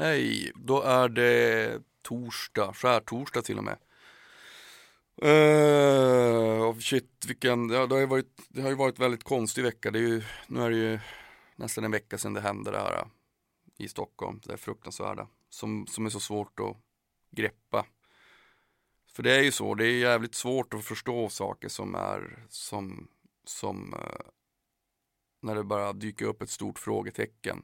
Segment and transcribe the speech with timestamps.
[0.00, 3.78] Hej, då är det torsdag, skärtorsdag till och med.
[5.22, 9.90] Uh, shit, vilken, ja, det, har ju varit, det har ju varit väldigt konstig vecka.
[9.90, 10.98] Det är ju, nu är det ju
[11.56, 13.06] nästan en vecka sedan det hände det här eh,
[13.78, 15.28] i Stockholm, det är fruktansvärda.
[15.48, 16.76] Som, som är så svårt att
[17.30, 17.86] greppa.
[19.12, 23.08] För det är ju så, det är jävligt svårt att förstå saker som är som,
[23.44, 24.30] som uh,
[25.40, 27.62] när det bara dyker upp ett stort frågetecken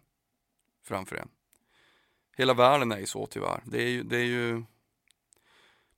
[0.83, 1.29] framför en.
[2.37, 3.63] Hela världen är ju så tyvärr.
[3.65, 4.65] Det är ju, det är ju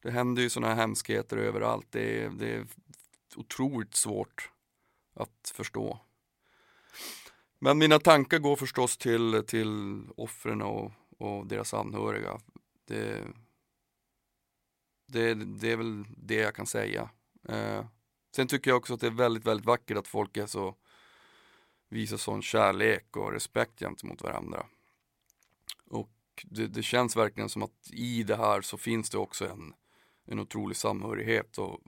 [0.03, 1.87] det händer ju sådana här hemskheter överallt.
[1.91, 2.67] Det är, det är
[3.37, 4.51] otroligt svårt
[5.15, 6.01] att förstå.
[7.59, 12.41] Men mina tankar går förstås till, till offren och, och deras anhöriga.
[12.85, 13.25] Det,
[15.07, 17.11] det, det är väl det jag kan säga.
[17.49, 17.85] Eh,
[18.37, 20.75] sen tycker jag också att det är väldigt, väldigt vackert att folk är så
[21.89, 24.67] visar sån kärlek och respekt gentemot varandra.
[25.91, 29.75] Och det, det, känns verkligen som att i det här så finns det också en,
[30.25, 31.81] en otrolig samhörighet och,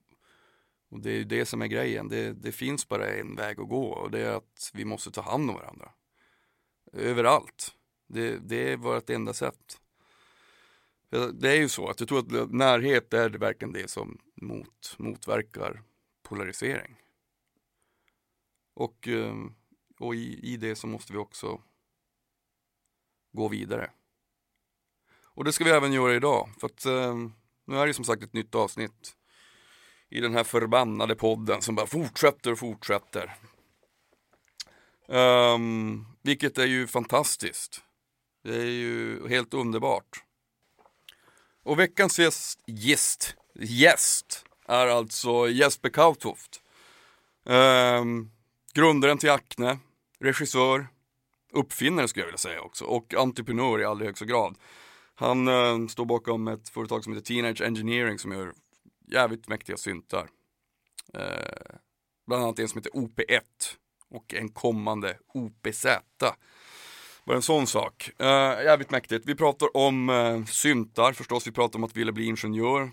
[0.89, 2.09] och det är det som är grejen.
[2.09, 5.21] Det, det, finns bara en väg att gå och det är att vi måste ta
[5.21, 5.93] hand om varandra.
[6.93, 7.75] Överallt.
[8.07, 9.81] Det, det är vårt enda sätt.
[11.11, 14.95] Eh, det är ju så att jag tror att närhet är verkligen det som mot,
[14.99, 15.83] motverkar
[16.23, 16.97] polarisering.
[18.75, 19.35] Och, eh,
[19.99, 21.63] och i, i det så måste vi också
[23.33, 23.91] gå vidare.
[25.39, 26.49] Och det ska vi även göra idag.
[26.61, 27.15] För att eh,
[27.67, 29.15] nu är det som sagt ett nytt avsnitt
[30.11, 33.35] i den här förbannade podden som bara fortsätter och fortsätter.
[35.09, 37.81] Um, vilket är ju fantastiskt.
[38.45, 40.25] Det är ju helt underbart.
[41.63, 46.61] Och veckans gäst, gäst, gäst är alltså Jesper Kautoft.
[47.45, 48.31] Um, ehm,
[48.75, 49.79] grundaren till Acne,
[50.21, 50.87] regissör,
[51.53, 54.57] uppfinnare skulle jag vilja säga också och entreprenör i allra högsta grad.
[55.21, 58.53] Han eh, står bakom ett företag som heter Teenage Engineering som gör
[59.13, 60.29] jävligt mäktiga syntar.
[61.15, 61.77] Eh,
[62.27, 63.41] bland annat en som heter OP1
[64.11, 65.87] och en kommande OPZ.
[67.25, 68.11] Bara en sån sak.
[68.19, 68.27] Eh,
[68.65, 69.27] jävligt mäktigt.
[69.27, 72.91] Vi pratar om eh, syntar förstås, vi pratar om att vilja bli ingenjör.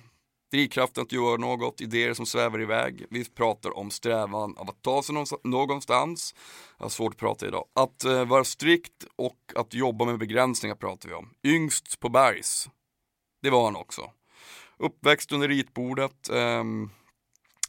[0.52, 3.06] Drivkraften att göra något, idéer som svävar iväg.
[3.10, 6.36] Vi pratar om strävan av att ta sig någonstans.
[6.78, 7.66] Jag har svårt att prata idag.
[7.74, 11.30] Att eh, vara strikt och att jobba med begränsningar pratar vi om.
[11.44, 12.70] Yngst på bergs.
[13.42, 14.12] Det var han också.
[14.78, 16.30] Uppväxt under ritbordet.
[16.30, 16.64] Eh,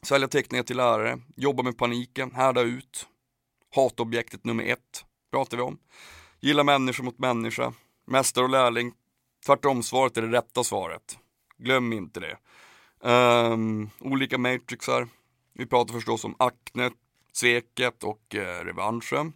[0.03, 1.19] sälja teckningar till lärare.
[1.37, 2.35] Jobba med paniken.
[2.35, 3.09] Härda ut.
[3.75, 5.79] Hatobjektet nummer ett pratar vi om.
[6.41, 7.73] Gilla människa mot människa.
[8.07, 8.93] Mästare och lärling.
[9.47, 11.19] Tvärtom-svaret är det rätta svaret.
[11.59, 12.39] Glöm inte det.
[13.07, 15.09] Um, olika matrixar.
[15.55, 16.93] Vi pratar förstås om aknet,
[17.33, 19.33] sveket och eh, revanschen.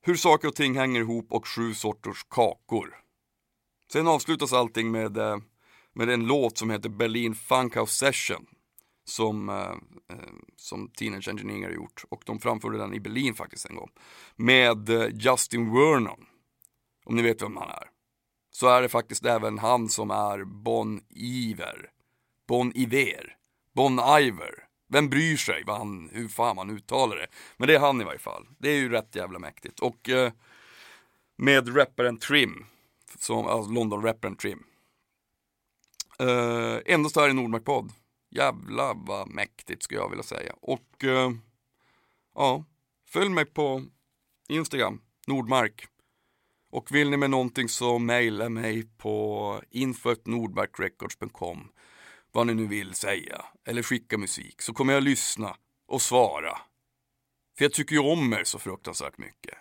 [0.00, 2.94] Hur saker och ting hänger ihop och sju sorters kakor.
[3.92, 5.36] Sen avslutas allting med, eh,
[5.92, 8.46] med en låt som heter Berlin Funkhouse Session.
[9.04, 9.56] Som, eh,
[10.16, 12.04] eh, som Teenage Engineering har gjort.
[12.08, 13.90] Och de framförde den i Berlin faktiskt en gång.
[14.36, 16.26] Med eh, Justin Vernon.
[17.04, 17.88] Om ni vet vem han är.
[18.50, 21.90] Så är det faktiskt även han som är Bon Iver.
[22.48, 23.36] Bon Iver.
[23.74, 24.64] Bon Iver.
[24.88, 27.26] Vem bryr sig vad han, hur fan man uttalar det?
[27.56, 28.46] Men det är han i varje fall.
[28.58, 29.80] Det är ju rätt jävla mäktigt.
[29.80, 30.32] Och eh,
[31.36, 32.66] med rapparen Trim.
[33.18, 34.64] Som, alltså London-rapparen Trim.
[36.18, 37.92] Eh, endast här i Nordmark-podd.
[38.30, 40.52] Jävla vad mäktigt skulle jag vilja säga.
[40.60, 41.30] Och eh,
[42.34, 42.64] ja,
[43.08, 43.84] följ mig på
[44.48, 45.86] Instagram, Nordmark.
[46.70, 51.68] Och vill ni med någonting så mejla mig på info.nordmarkrecords.com
[52.32, 55.56] vad ni nu vill säga eller skicka musik så kommer jag lyssna
[55.86, 56.58] och svara.
[57.58, 59.54] För jag tycker ju om er så fruktansvärt mycket.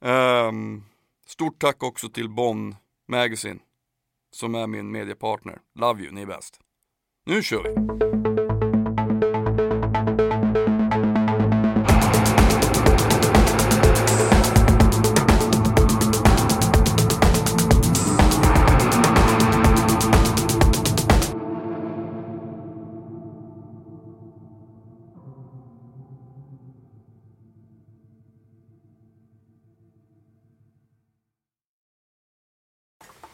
[0.00, 0.84] Um,
[1.26, 2.76] stort tack också till Bonn
[3.08, 3.60] Magazine
[4.30, 5.58] som är min mediepartner.
[5.74, 6.60] Love you, ni är bäst.
[7.26, 8.43] Nu kör vi!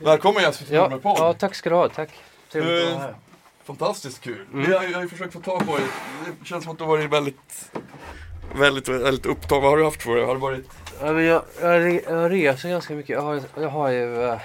[0.02, 1.88] Välkommen Jesper till ja, ja, tack ska du ha.
[1.88, 2.10] Tack.
[2.52, 3.14] Trevligt att vara här.
[3.64, 4.46] Fantastiskt kul.
[4.52, 4.70] Mm.
[4.72, 5.86] Jag, jag har ju försökt få tag på dig.
[6.40, 7.70] Det känns som att du har varit väldigt,
[8.54, 9.62] väldigt, väldigt upptagen.
[9.62, 10.24] Vad har du haft för dig?
[10.24, 10.70] Har det varit?
[11.00, 13.10] Ja, jag, jag, jag reser ganska mycket.
[13.10, 14.22] Jag har, jag har ju...
[14.24, 14.40] Eh,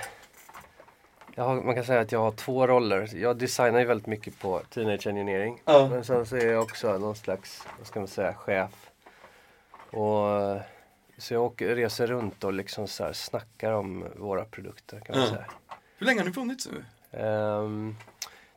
[1.36, 3.10] jag har, man kan säga att jag har två roller.
[3.16, 5.62] Jag designar ju väldigt mycket på Teenage Engineering.
[5.66, 5.88] Ja.
[5.92, 8.72] Men sen så är jag också någon slags, vad ska man säga, chef.
[9.92, 10.60] Och
[11.18, 15.26] Så jag åker, reser runt och liksom så här snackar om våra produkter kan man
[15.28, 15.32] Ja.
[15.34, 15.46] säga.
[15.98, 16.86] Hur länge har ni funnits nu?
[17.20, 17.96] Ehm,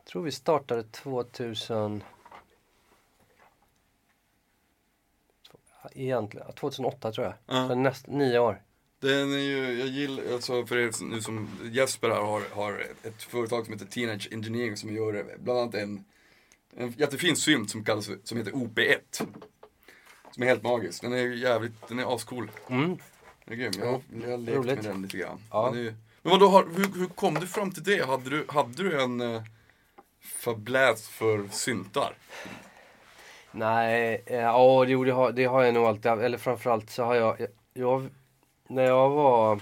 [0.05, 2.03] tror vi startade 2000
[5.91, 7.33] Egentligen, 2008 tror jag.
[7.45, 7.67] Ja.
[7.67, 8.61] Så näst, nio år.
[8.99, 13.23] Den är ju, jag gillar, alltså för er nu som Jesper här har, har ett
[13.23, 16.03] företag som heter Teenage Engineering som gör bland annat en,
[16.75, 19.27] en jättefin synt som kallas, som heter OP1.
[20.31, 22.51] Som är helt magisk, den är jävligt, den är ascool.
[22.69, 22.97] Mm.
[23.45, 24.75] Den är grym, jag, har- jag har lekt Roligt.
[24.75, 25.39] med den lite grann.
[25.51, 25.69] Ja.
[25.69, 28.05] Är ju- men vadå, har, hur, hur kom du fram till det?
[28.07, 29.41] Hade du, hade du en uh,
[30.21, 32.13] fabläs för syntar?
[33.51, 36.23] Nej, eh, ja jo, det har, det har jag nog alltid haft.
[36.23, 38.09] Eller framförallt så har jag, jag, jag
[38.67, 39.59] när jag var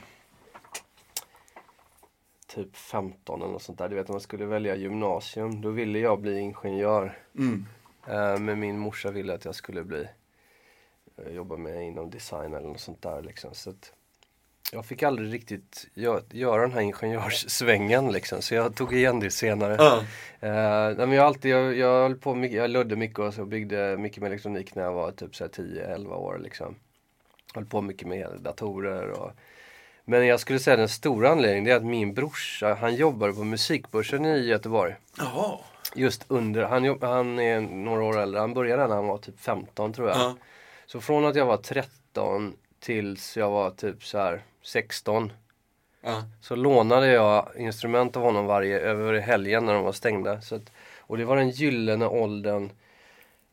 [2.47, 5.99] typ 15 eller något sånt där, du vet när man skulle välja gymnasium, då ville
[5.99, 7.17] jag bli ingenjör.
[7.37, 7.65] Mm.
[8.07, 10.07] Eh, men min morsa ville att jag skulle bli eh,
[11.31, 13.53] jobba med inom design eller något sånt där liksom.
[13.53, 13.73] Så
[14.71, 18.41] jag fick aldrig riktigt gö- göra den här ingenjörssvängen liksom.
[18.41, 19.73] Så jag tog igen det senare.
[20.39, 23.45] Eh, nej, men jag, alltid, jag, jag höll på mycket, jag lödde mycket och så
[23.45, 26.75] byggde mycket med elektronik när jag var typ så här 10-11 år liksom.
[27.55, 29.31] Höll på mycket med datorer och
[30.05, 34.25] Men jag skulle säga den stora anledningen är att min brorsa han jobbade på musikbörsen
[34.25, 34.95] i Göteborg.
[35.17, 35.57] Jaha.
[35.95, 39.93] Just under, han, han är några år äldre, han började när han var typ 15
[39.93, 40.17] tror jag.
[40.17, 40.35] Ja.
[40.87, 45.31] Så från att jag var 13 tills jag var typ så här 16
[46.01, 46.23] Ja.
[46.41, 50.41] så lånade jag instrument av honom varje, över helgen när de var stängda.
[50.41, 52.69] Så att, och det var den gyllene åldern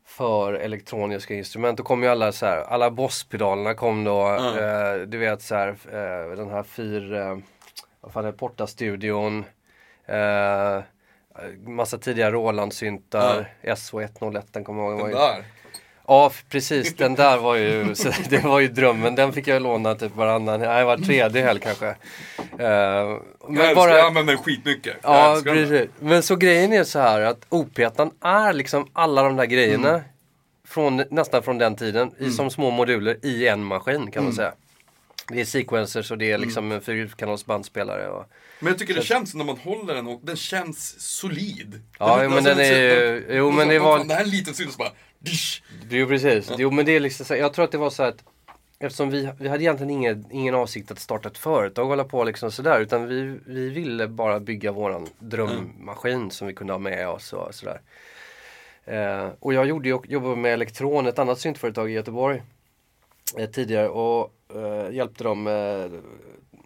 [0.07, 1.79] för elektroniska instrument.
[1.79, 4.13] Då kom ju alla så här, alla Boss-pedalerna kom då.
[4.13, 4.59] Ja.
[4.61, 7.39] Eh, du vet så här, eh, den här fyr, eh,
[8.01, 9.45] vad fan är det, Porta-studion.
[10.07, 10.81] Eh,
[11.67, 13.55] massa tidiga Roland-syntar.
[13.63, 15.11] SH101 den kommer jag ihåg.
[15.11, 15.45] Den där.
[16.07, 17.95] Ja precis, den där var ju,
[18.29, 19.15] det var ju drömmen.
[19.15, 21.95] Den fick jag låna typ varannan, nej var tredje helg kanske.
[22.59, 24.97] Jag, men älskar, bara, jag använder den skitmycket.
[25.03, 25.55] Jag ja den.
[25.55, 25.89] precis.
[26.01, 29.89] Men så grejen är så här att opetan är liksom alla de där grejerna.
[29.89, 30.01] Mm.
[30.69, 34.37] Från, nästan från den tiden, i, som små moduler i en maskin kan man Mm.
[34.37, 34.53] säga.
[35.29, 38.09] Det är sequencers och det är liksom en fyrkanals bandspelare.
[38.09, 38.25] Och,
[38.61, 41.83] Men jag tycker det känns när man håller den och den känns solid.
[41.99, 44.55] Ja, Den- men den är ju- jo, men det var- Det här är en liten
[44.55, 44.91] synt bara...
[45.91, 46.51] Ju precis.
[46.59, 48.25] Jo men det är liksom så, jag tror att det var så att
[48.79, 52.25] Eftersom vi, vi hade egentligen ingen, ingen avsikt att starta ett företag och hålla på
[52.25, 57.09] liksom sådär utan vi, vi ville bara bygga våran drömmaskin som vi kunde ha med
[57.09, 57.81] oss och sådär.
[58.85, 62.43] Eh, och jag gjorde jobbade med Elektron, ett annat syntföretag i Göteborg
[63.39, 65.91] eh, tidigare och eh, hjälpte dem med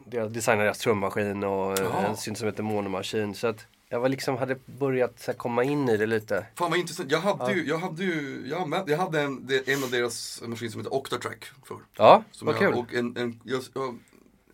[0.07, 2.07] deras, designa deras trummaskin och eh, Ja.
[2.09, 3.35] en synt som heter Monomaskin.
[3.35, 6.47] Så att jag var liksom, hade börjat så här, komma in i det lite.
[6.55, 7.11] Fan vad intressant.
[7.11, 10.71] Jag hade ju, jag hade ju, jag, använde, jag hade en, en av deras maskiner
[10.71, 11.79] som heter Octatrack förr.
[11.97, 12.75] Ja, Som vad jag, kul.
[12.75, 13.99] Och en, en, jag, jag,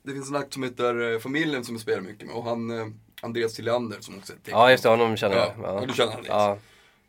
[0.02, 2.78] det finns en akt som heter eh, Familjen som jag spelar mycket med och han
[2.80, 2.86] eh,
[3.22, 4.58] Andreas Tillander som också är tekniker.
[4.58, 5.52] Ja just det, honom känner jag.
[5.62, 6.26] Ja, du känner honom.
[6.28, 6.58] Ja.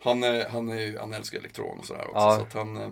[0.04, 2.14] Han, är- han, är, han älskar elektron och sådär också.
[2.20, 2.36] Ja.
[2.38, 2.90] Så att han, eh,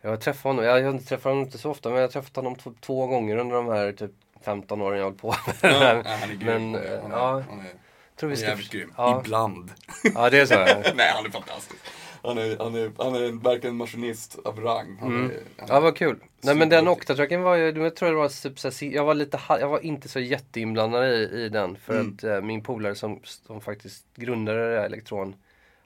[0.00, 2.12] Jag har träffat honom, jag har inte träffat honom inte så ofta men jag har
[2.12, 4.10] träffat honom två, två gånger under de här typ
[4.42, 6.46] 15 åren jag har hållit på med det ja, han är grym.
[6.46, 7.42] Men, han är, han är, ja.
[7.50, 7.72] han är,
[8.16, 8.48] Tror vi ska...
[8.48, 8.92] jävligt grym.
[8.96, 9.20] Ja.
[9.24, 9.70] Ibland.
[10.14, 10.54] ja det är så.
[10.94, 11.80] nej, han är fantastisk.
[12.24, 14.96] Han är, han är, han är verkligen maskinist av rang.
[15.00, 15.30] Han Mm.
[15.30, 16.18] är, han Ja vad kul.
[16.40, 16.88] Nej men den.
[16.88, 20.20] Octatracken var ju, jag tror det var typ jag var lite, jag var inte så
[20.20, 22.14] jätteinblandad i, i den för Mm.
[22.14, 25.34] att eh, min polare som, som faktiskt grundade det här Elektron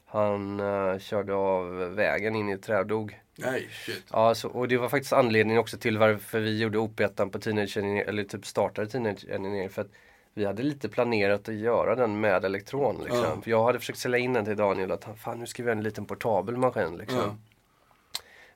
[0.07, 3.21] han eh, körde av vägen in i ett träd och dog.
[3.39, 4.05] Nej, shit.
[4.13, 7.01] Ja, så, och det var faktiskt anledningen också till varför vi gjorde op
[7.33, 9.69] på Teenage Engineer, eller typ startade Teenage Engineer.
[9.69, 9.91] För att
[10.35, 13.01] vi hade lite planerat att göra den med elektron.
[13.05, 13.23] Liksom.
[13.23, 13.41] Ja.
[13.43, 15.79] För jag hade försökt sälja in den till Daniel att fan nu ska vi göra
[15.79, 16.97] en liten portabel maskin.
[16.97, 17.19] Liksom.
[17.19, 17.37] Ja.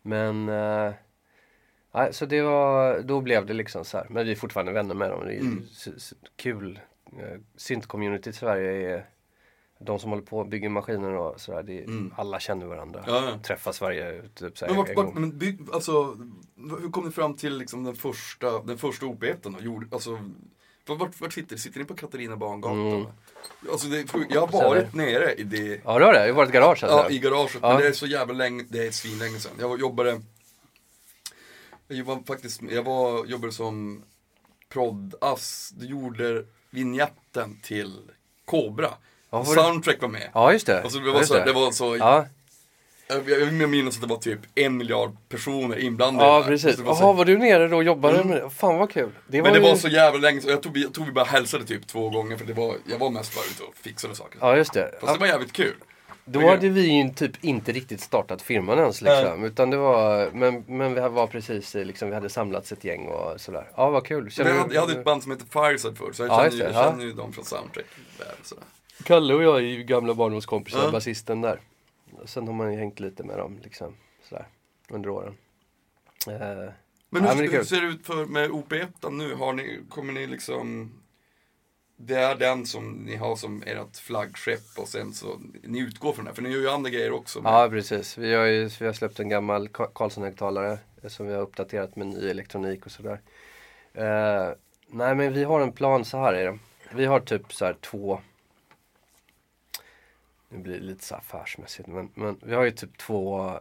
[0.03, 0.93] Men eh,
[1.93, 4.07] nej, så det var, då blev det liksom så här.
[4.11, 5.25] Men vi är fortfarande vänner med dem.
[5.27, 5.65] Det är Mm.
[6.37, 6.81] kul.
[7.19, 9.05] Eh, Synt-community i Sverige är
[9.83, 11.63] de som håller på och bygger maskiner och sådär.
[11.63, 12.15] Det Mm.
[12.17, 13.05] Alla känner varandra.
[13.07, 13.39] Ja, ja.
[13.43, 15.21] Träffas varje typ så här, Men, vart, en vart, gång.
[15.21, 16.17] men bygg, alltså,
[16.81, 19.37] hur kom ni fram till liksom den första, den första OP1?
[19.43, 19.55] då?
[19.61, 20.11] Gjorde- Alltså,
[20.87, 21.61] vart, vart, vart sitter ni?
[21.61, 22.93] Sitter ni på Katarina Bangatan?
[22.93, 23.07] Mm.
[23.73, 26.29] Alltså, det, jag har varit nere i det, Ja, det har det.
[26.29, 26.87] I vårt garage alltså.
[26.87, 27.69] ja, i garaget, Ja.
[27.69, 29.53] men det är så jävla länge, det är svinlänge sedan.
[29.61, 30.21] Jag jobbade,
[31.89, 34.03] jag jobbade faktiskt, jag var, jobbade som
[34.69, 38.01] prod-ass, du gjorde vignetten till
[38.45, 38.89] Cobra.
[39.31, 40.31] Ja, det- Soundtrack var med.
[40.35, 40.83] Ja, just det.
[40.83, 42.27] Alltså, det, Ja, var just så, det var så, Ja,
[43.09, 46.29] jag, jag vill minnas att det var typ en miljard personer inblandade.
[46.29, 46.47] ja där.
[46.47, 46.77] precis.
[46.77, 48.29] Det var så- Jaha, var du nere då och jobbade Mm.
[48.29, 48.51] med det?
[48.51, 49.11] Fan vad kul.
[49.27, 49.65] Det Men det ju...
[49.65, 52.09] var så jävla länge så jag tror vi, jag tror vi bara hälsade typ två
[52.11, 54.39] gånger för det var, jag var mest bara ute och fixade saker.
[54.41, 54.91] Ja, just det.
[54.93, 55.75] Fast Ja, det var jävligt kul.
[56.25, 59.45] Då hade vi ju typ inte riktigt startat firman ens liksom.
[59.45, 63.41] Utan det var, men, men vi var precis liksom, vi hade samlats ett gäng och
[63.41, 63.69] sådär.
[63.77, 64.31] Ja vad kul.
[64.31, 66.37] Känner jag, du- hade, jag hade ett band som heter Fireside förr, så jag Ja,
[66.37, 66.91] känner, ju, det, jag ja.
[66.91, 67.85] känner ju dem från Soundtrack.
[68.19, 68.65] Där, sådär.
[69.05, 70.91] Kalle och jag är ju gamla barndomskompisar, Ja.
[70.91, 71.61] basisten där.
[72.25, 73.95] Sen har man ju hängt lite med dem liksom,
[74.29, 74.47] sådär,
[74.89, 75.37] under åren.
[76.27, 79.35] Eh, Men, hur, men hur ser det ut för, med OP1 nu?
[79.35, 80.93] Har ni, kommer ni liksom...
[82.03, 86.25] Det är den som ni har som ert flaggskepp och sen så, ni utgår från
[86.25, 87.43] det, för ni gör ju andra grejer också.
[87.43, 91.35] med- ja precis, vi har ju vi har släppt en gammal Carlson-högtalare eh, som vi
[91.35, 93.21] har uppdaterat med ny elektronik och sådär.
[93.95, 94.49] Eh,
[94.87, 96.59] nej men vi har en plan, så här är det.
[96.95, 98.21] Vi har typ så här två
[100.53, 103.53] Nu blir det lite så affärsmässigt men, men vi har ju typ två,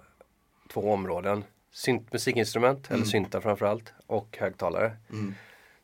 [0.74, 1.44] två områden.
[1.72, 4.98] Synt, musikinstrument, eller syntar framförallt, och högtalare.
[5.12, 5.34] Mm.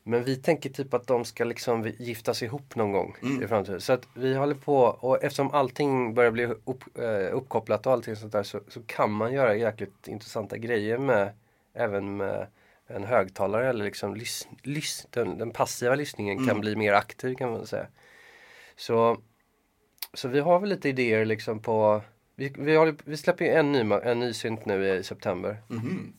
[0.04, 3.44] Men vi tänker typ att de ska liksom giftas ihop någon gång Mm.
[3.44, 3.82] i framtiden.
[3.82, 8.16] Så att vi håller på och eftersom allting börjar bli upp, eh, uppkopplat och allting
[8.16, 11.34] sånt där så, så kan man göra jäkligt intressanta grejer med
[11.74, 12.48] även med
[12.88, 16.62] en högtalare eller liksom lys, lys, den, den passiva lyssningen kan Mm.
[16.62, 17.88] bli mer aktiv kan man säga.
[18.76, 19.18] Så,
[20.16, 22.02] så vi har väl lite idéer liksom på
[22.36, 25.58] vi, vi, håller, vi släpper ju en ny, en ny synt nu i september.
[25.68, 26.14] Mhm.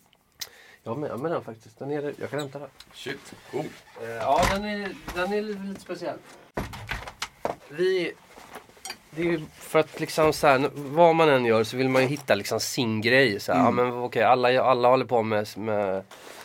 [0.83, 1.79] Jag har med, med den faktiskt.
[1.79, 2.69] Den är, jag kan hämta den.
[2.95, 3.65] Shit, cool.
[4.03, 6.19] Eh, Ja, den är, den är lite, lite speciell.
[7.69, 8.13] Vi...
[9.11, 12.03] Det är ju för att liksom så här, vad man än gör så vill man
[12.03, 13.41] ju hitta liksom sin grej.
[13.41, 13.79] Så här, Mm.
[13.79, 16.05] ja, men okej, alla, alla håller på med, med,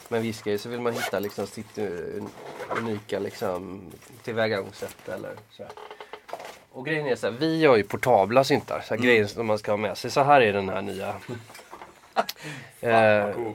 [0.10, 2.29] med en viss grej så vill man hitta liksom sitt un-
[2.77, 3.81] unika liksom,
[4.24, 5.72] tillvägagångssätt eller så här.
[6.74, 9.58] Och grejen är så här, vi har ju portabla syntar, så här, grejer som man
[9.58, 10.12] ska ha med sig.
[10.12, 11.10] Så här är den här nya.
[12.82, 13.54] eh, Cool.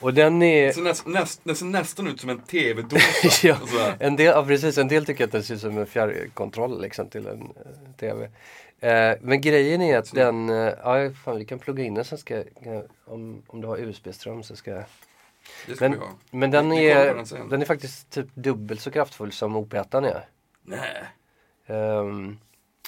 [0.00, 0.72] och den är...
[0.72, 3.46] Ser, näst, näst, ser nästan ut som en tv-dosa.
[3.48, 3.96] ja, så här.
[4.00, 4.78] en del, ja, precis.
[4.78, 8.28] En del tycker att den ser ut som en fjärrkontroll liksom, till en eh, TV.
[8.80, 12.18] Eh, men grejen är att den, eh, ja fan vi kan plugga in den sen
[12.18, 12.44] ska jag,
[13.04, 14.84] om, om du har USB-ström så ska jag.
[15.80, 15.96] Men,
[16.30, 20.24] men den är, den den är faktiskt typ dubbelt så kraftfull som OP1 är.
[20.62, 21.04] Nej.
[21.70, 22.38] Ehm,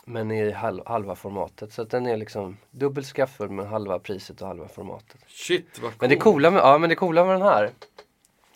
[0.04, 1.72] men i halv, halva formatet.
[1.72, 5.16] Så att den är liksom dubbelt så kraftfull men halva priset och halva formatet.
[5.26, 6.00] Shit vad coolt.
[6.00, 7.70] Men det coola med, ja, men det coola med den här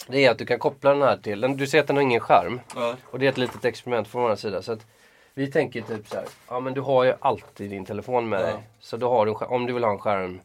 [0.09, 2.02] det är att du kan koppla den här till, den, du ser att den har
[2.02, 2.61] ingen skärm.
[2.75, 2.97] Ja.
[3.04, 4.62] Och det är ett litet experiment från vår sida.
[4.62, 4.87] Så att
[5.35, 8.45] vi tänker typ så här, ja men du har ju alltid din telefon med Ja.
[8.47, 8.54] dig.
[8.80, 10.40] Så då har du, om du vill ha en skärm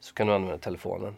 [0.00, 1.14] så kan du använda telefonen.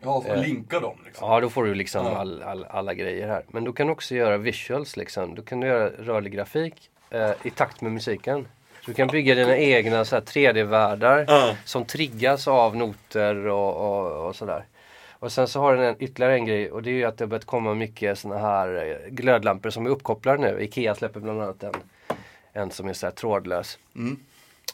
[0.00, 0.42] Ja, för Eh.
[0.42, 1.28] linka dem liksom.
[1.30, 2.16] Ja, då får du liksom Ja.
[2.16, 3.44] all, all, alla grejer här.
[3.48, 5.34] Men du kan också göra visuals liksom.
[5.34, 8.48] Du kan göra rörlig grafik eh, i takt med musiken.
[8.80, 11.56] Så du kan bygga dina egna så här, 3D-världar Ja.
[11.64, 14.64] som triggas av noter och, och, och sådär.
[15.18, 17.24] Och sen så har den en, ytterligare en grej och det är ju att det
[17.24, 20.62] har börjat komma mycket såna här eh, glödlampor som är uppkopplade nu.
[20.62, 21.72] Ikea släpper bland annat en,
[22.52, 23.78] en som är så här trådlös.
[23.96, 24.16] Mm.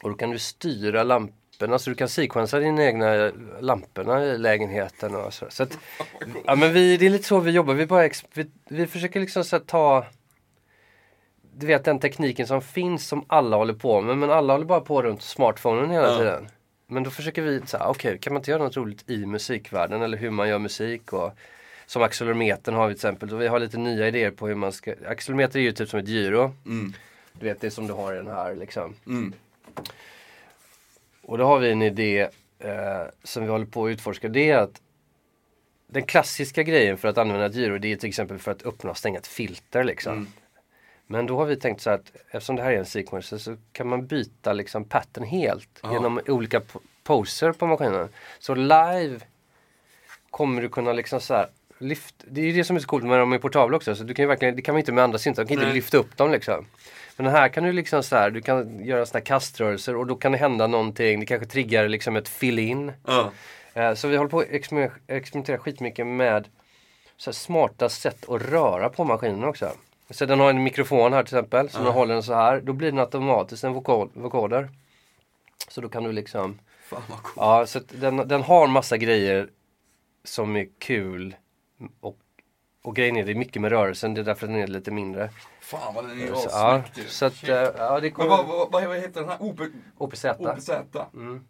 [0.03, 5.15] Och då kan du styra lamporna så du kan sequensa dina egna lamporna i lägenheten
[5.15, 5.45] och så.
[5.49, 5.77] så att,
[6.45, 7.73] ja men vi, det är lite så vi jobbar.
[7.73, 10.05] Vi, bara vi, vi försöker liksom så ta
[11.57, 14.81] du vet den tekniken som finns som alla håller på med men alla håller bara
[14.81, 16.17] på runt smartphonen hela Ja.
[16.17, 16.47] tiden.
[16.87, 20.17] Men då försöker vi säga, okej kan man inte göra något roligt i musikvärlden eller
[20.17, 21.31] hur man gör musik och
[21.85, 23.33] som accelerometern har vi till exempel.
[23.33, 25.99] Och vi har lite nya idéer på hur man ska, accelerometer är ju typ som
[25.99, 26.51] ett gyro.
[26.65, 26.93] Mm.
[27.33, 28.95] Du vet det som du har i den här liksom.
[29.07, 29.33] Mm.
[31.21, 32.19] Och då har vi en idé
[32.59, 34.29] eh, som vi håller på att utforska.
[34.29, 34.81] Det är att
[35.87, 38.89] den klassiska grejen för att använda ett gyro det är till exempel för att öppna
[38.91, 40.13] och stänga ett filter liksom.
[40.13, 40.27] Mm.
[41.13, 43.87] Men då har vi tänkt så att eftersom det här är en sequencer så kan
[43.87, 45.93] man byta liksom pattern helt Ja.
[45.93, 48.09] genom olika po- poser på maskinen.
[48.39, 49.19] Så live
[50.31, 53.03] kommer du kunna liksom så här lyft, det är ju det som är så coolt
[53.05, 53.95] med dem är portabla också.
[53.95, 55.65] Så du kan ju verkligen, det kan man inte med andra syntar, du kan inte
[55.65, 55.75] Nej.
[55.75, 56.65] lyfta upp dem liksom.
[57.17, 60.15] Men här kan du liksom så här, du kan göra såna här kaströrelser och då
[60.15, 61.19] kan det hända någonting.
[61.19, 62.91] Det kanske triggar liksom ett fill-in.
[63.07, 63.31] Ja.
[63.73, 66.47] Eh, Så vi håller på att experimentera, experimentera skitmycket med
[67.17, 69.71] så smarta sätt att röra på maskinen också.
[70.09, 72.61] Så den har en mikrofon här till exempel, så när du håller den så här,
[72.61, 74.69] då blir den automatiskt en vokal, vokoder.
[75.67, 77.33] Så då kan du liksom, Fan vad coolt.
[77.37, 79.49] ja så den, den har massa grejer
[80.23, 81.35] som är kul.
[81.99, 82.17] Och,
[82.83, 85.29] och grejen är, det är mycket med rörelsen, det är därför den är lite mindre.
[85.61, 88.29] Fan vad den är Så, ja, så att, eh, ja det Men kommer...
[88.29, 89.37] vad, vad, vad, vad heter den här?
[89.39, 89.59] OP,
[89.97, 90.25] OPZ.
[90.25, 90.69] OPZ?
[91.13, 91.43] Mm.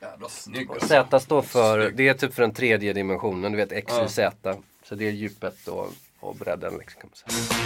[0.00, 0.86] Jävla snygg alltså.
[0.88, 1.96] Z står för, Snygg.
[1.96, 4.08] det är typ för den tredje dimensionen, du vet X, Ja.
[4.08, 4.56] Z.
[4.84, 5.86] Så det är djupet och,
[6.22, 7.62] och bredden liksom, kan man säga.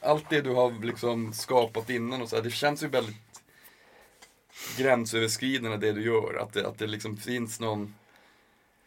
[0.00, 3.16] Allt det du har liksom skapat innan och så här, det känns ju väldigt
[4.78, 6.38] gränsöverskridande det du gör.
[6.42, 7.94] Att det, att det liksom finns någon...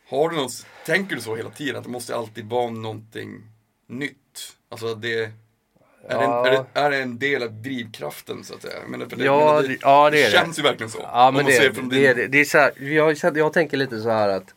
[0.08, 0.50] Har du någon,
[0.86, 1.76] tänker du så hela tiden?
[1.76, 3.44] Att det måste alltid vara någonting
[3.88, 4.58] nytt?
[4.70, 5.32] Alltså det,
[6.08, 6.44] är, Ja.
[6.44, 8.74] det, är, det, är det en del av drivkraften så att säga?
[9.10, 10.38] För det, Ja, det- ja, det är det.
[10.38, 11.00] känns ju verkligen så.
[11.04, 12.28] Ja men det, det, din- är det.
[12.28, 14.54] det är så här, jag, jag tänker lite så här att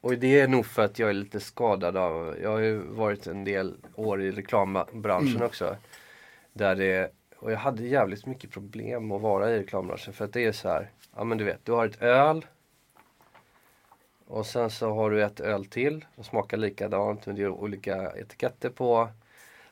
[0.00, 3.26] och det är nog för att jag är lite skadad av, jag har ju varit
[3.26, 5.42] en del år i reklambranschen Mm.
[5.46, 5.76] också.
[6.52, 10.44] Där det, och jag hade jävligt mycket problem att vara i reklambranschen för att det
[10.44, 12.46] är så här, ja men du vet, du har ett öl.
[14.26, 18.12] Och sen så har du ett öl till, som smakar likadant men det är olika
[18.16, 19.08] etiketter på.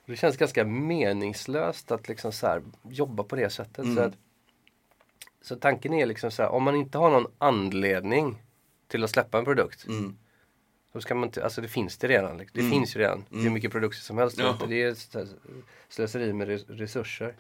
[0.03, 3.79] Och det känns ganska meningslöst att liksom så här, jobba på det sättet.
[3.79, 3.97] Mm.
[3.97, 4.13] Så, att,
[5.43, 8.43] så tanken är liksom så här, om man inte har någon anledning
[8.89, 9.87] till att släppa en produkt.
[9.87, 10.17] Mm.
[10.93, 12.39] Då ska man inte, alltså det finns det redan.
[12.39, 12.55] liksom.
[12.55, 12.73] Det Mm.
[12.73, 13.25] finns ju redan.
[13.33, 13.53] Mm.
[13.53, 14.39] mycket produkter som helst.
[14.39, 14.59] Ja.
[14.69, 14.97] Det är
[15.89, 17.35] slöseri med res- resurser.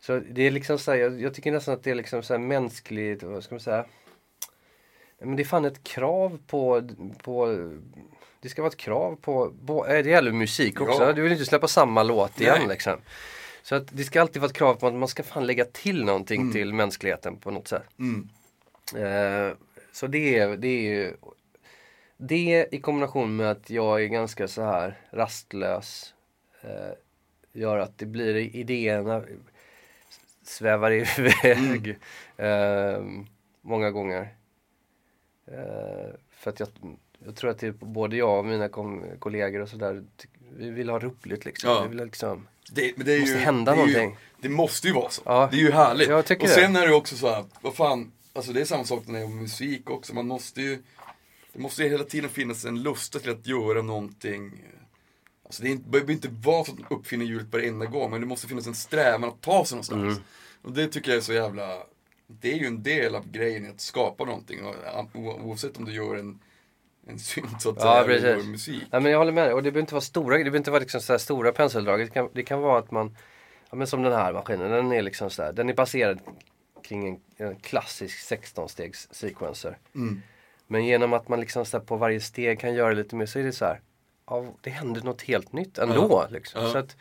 [0.00, 2.34] Så det är liksom så här, jag, jag tycker nästan att det är liksom så
[2.34, 3.86] här mänskligt, vad ska man säga?
[5.18, 6.88] Men det är fan ett krav på,
[7.22, 7.46] på
[8.40, 11.02] det ska vara ett krav på, på äh, det gäller musik också.
[11.02, 11.12] Ja.
[11.12, 12.68] Du vill inte släppa samma låt igen Nej.
[12.68, 12.96] liksom.
[13.62, 16.04] Så att det ska alltid vara ett krav på att man ska fan lägga till
[16.04, 16.52] någonting Mm.
[16.52, 17.82] till mänskligheten på något sätt.
[17.98, 18.28] Mm.
[18.96, 19.56] Eh,
[19.92, 21.16] så det är, det är ju
[22.16, 26.14] det i kombination med att jag är ganska så här rastlös
[26.62, 26.92] eh,
[27.52, 29.22] gör att det blir idéerna
[30.42, 31.98] svävar iväg
[32.36, 33.02] eh,
[33.60, 34.34] många gånger.
[35.46, 36.68] Eh, för att jag,
[37.24, 38.68] jag tror att det är både jag och mina
[39.18, 40.04] kollegor och sådär,
[40.56, 41.70] vi vill ha roligt liksom.
[41.70, 41.82] Ja.
[41.82, 44.18] Vi vill liksom Det, men det är måste ju, hända det är ju- någonting.
[44.40, 45.22] Det måste ju vara så.
[45.24, 45.48] Ja.
[45.50, 46.08] Det är ju härligt.
[46.08, 46.54] Jag tycker och det.
[46.54, 49.24] sen är det också så här, vad fan, alltså det är samma sak när det
[49.24, 50.14] är musik också.
[50.14, 50.82] Man måste ju,
[51.52, 54.64] det måste ju hela tiden finnas en lusta till att göra någonting.
[55.44, 58.10] Alltså det är inte, det behöver inte vara så att man uppfinner hjulet varenda gång,
[58.10, 60.02] men det måste finnas en strävan att ta sig någonstans.
[60.02, 60.22] Mm.
[60.62, 61.76] Och det tycker jag är så jävla,
[62.26, 64.58] det är ju en del av grejen att skapa någonting.
[65.14, 66.38] Oavsett om du gör en,
[67.10, 68.24] en synt så att Ja, säga, precis.
[68.24, 68.82] gör musik.
[68.90, 69.54] Ja, men jag håller med dig.
[69.54, 72.00] Och det behöver inte vara stora, det behöver inte vara liksom så här stora penseldrag.
[72.00, 73.16] Det kan, det kan vara att man,
[73.70, 76.20] ja, men som den här maskinen, den är liksom så här, den är baserad
[76.84, 79.78] kring en, en klassisk 16-stegs sequencer.
[79.94, 80.22] Mm.
[80.66, 83.42] Men genom att man liksom så på varje steg kan göra lite mer så är
[83.42, 83.80] det så här,
[84.26, 86.06] ja, det händer något helt nytt ändå.
[86.10, 86.28] Ja.
[86.30, 86.62] Liksom.
[86.62, 86.72] Ja.
[86.72, 86.96] Så att,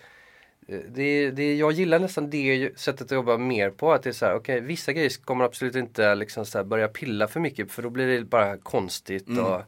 [0.67, 3.93] eh, det, det, jag gillar nästan det sättet att jobba mer på.
[3.93, 7.27] Att det är så här, okej vissa grejer kommer absolut inte liksom så börja pilla
[7.27, 9.45] för mycket för då blir det bara konstigt Mm.
[9.45, 9.61] och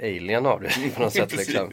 [0.00, 1.36] alien av det på något sätt.
[1.36, 1.72] Liksom.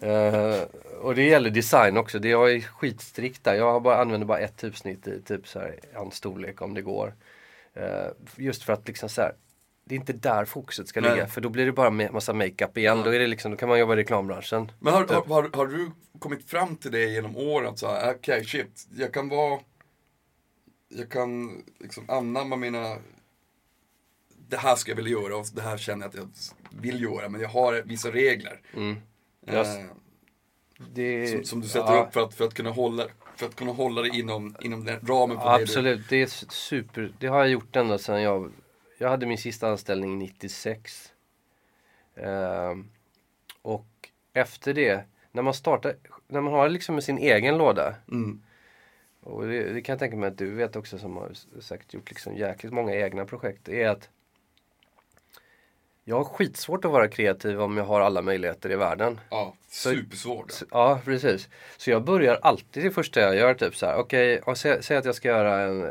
[0.00, 0.62] Eh,
[1.00, 2.18] och det gäller design också.
[2.18, 3.54] Det jag är skitstrikt där.
[3.54, 7.14] Jag bara, använder bara ett typsnitt i typ så här, en storlek om det går.
[7.74, 8.06] Eh,
[8.36, 9.32] just för att liksom så här,
[9.84, 11.10] det är inte där fokuset ska Nej.
[11.10, 11.26] ligga.
[11.26, 12.98] För då blir det bara ma- massa makeup igen.
[12.98, 13.04] Ja.
[13.04, 14.72] Då, är det liksom, då kan man jobba i reklambranschen.
[14.78, 15.26] Men har, Typ.
[15.28, 17.68] har, har du kommit fram till det genom åren?
[17.68, 19.60] att här, Okej, shit, jag kan vara...
[20.88, 22.96] Jag kan liksom anamma mina...
[24.48, 26.28] Det här ska jag vilja göra och det här känner jag att jag
[26.70, 27.28] vill göra.
[27.28, 28.60] Men jag har vissa regler.
[28.76, 28.96] Mm.
[29.46, 29.66] Eh, Jag-
[30.94, 32.04] Det, som, som du sätter ja.
[32.06, 35.00] upp för att, för att kunna hålla för att kunna hålla det inom, inom den
[35.06, 35.62] ramen på Ja, det du...
[35.62, 37.12] absolut, det är super.
[37.18, 38.52] Det har jag gjort ända sedan jag,
[38.98, 41.12] jag hade min sista anställning 96.
[42.14, 42.90] Ehm,
[43.62, 43.86] och
[44.32, 45.96] efter det, när man startar,
[46.28, 47.94] när man har liksom sin egen låda.
[48.12, 48.42] Mm.
[49.20, 52.10] Och det, det kan jag tänka mig att du vet också som har säkert gjort
[52.10, 53.68] liksom jäkligt många egna projekt.
[53.68, 54.08] är att
[56.08, 59.20] jag har skitsvårt att vara kreativ om jag har alla möjligheter i världen.
[59.30, 60.50] Ja, supersvårt.
[60.50, 61.48] Så, ja, precis.
[61.76, 64.96] Så jag börjar alltid det första jag gör, typ så här, okej, och sä, säg
[64.96, 65.90] att jag ska göra en, eh,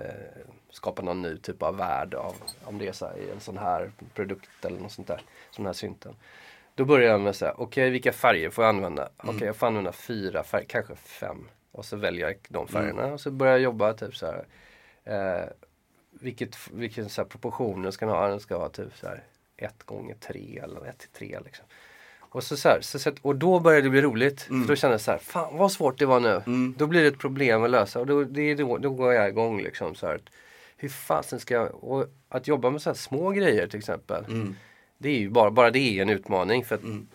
[0.70, 3.92] skapa någon ny typ av värld av, om det är så här, en sån här
[4.14, 6.16] produkt eller något sånt där, som den här synten.
[6.76, 9.10] Då börjar jag med så här, okej vilka färger får jag använda?
[9.18, 11.48] Okej jag får använda fyra färger, kanske fem.
[11.72, 14.46] Och så väljer jag de färgerna och så börjar jag jobba typ så här.
[15.04, 15.46] Eh,
[16.12, 18.28] vilket, vilken så här proportioner ska den ha?
[18.28, 19.24] Den ska ha typ så här
[19.58, 21.66] ett gånger tre eller ett till tre liksom.
[22.20, 24.42] Och, så så här, så, så, och då börjar det bli roligt.
[24.42, 26.42] För då känner jag så här, fan vad svårt det var nu.
[26.46, 26.76] Mm.
[26.78, 29.30] Då blir det ett problem att lösa och då, det är då, då går jag
[29.30, 29.96] igång liksom.
[29.96, 30.22] Så här,
[30.78, 34.26] hur fasen ska jag, och att jobba med så här små grejer till exempel.
[34.26, 34.56] Mm.
[34.98, 37.08] Det är ju bara, bara det är en utmaning för att Mm.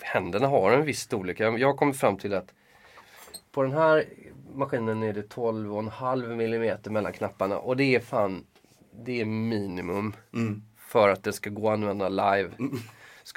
[0.00, 1.40] händerna har en viss storlek.
[1.40, 2.54] Jag, jag kommit fram till att
[3.52, 4.04] på den här
[4.54, 8.44] maskinen är det 12,5 millimeter mellan knapparna och det är fan,
[9.04, 10.62] det är minimum Mm.
[10.90, 12.50] För att det ska gå att använda live.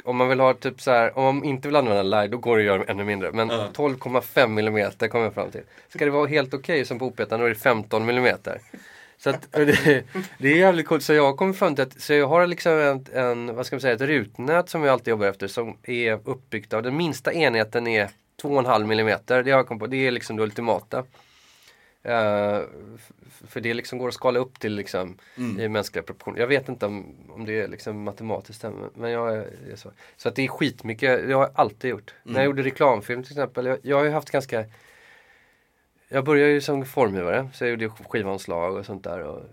[0.03, 2.57] Om man vill ha typ så här, om man inte vill använda live då går
[2.57, 3.31] det att göra ännu mindre.
[3.31, 3.67] Men Ja.
[3.73, 5.61] 12,5 millimeter kommer jag fram till.
[5.89, 8.59] Ska det vara helt okej som på opetaren då är det 15 millimeter.
[9.17, 10.03] Så att det,
[10.37, 11.03] det är jävligt coolt.
[11.03, 13.75] Så jag har kommit fram till att, så jag har liksom en, en, vad ska
[13.75, 17.33] man säga, ett rutnät som jag alltid jobbar efter som är uppbyggt av, den minsta
[17.33, 18.09] enheten är
[18.41, 19.43] 2,5 millimeter.
[19.43, 21.03] Det har jag kommit på, det är liksom det ultimata.
[22.05, 22.61] Eh,
[23.47, 25.17] för det liksom går att skala upp till liksom
[25.59, 26.39] i mänskliga proportioner.
[26.39, 29.91] Jag vet inte om, om det är liksom matematiskt men jag är, är så.
[30.17, 32.13] Så att det är skitmycket, det har jag alltid gjort.
[32.23, 34.65] När jag gjorde reklamfilm till exempel, jag, jag har ju haft ganska
[36.09, 39.19] Jag började ju som formgivare, så jag gjorde skivanslag och sånt där.
[39.19, 39.43] Och,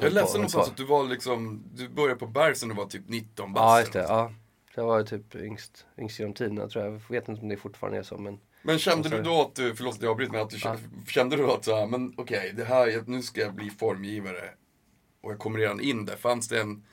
[0.00, 3.08] Jag läste någonstans att du var liksom, du började på Bergs när du var typ
[3.08, 3.62] 19 bast.
[3.62, 4.02] Ja, just det.
[4.08, 4.32] Ja.
[4.74, 6.94] Jag var typ yngst, yngst genom tiderna tror jag.
[6.94, 9.74] Jag vet inte om det fortfarande är så men Men kände du då att du,
[9.74, 12.64] förlåt jag avbryter, men att du kände, kände du att så här, men okej, det
[12.64, 14.50] här, nu ska jag bli formgivare
[15.20, 16.16] och jag kommer redan in där.
[16.16, 16.84] Fanns det en,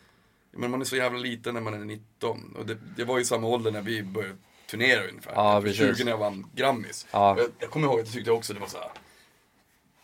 [0.51, 3.25] men man är så jävla liten när man är 19 och det, det var ju
[3.25, 5.31] samma ålder när vi började turnera ungefär.
[5.35, 5.97] Ja, jag var precis.
[5.97, 7.07] 20 när jag vann Grammis.
[7.11, 7.37] Ja.
[7.37, 8.91] Jag, jag kommer ihåg att jag tyckte också det var så här,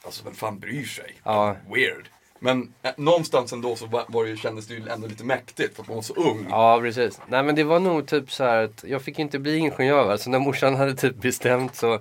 [0.01, 1.15] alltså vem fan bryr sig?
[1.23, 1.55] Ja.
[1.73, 2.09] Weird.
[2.39, 5.81] Men eh, någonstans ändå så var, var det, kändes det ju ändå lite mäktigt för
[5.81, 6.47] att man var så ung.
[6.49, 7.21] Ja precis.
[7.27, 10.11] Nej men det var nog typ så här att jag fick inte bli ingenjör.
[10.11, 11.99] Alltså när morsan hade typ bestämt så.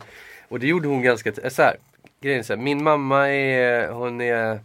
[0.49, 1.77] Och det gjorde hon ganska, t- så här.
[2.21, 4.61] Grejen är så här, min mamma är, hon är,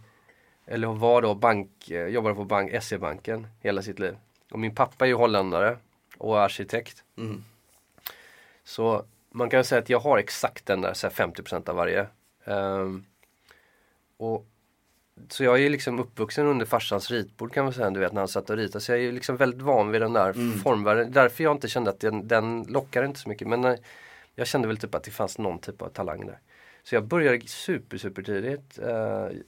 [0.66, 4.16] eller hon var då bank, eh, jobbade på bank, SE-banken hela sitt liv.
[4.50, 5.76] Och min pappa är ju holländare
[6.18, 7.04] och arkitekt.
[7.18, 7.44] Mm.
[8.64, 12.06] Så man kan säga att jag har exakt den där så här 50% av varje.
[12.44, 13.04] Ehm,
[14.16, 14.46] och,
[15.28, 18.20] så jag är ju liksom uppvuxen under farsans ritbord kan man säga, du vet när
[18.20, 18.84] han satt och ritade.
[18.84, 21.12] Så jag är liksom väldigt van vid den där formvärlden.
[21.12, 23.48] Därför jag inte kände att den, den lockar inte så mycket.
[23.48, 23.78] Men när,
[24.34, 26.38] jag kände väl typ att det fanns någon typ av talang där.
[26.82, 28.78] Så jag började super super tidigt.
[28.78, 28.88] Eh,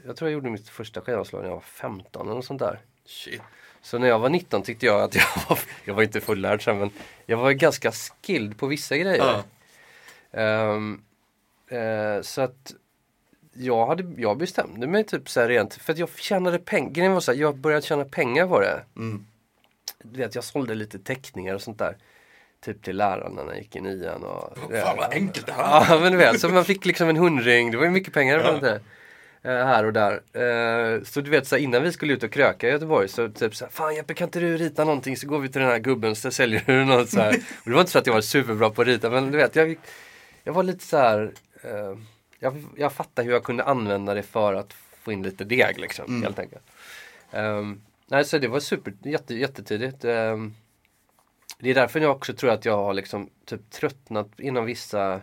[0.06, 2.80] jag tror jag gjorde mitt första skivanslag när jag var 15 eller något sånt där.
[3.06, 3.42] Shit.
[3.82, 6.78] Så när jag var 19 tyckte jag att jag var, jag var inte fullärd sen
[6.78, 6.90] men
[7.26, 9.16] jag var ganska skilled på vissa grejer.
[9.16, 9.42] Ja.
[10.40, 11.02] Ehm,
[11.68, 12.74] eh, så att
[13.58, 16.90] jag, hade, jag bestämde mig typ så här rent, för att jag tjänade pengar.
[16.90, 18.82] Grejen var så här, jag började tjäna pengar på det.
[18.96, 19.26] Mm.
[20.02, 21.96] Du vet, jag sålde lite teckningar och sånt där.
[22.64, 24.22] Typ till lärarna när jag gick i nian.
[24.22, 27.16] Och, Fan vad enkelt det här Ja men du vet, så man fick liksom en
[27.16, 28.52] hundring, det var ju mycket pengar Ja.
[28.52, 28.80] det.
[29.42, 30.12] Eh, här och där.
[30.12, 33.28] Eh, så du vet så här, innan vi skulle ut och kröka i Göteborg så
[33.28, 35.70] typ så här, Fan Jeppe kan inte du rita någonting så går vi till den
[35.70, 37.30] här gubben så säljer du något så här.
[37.64, 39.56] Och det var inte så att jag var superbra på att rita men du vet
[39.56, 39.76] jag,
[40.44, 41.32] jag var lite så här.
[42.46, 46.22] Jag, jag fattade hur jag kunde använda det för att få in lite deg liksom
[46.22, 46.62] helt enkelt.
[47.30, 50.04] Ehm, nej så det var super, jätte, jättetidigt.
[50.04, 50.54] Ehm,
[51.58, 55.20] det är därför jag också tror att jag har liksom typ tröttnat inom vissa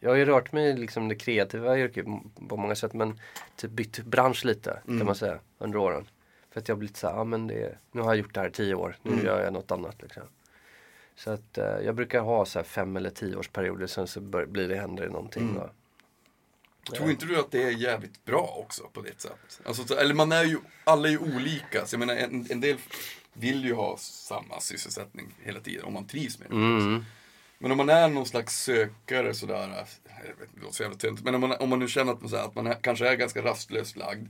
[0.00, 2.06] jag har ju rört mig i liksom det kreativa yrket
[2.48, 3.20] på många sätt men
[3.56, 6.08] typ bytt bransch lite kan man säga under åren.
[6.50, 8.40] För att jag har blivit så här, ja men det, nu har jag gjort det
[8.40, 10.22] här i tio år, nu gör jag något annat liksom.
[11.16, 14.20] Så att eh, jag brukar ha så här fem eller tio års perioder sen så
[14.20, 15.54] blir det, händer någonting.
[15.54, 15.70] då.
[16.92, 19.60] Tror inte du att det är jävligt bra också på det sättet?
[19.66, 21.86] Alltså, så, eller man är ju, alla är ju olika.
[21.86, 22.76] Så jag menar, en, en del
[23.32, 26.54] vill ju ha samma sysselsättning hela tiden om man trivs med det.
[26.56, 27.04] Mm.
[27.58, 29.86] Men om man är någon slags sökare sådär, inte,
[30.54, 32.36] det låter så jävla tönt, men om man, om man nu känner att man, så
[32.36, 34.28] här, att man är, kanske är ganska rastlöst lagd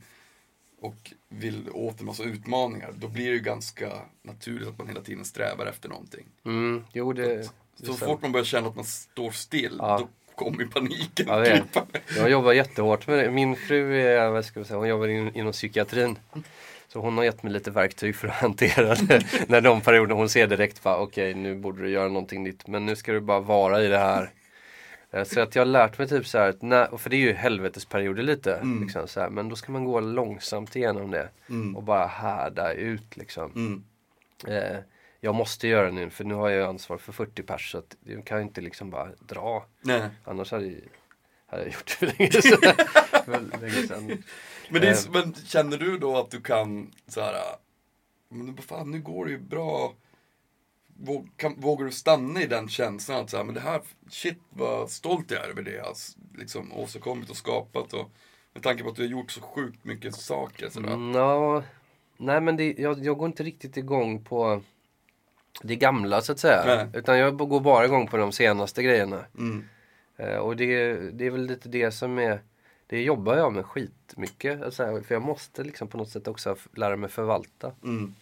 [0.81, 5.01] och vill åt en massa utmaningar, då blir det ju ganska naturligt att man hela
[5.01, 6.27] tiden strävar efter någonting.
[6.45, 7.99] Mm, jo det, Så sant.
[7.99, 9.99] fort man börjar känna att man står still, Ja.
[9.99, 11.27] då kommer ju paniken.
[11.29, 11.77] Jag vet.
[12.17, 13.31] Jag jobbar jättehårt med det.
[13.31, 16.19] Min fru är, vad ska jag säga, hon jobbar in, inom psykiatrin.
[16.89, 19.23] Så hon har gett mig lite verktyg för att hantera det.
[19.49, 22.67] När de perioder hon ser direkt okej nu borde du göra någonting nytt.
[22.67, 24.31] Men nu ska du bara vara i det här.
[25.11, 27.21] Eh, Så att jag har lärt mig typ så här, att när, för det är
[27.21, 28.61] ju helvetesperioder lite.
[28.83, 31.29] Liksom, så här, men då ska man gå långsamt igenom det.
[31.77, 33.53] Och bara härda ut liksom.
[33.55, 33.83] Mm.
[34.49, 34.77] Eh,
[35.25, 38.25] jag måste göra nu för nu har jag ansvar för 40 pers så att jag
[38.27, 39.67] kan inte liksom bara dra.
[39.81, 40.09] Nej.
[40.25, 40.81] Annars hade jag,
[41.47, 42.87] hade jag gjort det för länge sedan.
[43.25, 44.23] För länge sedan.
[44.69, 44.93] Men, det Eh.
[44.99, 47.35] är, men känner du då att du kan så här,
[48.29, 49.95] men fan nu går det ju bra.
[50.97, 54.39] Våg, kan, vågar du stanna i den känslan att så här, men det här, shit
[54.51, 55.95] vad stolt jag är över det jag har
[56.39, 57.93] liksom åstadkommit och skapat.
[57.93, 58.11] Och,
[58.53, 60.69] med tanke på att du har gjort så sjukt mycket saker.
[60.71, 60.97] Så där.
[60.97, 61.63] Nå,
[62.17, 64.63] nej men det, jag, jag går inte riktigt igång på
[65.63, 66.63] det gamla så att säga.
[66.67, 66.87] Nej.
[66.93, 69.25] Utan jag går bara igång på de senaste grejerna.
[69.39, 69.65] Mm.
[70.17, 72.41] Eh, och det, det är väl lite det som är
[72.87, 74.63] det jobbar jag med skitmycket.
[74.63, 77.73] Alltså, för jag måste liksom på något sätt också lära mig förvalta.
[77.83, 78.15] Mm.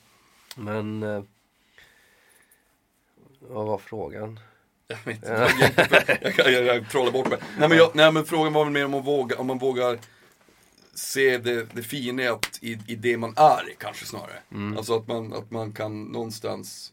[0.57, 1.23] Men eh,
[3.41, 4.41] vad var frågan?
[4.89, 5.51] Jag vet inte,
[6.21, 7.39] jag, jag, jag, jag trollar bort mig.
[7.59, 9.99] Nej men, jag, nej men frågan var väl mer om man vågar, om man vågar
[10.95, 12.23] se det, det fina
[12.61, 14.39] i, i, det man är kanske snarare.
[14.51, 14.77] Mm.
[14.77, 16.93] Alltså att man, att man kan någonstans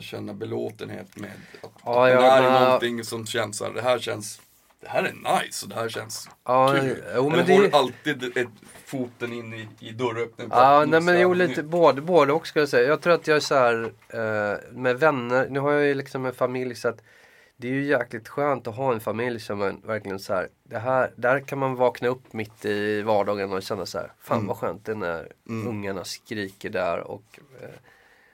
[0.00, 1.30] känna belåtenhet med
[1.62, 3.98] att, Ja, att man ja, är i men- någonting som känns så här, det här
[3.98, 4.40] känns,
[4.80, 7.04] det här är nice och det här känns Ja, kul.
[7.16, 8.48] jo, men Eller det- har alltid ett,
[8.84, 10.50] foten in i, i dörröppningen?
[10.54, 12.88] Ja, nej men jo lite både, både och ska jag säga.
[12.88, 16.26] Jag tror att jag är så här eh, med vänner, nu har jag ju liksom
[16.26, 17.02] en familj så att
[17.56, 20.78] det är ju jäkligt skönt att ha en familj som man verkligen så här, det
[20.78, 24.48] här, där kan man vakna upp mitt i vardagen och känna så här, fan Mm.
[24.48, 25.68] vad skönt det är när Mm.
[25.68, 27.68] ungarna skriker där och eh,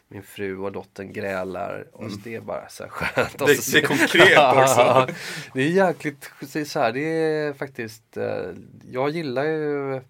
[0.09, 2.21] min fru och dottern grälar och Mm.
[2.25, 3.39] det är bara så här skönt.
[3.39, 5.15] Det- det är konkret också.
[5.55, 8.51] det är jäkligt, det är så här, det är faktiskt, eh,
[8.91, 10.01] jag gillar ju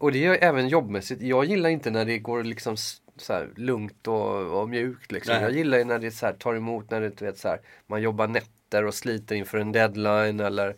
[0.00, 1.22] och det är även jobbmässigt.
[1.22, 2.76] Jag gillar inte när det går liksom
[3.16, 5.34] så här lugnt och, och mjukt liksom.
[5.34, 5.42] Nej.
[5.42, 8.02] Jag gillar ju när det så här, tar emot, när det, vet, så här, man
[8.02, 10.76] jobbar nätter och sliter inför en deadline eller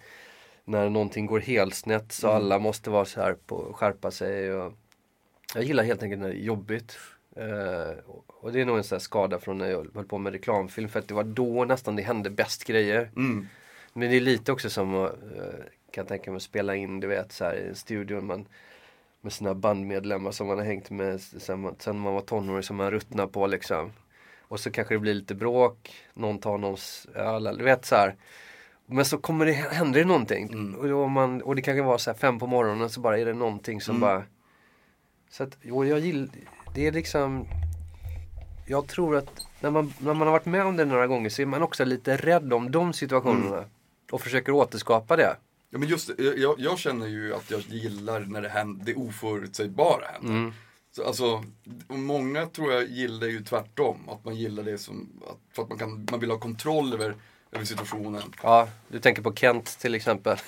[0.65, 2.37] när någonting går helt snett så Mm.
[2.43, 4.53] alla måste vara så här på skärpa sig.
[4.53, 4.73] Och,
[5.55, 6.99] jag gillar helt enkelt när det är jobbigt.
[7.39, 10.89] Eh, och- det är nog en sån skada från när jag höll på med reklamfilm
[10.89, 13.11] för att det var då nästan det hände bäst grejer.
[13.17, 13.47] Mm.
[13.93, 15.55] Men det är lite också som att, eh,
[15.91, 18.47] kan jag tänka mig, spela in, du vet så här i en studio man,
[19.21, 22.77] med sina bandmedlemmar som man har hängt med sen man, sen man var tonåring som
[22.77, 23.93] man ruttnar på liksom.
[24.41, 27.95] Och så kanske det blir lite bråk, någon tar någons öl, eller du vet så
[27.95, 28.17] här.
[28.87, 30.49] Men så kommer det, händer det någonting.
[30.53, 30.95] Mm.
[30.95, 33.25] Och, man, och det kan ju vara så här fem på morgonen så bara är
[33.27, 34.01] det någonting som Mm.
[34.01, 34.23] bara
[35.31, 36.29] Så att, och jag gillar,
[36.79, 37.47] det är liksom
[38.67, 41.43] Jag tror att när man, när man har varit med om det några gånger så
[41.43, 43.57] är man också lite rädd om de situationerna.
[43.57, 43.69] Mm.
[44.13, 45.37] Och försöker återskapa det.
[45.71, 50.05] Ja, men just jag, jag känner ju att jag gillar när det, händer, det oförutsägbara
[50.13, 50.29] händer.
[50.29, 50.53] Mm.
[50.93, 51.45] Så, alltså,
[51.89, 54.09] många tror jag gillar ju tvärtom.
[54.09, 57.15] Att man gillar det som, att, för att man, kan, man vill ha kontroll över,
[57.53, 58.23] över situationen.
[58.43, 60.39] Ja, du tänker på Kent till exempel.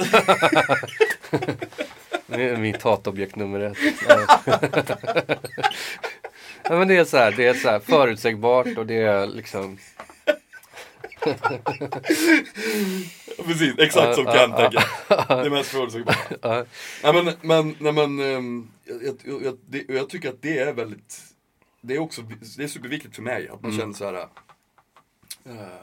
[2.27, 3.77] det är mitt hatobjekt nummer ett.
[6.71, 9.79] ja, men det är så här, det är så här förutsägbart och det är liksom
[13.47, 15.45] Precis, exakt som Ja, Ken ja, tänker.
[15.45, 16.17] Det mest förutsägbara.
[16.43, 16.65] ja,
[17.03, 21.21] Nej men, men, nej, men ehm, jag, jag, jag, jag tycker att det är väldigt,
[21.81, 22.23] det är också,
[22.57, 23.81] det är superviktigt för mig att man Mm.
[23.81, 24.15] känner så här.
[24.15, 25.75] eh,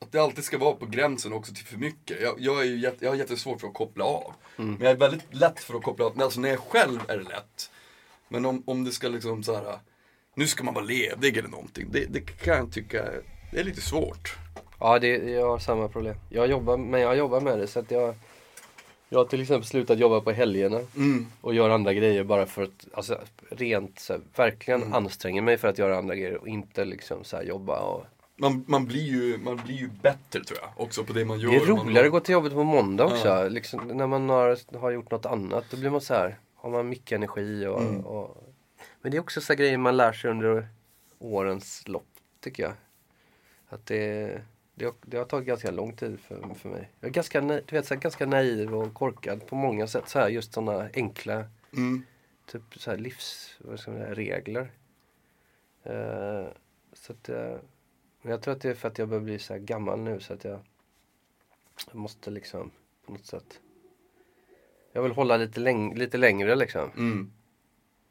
[0.00, 2.20] att det alltid ska vara på gränsen också till för mycket.
[2.22, 4.34] Jag, jag, är ju jätte, jag har jättesvårt för att koppla av.
[4.58, 4.72] Mm.
[4.74, 7.24] Men jag är väldigt lätt för att koppla av, alltså när jag själv är det
[7.24, 7.70] lätt.
[8.28, 9.78] Men om, om det ska liksom så här.
[10.34, 11.86] nu ska man vara ledig eller någonting.
[11.90, 13.04] Det, det kan jag tycka,
[13.52, 14.36] det är lite svårt.
[14.80, 16.14] ja det, jag har samma problem.
[16.30, 18.14] Jag jobbar, men jag jobbar med det så att jag
[19.08, 21.26] Jag har till exempel slutat jobba på helgerna Mm.
[21.40, 24.94] och gör andra grejer bara för att, alltså rent så här, verkligen Mm.
[24.94, 28.04] anstränga mig för att göra andra grejer och inte liksom så här jobba och
[28.38, 31.50] Man, man, blir ju, man blir ju bättre tror jag, också på det man gör.
[31.50, 33.28] Det är Man- roligare att gå till jobbet på måndag också.
[33.28, 33.48] Ja.
[33.48, 35.64] Liksom, när man har, har gjort något annat.
[35.70, 38.06] Då blir man så här, har man mycket energi och, Mm.
[38.06, 38.44] och
[39.00, 40.68] Men det är också så grejer man lär sig under
[41.18, 42.06] årens lopp
[42.40, 42.72] tycker jag.
[43.68, 44.42] Att det,
[44.74, 46.90] det, har, det har tagit ganska lång tid för, för mig.
[47.00, 50.08] Jag är ganska, du vet, så här, ganska naiv och korkad på många sätt.
[50.08, 52.02] Så här, just sådana enkla Mm.
[52.46, 54.70] typ så här livs, vad ska man säga, regler.
[55.82, 56.46] Eh,
[56.92, 57.28] så att,
[58.22, 60.32] men jag tror att det är för att jag börjar bli så gammal nu så
[60.32, 60.58] att jag,
[61.86, 62.70] jag måste liksom
[63.06, 63.60] på något sätt.
[64.96, 66.90] Jag vill hålla lite, läng lite längre liksom.
[66.96, 67.32] Mm.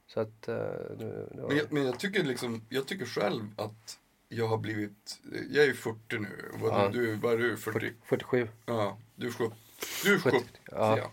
[0.07, 3.99] Så att det, det var, Men, jag, men jag tycker liksom, jag tycker själv att
[4.29, 5.19] jag har blivit,
[5.49, 6.89] jag är ju 40 nu, vad, Ja.
[6.89, 7.93] du, vad är du, 40?
[8.03, 8.47] 47.
[8.65, 9.55] Ja, du är 70.
[10.03, 10.37] Du är 70,
[10.71, 10.97] ja.
[10.97, 11.11] ja.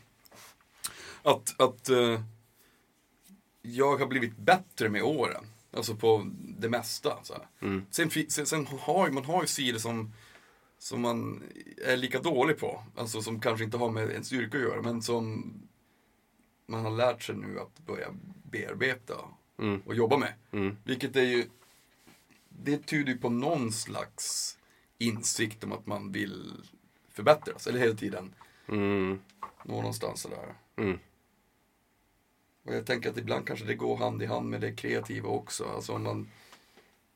[1.22, 2.20] Att, att eh,
[3.62, 5.44] jag har blivit bättre med åren.
[5.76, 7.18] Alltså på det mesta.
[7.22, 7.34] Så.
[7.60, 7.86] Mm.
[7.90, 10.12] Sen, sen, sen har man har ju sidor som,
[10.82, 11.42] som man
[11.84, 12.82] är lika dålig på.
[12.96, 14.82] Alltså som kanske inte har med en styrka att göra.
[14.82, 15.52] Men som
[16.66, 18.08] man har lärt sig nu att börja
[18.42, 19.14] bearbeta
[19.58, 19.82] Mm.
[19.86, 20.32] och jobba med.
[20.50, 20.76] Mm.
[20.84, 21.44] Vilket är ju,
[22.48, 24.58] det tyder ju på någon slags
[24.98, 26.52] insikt om att man vill
[27.08, 27.66] förbättras.
[27.66, 28.34] Eller hela tiden
[28.68, 29.18] Mm.
[29.64, 30.54] nå någonstans sådär.
[30.76, 30.98] Mm.
[32.64, 35.64] Och jag tänker att ibland kanske det går hand i hand med det kreativa också.
[35.64, 36.28] Alltså om man,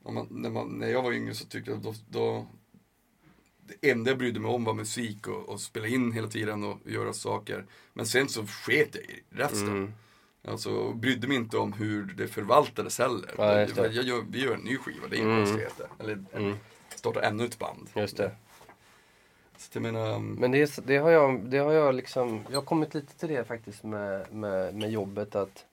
[0.02, 2.46] om man, när, man när jag var yngre så tyckte jag då, då
[3.80, 6.78] det enda jag brydde mig om var musik och, och spela in hela tiden och
[6.84, 7.64] göra saker.
[7.92, 9.68] Men sen så sket jag i resten.
[9.68, 9.92] Mm.
[10.48, 13.30] Alltså brydde mig inte om hur det förvaltades heller.
[13.38, 15.44] Ja, jag, jag, gör- vi gör en ny skiva, det är inga Mm.
[15.44, 15.86] konstigheter.
[16.00, 16.56] Eller Mm.
[16.94, 17.88] starta ännu ett band.
[17.94, 18.30] Just det.
[19.58, 22.64] Så jag menar, Men det, är det, har jag, det har jag liksom, jag har
[22.64, 25.64] kommit lite till det faktiskt med, med, med jobbet att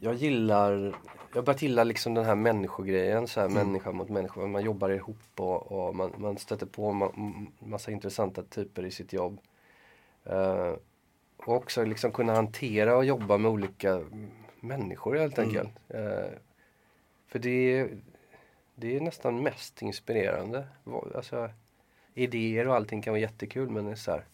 [0.00, 0.72] jag gillar,
[1.30, 3.66] jag har börjat gilla liksom den här människogrejen, så här Mm.
[3.66, 4.40] människa mot människa.
[4.46, 8.90] Man jobbar ihop och, och man, man stöter på ma- m- massa intressanta typer i
[8.90, 9.40] sitt jobb.
[10.24, 10.72] Eh,
[11.36, 14.02] och också liksom kunna hantera och jobba med olika
[14.60, 15.48] människor helt Mm.
[15.50, 15.70] enkelt.
[15.88, 16.30] Eh,
[17.26, 17.88] för det är,
[18.74, 20.66] det är nästan mest inspirerande.
[21.14, 21.50] Alltså,
[22.14, 24.24] idéer och allting kan vara jättekul men det är så här,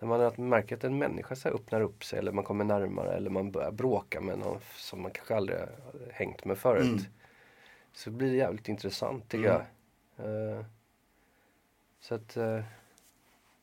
[0.00, 3.30] när man märker att en människa så öppnar upp sig eller man kommer närmare eller
[3.30, 5.58] man börjar bråka med någon som man kanske aldrig
[6.10, 6.84] hängt med förut.
[6.84, 7.00] Mm.
[7.92, 9.62] Så blir det jävligt intressant tycker Mm.
[10.16, 10.56] jag.
[10.56, 10.64] Eh,
[12.00, 12.60] Så att, eh,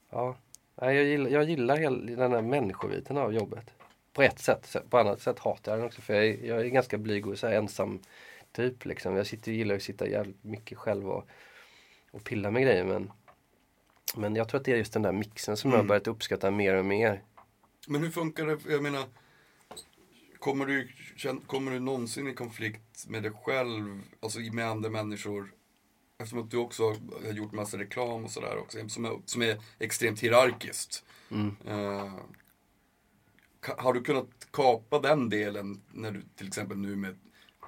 [0.09, 0.35] ja.
[0.75, 3.73] Jag gillar, jag gillar hela den här människoviten av jobbet.
[4.13, 4.75] På ett sätt.
[4.89, 6.01] På annat sätt hatar jag den också.
[6.01, 7.99] För jag är, jag är ganska blyg och så ensam
[8.51, 8.85] typ.
[8.85, 9.15] Liksom.
[9.15, 11.27] Jag sitter, gillar att sitta jävligt mycket själv och,
[12.11, 12.83] och pilla med grejer.
[12.83, 13.11] Men,
[14.15, 15.87] men jag tror att det är just den där mixen som jag har Mm.
[15.87, 17.23] börjat uppskatta mer och mer.
[17.87, 18.57] Men hur funkar det?
[18.71, 19.03] Jag menar,
[20.39, 20.89] kommer du,
[21.47, 25.53] kommer du någonsin i konflikt med dig själv, alltså med andra människor?
[26.19, 26.83] Eftersom att du också
[27.25, 31.03] har gjort massa reklam och sådär också, som är, som är extremt hierarkiskt.
[31.31, 31.55] Mm.
[33.61, 37.15] Ka- har du kunnat kapa den delen när du till exempel nu med,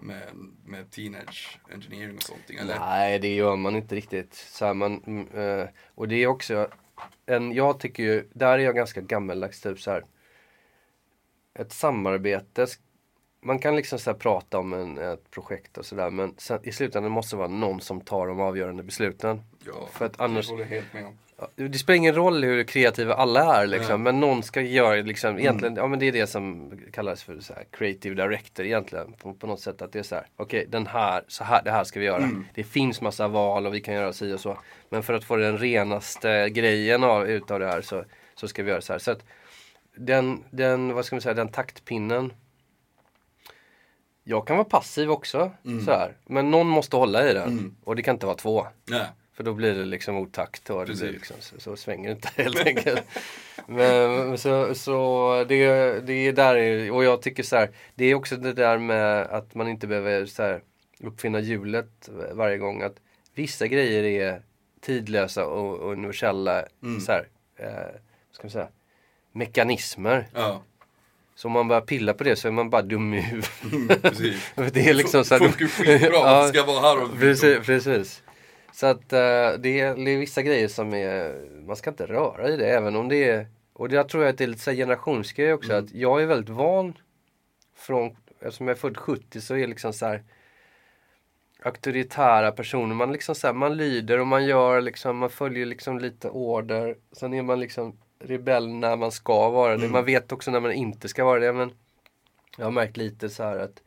[0.02, 0.24] med,
[0.66, 2.50] med teenage engineering och sånt?
[2.50, 2.80] Eller?
[2.80, 4.34] Nej, det gör man inte riktigt.
[4.34, 5.28] Så här, man, mm,
[5.60, 6.68] eh, och det är också,
[7.26, 10.06] en, jag tycker ju, där är jag ganska gammaldags typ så här.
[11.54, 12.68] Ett samarbete,
[13.42, 17.12] man kan liksom så prata om en, ett projekt och sådär men sen, i slutändan
[17.12, 19.42] måste det vara någon som tar de avgörande besluten.
[19.66, 21.18] Ja, För att annars- det håller jag helt med om.
[21.56, 24.13] Det spelar ingen roll hur kreativa alla är liksom, Nej.
[24.13, 27.54] men någon ska göra liksom, egentligen, ja men det är det som kallas för så
[27.54, 29.13] här, creative director egentligen.
[29.13, 31.71] På, på något sätt att det är så här, okej den här, så här, det
[31.71, 32.30] här ska vi göra.
[32.54, 34.58] Det finns massa val och vi kan göra si och så.
[34.89, 38.04] Men för att få den renaste grejen av, utav det här så,
[38.36, 38.99] så ska vi göra så här.
[38.99, 39.23] Så att
[39.95, 42.34] den, den, vad ska man säga, den taktpinnen.
[44.23, 45.52] Jag kan vara passiv också,
[45.86, 46.17] så här.
[46.25, 47.47] Men någon måste hålla i den.
[47.47, 47.75] Mm.
[47.84, 48.67] Och det kan inte vara två.
[48.86, 49.06] Nej.
[49.39, 52.30] För då blir det liksom otakt och det blir liksom, så, så svänger det inte
[52.43, 53.02] helt enkelt.
[53.67, 55.65] Men så, så det,
[56.08, 59.56] det är där, och jag tycker så här, det är också det där med att
[59.56, 60.62] man inte behöver så här,
[60.99, 62.82] uppfinna hjulet varje gång.
[62.82, 62.95] Att
[63.36, 64.41] vissa grejer är
[64.82, 67.02] tidlösa och, och universella Mm.
[67.02, 67.95] så här, eh,
[68.32, 68.67] ska man säga,
[69.32, 70.28] mekanismer.
[70.34, 70.62] Ja,
[71.36, 74.19] Så om man börjar pilla på det så är man bara dum i huvudet.
[74.58, 76.47] mm, det är liksom så här, Funkar skitbra, Ja.
[76.47, 78.23] ska vara här och Precis, precis.
[78.80, 81.36] Så att eh, det, är, det är vissa grejer som är,
[81.68, 84.38] man ska inte röra i det även om det är, och det, jag tror att
[84.38, 86.94] det är lite generationsgrej också, att jag är väldigt van
[87.76, 90.24] från, eftersom jag är född 70 så är liksom så här
[91.63, 96.00] auktoritära personer, man liksom så här, man lyder och man gör liksom, man följer liksom
[96.00, 100.52] lite order, sen är man liksom rebell när man ska vara det, man vet också
[100.52, 101.72] när man inte ska vara det men
[102.58, 103.82] jag har märkt lite så här att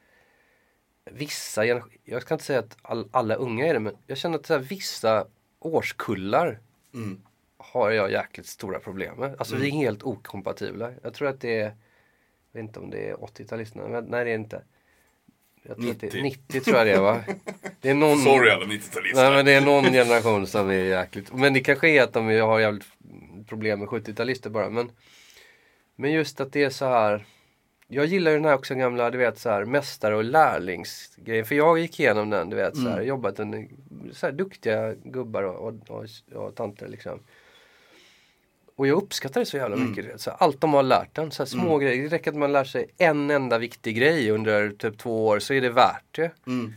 [1.10, 1.64] vissa,
[2.04, 4.52] jag ska inte säga att all, alla unga är det, men jag känner att så
[4.54, 5.26] här, vissa
[5.58, 6.58] årskullar
[6.94, 7.20] Mm.
[7.56, 9.34] har jag jäkligt stora problem med.
[9.38, 10.90] Alltså vi är helt okompatibla.
[11.02, 11.72] Jag tror att det är, jag
[12.52, 14.62] vet inte om det är 80-talisterna, men nej det är inte.
[15.62, 16.18] Jag tror Att det 90.
[16.18, 17.24] är 90 tror jag det är va?
[17.80, 19.14] Det är någon, Sorry alla 90-talister.
[19.14, 22.40] Nej men det är någon generation som är jäkligt, men det kanske är att de
[22.40, 22.86] har jävligt
[23.46, 24.70] problem med 70-talister bara.
[24.70, 24.90] Men,
[25.96, 27.24] men just att det är så här.
[27.94, 31.44] Jag gillar ju den här också gamla, du vet så här mästare och lärlingsgrejen.
[31.44, 33.68] För jag gick igenom den, du vet så här, jobbat med
[34.12, 36.07] så här duktiga gubbar och, och, och,
[36.42, 37.20] och tanter liksom.
[38.76, 40.05] Och jag uppskattar det så jävla mycket.
[40.05, 42.02] du vet, Så här, allt de har lärt en, så här, små grejer.
[42.02, 45.55] Det räcker att man lär sig en enda viktig grej under typ två år så
[45.55, 46.31] är det värt det.
[46.46, 46.72] Mm.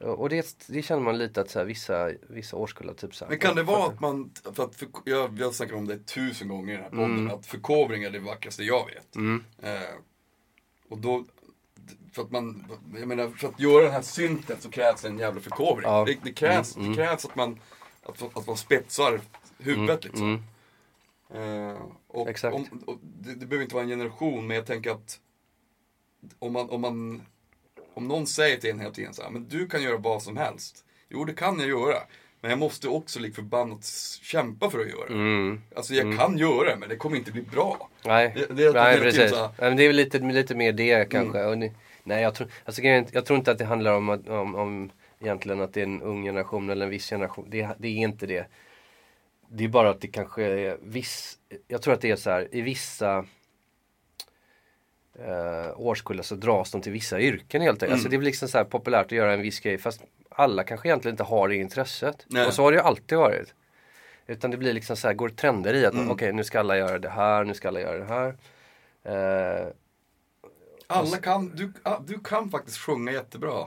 [0.00, 3.30] Och det, det känner man lite att så här, vissa, vissa årskullar typ så här,
[3.30, 6.48] Men kan det vara att man, för att för, jag, jag snackar om det tusen
[6.48, 9.16] gånger i den här podden, att förkovring är det vackraste jag vet.
[9.16, 9.44] Mm.
[9.62, 9.72] Eh,
[10.88, 11.24] och då,
[12.12, 12.64] för att man,
[12.98, 15.90] jag menar, för att göra den här synten så krävs en jävla förkovring.
[15.90, 16.04] Ja.
[16.04, 17.60] Det, det, krävs, Mm, det krävs att man,
[18.02, 19.20] att, att man spetsar
[19.58, 20.44] huvudet liksom.
[21.30, 21.70] Mm.
[21.70, 21.76] Eh,
[22.08, 22.56] och Exakt.
[22.56, 25.20] Om, och det, det behöver inte vara en generation, men jag tänker att
[26.38, 27.22] om man, om man,
[27.94, 30.36] om någon säger till en hela tiden så här, men du kan göra vad som
[30.36, 30.84] helst.
[31.08, 31.98] Jo, det kan jag göra.
[32.46, 33.84] Men jag måste också lik förbannat
[34.22, 35.14] kämpa för att göra det.
[35.14, 35.60] Mm.
[35.76, 37.88] Alltså jag kan göra det, men det kommer inte bli bra.
[38.04, 39.30] Nej, Det- det nej tiden precis.
[39.30, 41.44] så Nej, men det är väl lite, lite mer det kanske.
[41.44, 41.72] Och ni,
[42.04, 45.72] nej, jag tror, alltså, jag tror inte att det handlar om, om, om egentligen att
[45.72, 47.46] det är en ung generation eller en viss generation.
[47.50, 48.46] Det, det är inte det.
[49.50, 52.48] Det är bara att det kanske är viss, jag tror att det är så här
[52.52, 53.24] i vissa
[55.18, 57.92] eh, årskullar så dras de till vissa yrken helt enkelt.
[57.92, 60.00] Alltså det är väl liksom så här populärt att göra en viss grej fast
[60.30, 62.24] alla kanske egentligen inte har det intresset.
[62.26, 62.46] Nej.
[62.46, 63.54] Och så har det ju alltid varit.
[64.26, 66.10] Utan det blir liksom så här, går trender i att Mm.
[66.10, 68.36] okej nu ska alla göra det här, nu ska alla göra det här.
[69.04, 69.66] Eh,
[70.88, 73.66] Alla kan, du, ah, du kan faktiskt sjunga jättebra.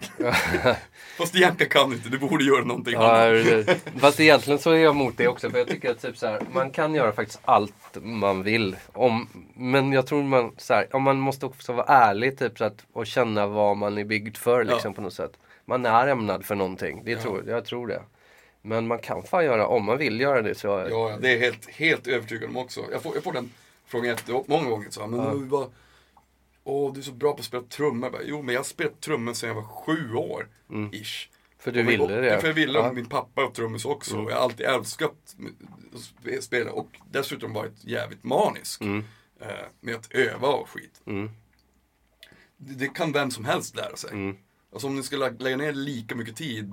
[1.18, 3.78] Fast egentligen kan du inte, du borde göra någonting ja, annat.
[3.98, 6.40] fast egentligen så är jag emot det också för jag tycker att typ så här,
[6.52, 8.76] man kan göra faktiskt allt man vill.
[8.92, 12.64] Om, men jag tror man, så här, ja, man måste också vara ärlig typ så
[12.64, 14.94] att, och känna vad man är byggd för liksom Ja.
[14.94, 15.32] på något sätt.
[15.64, 18.02] Man är ämnad för någonting, det tror, jag tror det.
[18.62, 20.66] Men man kan fan göra, om man vill göra det så.
[20.68, 22.80] Ja, ja, det är helt, helt övertygad om också.
[22.92, 23.50] Jag får, jag får den
[23.86, 24.86] frågan jättemånga gånger.
[24.90, 25.34] Så men Ja.
[25.34, 25.66] bara,
[26.64, 28.10] Åh, du är så bra på att spela trummor.
[28.10, 30.48] Bara, jo, men jag har spelat trummor sedan jag var sju år.
[30.70, 30.90] Mm.
[30.92, 31.28] Ish.
[31.58, 32.40] För du Och- ville och, det?
[32.40, 32.92] För jag ville, Ja.
[32.92, 34.16] min pappa är trummis också.
[34.18, 35.10] Och jag har alltid älskat
[35.94, 38.80] att spe- spela och dessutom varit jävligt manisk.
[38.80, 39.04] Mm.
[39.40, 39.48] Eh,
[39.80, 41.02] med att öva och skit.
[41.06, 41.30] Mm.
[42.56, 44.10] Det, det kan vem som helst lära sig.
[44.12, 44.36] Mm.
[44.72, 46.72] Alltså om ni ska lä- lägga ner lika mycket tid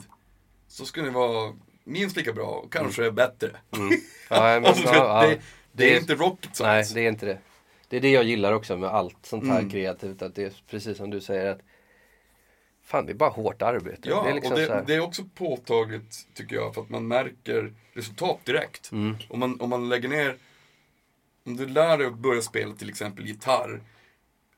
[0.68, 3.50] så ska ni vara minst lika bra och kanske bättre.
[3.78, 3.90] Mm.
[4.30, 5.30] Ja, men, Alltså, ja, ja.
[5.30, 6.94] det, det är inte rocket Nej, science.
[6.94, 7.40] det är inte det.
[7.92, 9.70] Det är det jag gillar också med allt sånt här Mm.
[9.70, 10.22] kreativt.
[10.22, 11.60] Att det är precis som du säger att
[12.84, 14.10] Fan, det är bara hårt arbete.
[14.10, 17.08] Ja, det är liksom och det, det är också påtagligt tycker jag för att man
[17.08, 18.92] märker resultat direkt.
[18.92, 19.16] Mm.
[19.30, 20.38] Om, man, om man lägger ner,
[21.46, 23.82] om du lär dig att börja spela till exempel gitarr.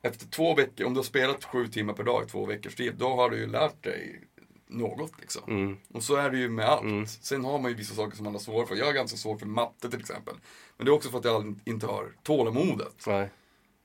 [0.02, 2.94] Efter två veckor, om du har spelat sju timmar per dag i två veckors tid,
[2.96, 4.20] då har du ju lärt dig
[4.66, 5.42] något liksom.
[5.48, 5.76] Mm.
[5.94, 6.82] Och så är det ju med allt.
[6.82, 7.06] Mm.
[7.06, 8.76] Sen har man ju vissa saker som man har svårt för.
[8.76, 10.34] Jag är ganska svår för matte till exempel.
[10.76, 13.04] Men det är också för att jag inte har tålamodet.
[13.06, 13.30] Nej.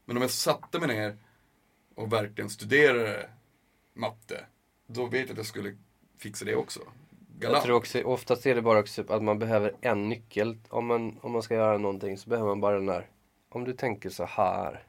[0.06, 1.18] Men om jag satte mig ner
[1.96, 3.30] och verkligen studerade
[3.94, 4.46] matte,
[4.88, 5.78] då vet jag att jag skulle
[6.18, 6.80] fixa det också.
[6.80, 7.66] Jag Galant.
[7.66, 10.58] tror också, oftast är det bara också att man behöver en nyckel.
[10.70, 13.10] Om man, om man ska göra någonting så behöver man bara den där.
[13.50, 14.84] Om du tänker så här.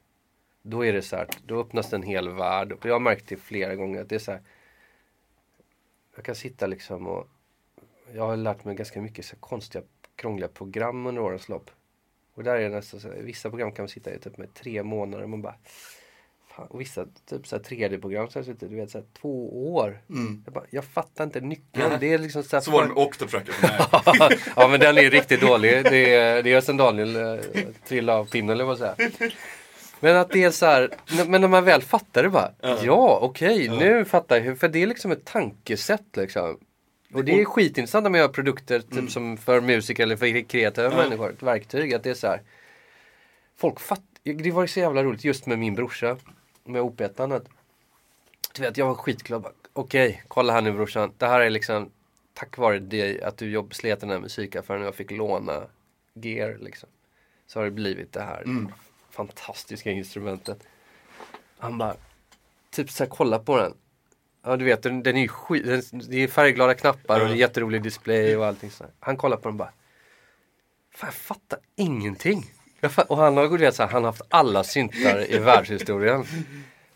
[0.63, 2.79] Då är det så här, då öppnas en hel värld.
[2.83, 4.43] Jag har märkt det flera gånger att det är så här.
[6.21, 7.29] Jag kan sitta liksom och
[8.15, 9.85] jag har lärt mig ganska mycket så konstiga,
[10.17, 11.71] krångliga program under årens lopp.
[12.35, 14.55] Och där är det nästan så här, vissa program kan man sitta i typ med
[14.55, 15.55] tre månader och man bara
[16.49, 19.05] fan, och vissa typ så här 3D-program så har jag suttit, du vet så här
[19.21, 20.03] två år.
[20.11, 20.43] Mm.
[20.45, 21.97] Jag, bara, jag fattar inte nyckeln.
[22.01, 23.55] Det är liksom så här, Så var det med Octotracker
[24.57, 25.85] ja men den är riktigt dålig.
[25.85, 27.45] Det är, det är som Daniel eh,
[27.89, 28.97] trillade av pinnen eller vad säga.
[30.01, 30.91] Men att det är så här,
[31.29, 32.53] men när man väl fattar det bara.
[32.83, 34.59] Ja, okej, nu fattar jag.
[34.59, 36.59] För det är liksom ett tankesätt liksom.
[37.15, 40.91] Och det är skitintressant när man gör produkter typ som för musiker eller för kreativa
[40.97, 41.31] människor.
[41.31, 41.95] Ett verktyg.
[41.95, 42.43] Att det är så här.
[43.57, 44.05] Folk fattar.
[44.25, 46.17] Det var så jävla roligt just med min brorsa.
[46.65, 47.33] Med op-ettan.
[47.33, 47.45] att
[48.55, 49.47] Du vet, jag var skitglad.
[49.73, 51.13] Okej, kolla här nu brorsan.
[51.19, 51.91] Det här är liksom
[52.35, 55.63] tack vare dig att du jobb, slet den här musikaffären och jag fick låna
[56.15, 56.89] gear liksom.
[57.47, 58.73] Så har det blivit det här Mm.
[59.11, 60.59] Fantastiska instrumentet.
[61.59, 61.97] Han bara,
[62.71, 63.75] typ så här, kolla på den.
[64.45, 67.35] Ja du vet, den, den är ju skit, den, det är färgglada knappar och är
[67.35, 68.93] jätterolig display och allting sådär.
[69.01, 69.73] Han kollar på den bara,
[70.95, 72.53] fan jag fattar ingenting.
[72.81, 76.25] Jag fatt, och han har, vet, så här, han har haft alla syntar i världshistorien.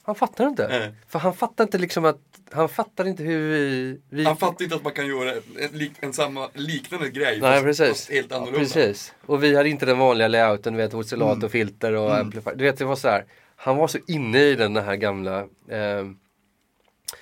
[0.06, 0.68] Han fattar inte.
[0.68, 0.92] Nej.
[1.08, 2.20] För han fattar inte liksom att,
[2.52, 4.00] han fattar inte hur vi...
[4.10, 7.64] vi Han fattar inte att man kan göra en, en samma, liknande grej Nej fast,
[7.64, 7.88] precis.
[7.88, 8.58] fast helt Ja, annorlunda.
[8.60, 9.14] precis.
[9.26, 12.54] Och vi hade inte den vanliga layouten, du vet oscillat och filter och amplifier.
[12.54, 13.24] Du vet det var så här.
[13.56, 15.46] Han var så inne i den här gamla.
[15.70, 16.18] ehm,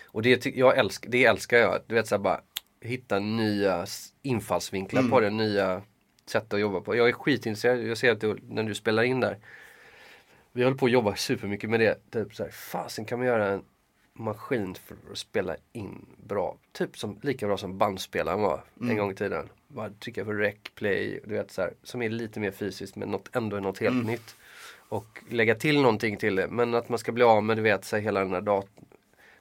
[0.07, 1.79] och det, jag älsk, det älskar jag.
[1.87, 2.41] Du vet så här bara
[2.81, 3.87] hitta nya
[4.23, 5.83] infallsvinklar på det, nya
[6.27, 6.97] sätt att jobba på.
[6.97, 9.39] Jag är skitintresserad, jag ser att du, när du spelar in där.
[10.53, 12.11] Vi håller på att jobba supermycket med det.
[12.11, 13.63] Typ så här, fasen kan man göra en
[14.13, 16.57] maskin för att spela in bra.
[16.73, 19.49] Typ som, lika bra som bandspelaren var en gång i tiden.
[19.69, 23.09] Bara trycka på rec, play, du vet så här, som är lite mer fysiskt men
[23.09, 24.37] något, ändå är något helt nytt.
[24.89, 26.49] Och lägga till någonting till det.
[26.49, 28.85] Men att man ska bli av med, du vet, så här, hela den här datorn.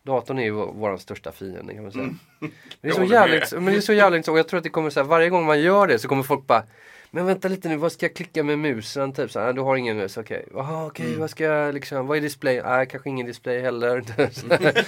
[0.03, 2.16] Datorn är ju vår, största fiende kan man säga.
[2.39, 2.51] Men
[2.82, 4.89] det är så jävligt, men det är så jävligt och jag tror att det kommer
[4.89, 6.64] så här, varje gång man gör det så kommer folk bara
[7.12, 9.14] men vänta lite nu, vad ska jag klicka med musen?
[9.14, 10.45] Typ så här, "Ah, du har ingen mus, okej.
[10.53, 11.20] Jaha okej, Mm.
[11.20, 12.62] vad ska jag liksom, vad är display?
[12.62, 14.03] Nej, kanske ingen display heller.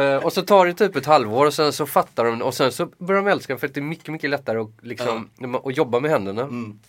[0.00, 2.72] Eh, och så tar det typ ett halvår och sen så fattar de och sen
[2.72, 5.60] så börjar de älska den för att det är mycket, mycket lättare att, liksom, man-
[5.64, 6.42] att jobba med händerna.
[6.42, 6.80] Mm.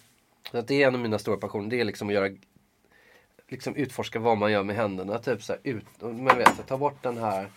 [0.51, 2.29] Så att det är en av mina stora passioner, det är liksom att göra
[3.47, 6.77] Liksom utforska vad man gör med händerna, typ så här, ut, och man vet, ta
[6.77, 7.47] bort den här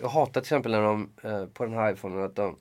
[0.00, 2.56] Jag hatar till exempel när de, eh, på den här iPhonen, att de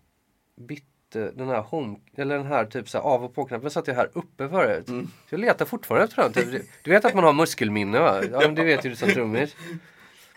[0.55, 3.95] bytte den här home, eller den här typ så här av och på-knappen satt jag
[3.95, 4.86] här uppe förut.
[4.88, 6.34] Så jag letar fortfarande efter den.
[6.34, 6.70] Typ.
[6.84, 8.24] Du vet att man har muskelminne va?
[8.32, 9.55] Ja, men det vet ju du som trummis.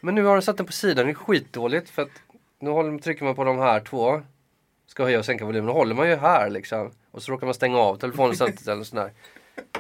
[0.01, 2.11] Men nu har de satt den på sidan, det är skitdåligt för att
[2.61, 4.23] nu håller, trycker man på de här två.
[4.87, 6.91] Ska höja och sänka volymen, då håller man ju här liksom.
[7.11, 9.13] Och så råkar man stänga av telefonen samtidigt eller sån där.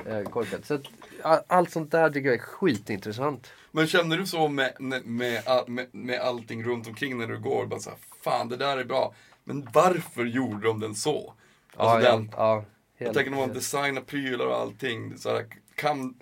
[0.07, 0.65] Eh, korkat.
[0.65, 3.53] Så att, allt sånt där tycker jag är skitintressant.
[3.73, 7.67] Men känner du så med, med, med, med allting runt omkring när du går?
[7.67, 9.15] Bara så här, fan det där är bra.
[9.49, 11.35] Men varför gjorde de den så?
[11.77, 12.65] Alltså ja, den, ja,
[12.99, 15.19] jag helt- tänker när man designar prylar och allting.
[15.19, 16.15] Så här, kan,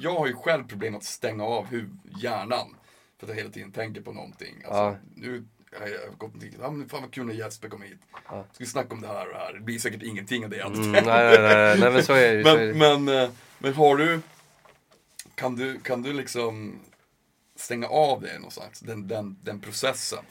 [0.00, 1.90] jag har ju själv problem att stänga av huv,
[2.20, 2.76] hjärnan.
[3.18, 4.54] För att jag hela tiden tänker på någonting.
[4.64, 4.96] Alltså, Ja.
[5.14, 5.44] Nu
[5.80, 7.98] har jag gått dit, ja, men fan vad kul när Jesper kom hit.
[8.26, 9.52] Ska vi snacka om det här och det här.
[9.52, 10.60] Det blir säkert ingenting av det.
[10.60, 12.74] Mm, nej, nej, nej, nej, men så är det ju.
[12.74, 14.20] Men, men, eh, men har du,
[15.34, 16.78] kan du, kan du liksom
[17.56, 20.24] stänga av det någonstans, den, den, den processen?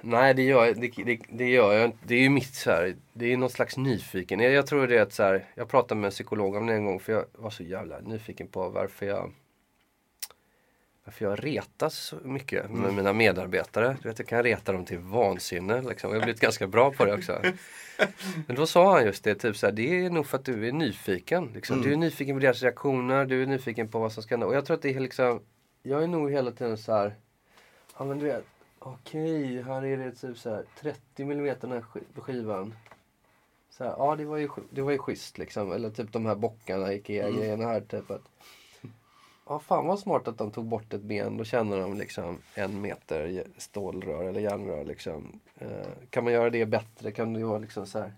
[0.00, 1.92] Nej det gör, det, det, det gör jag.
[2.06, 4.40] Det är ju mitt så här, det är någon slags nyfiken.
[4.40, 6.74] Jag, jag tror det är att så här, jag pratade med en psykolog om det
[6.74, 9.32] en gång för jag var så jävla nyfiken på varför jag
[11.10, 12.80] för jag retas så mycket Mm.
[12.80, 13.96] med mina medarbetare.
[14.02, 15.82] Du vet, jag kan reta dem till vansinne.
[15.82, 16.10] Liksom.
[16.10, 17.42] Jag har blivit ganska bra på det också.
[18.46, 20.68] Men då sa han just det, typ så här, det är nog för att du
[20.68, 21.50] är nyfiken.
[21.54, 21.76] Liksom.
[21.76, 21.86] Mm.
[21.88, 24.46] Du är nyfiken på deras reaktioner, du är nyfiken på vad som ska hända.
[24.46, 25.40] Och jag tror att det är liksom,
[25.82, 27.14] jag är nog hela tiden så här,
[27.98, 28.44] ja men du vet,
[28.80, 32.74] okej, här är det typ så här 30 mm den här sk- skivan.
[33.70, 35.72] Så här, ja det var, ju, det var ju schysst liksom.
[35.72, 37.80] Eller typ de här bockarna, Ikea-grejerna här.
[37.80, 38.22] Typ att,
[39.46, 41.36] ja fan vad smart att de tog bort ett ben.
[41.36, 45.40] Då känner de liksom en meter stålrör eller järnrör liksom.
[45.58, 47.12] Eh, kan man göra det bättre?
[47.12, 48.14] Kan det vara liksom så här.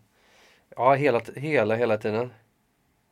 [0.77, 2.33] Ja, hela, hela, hela tiden.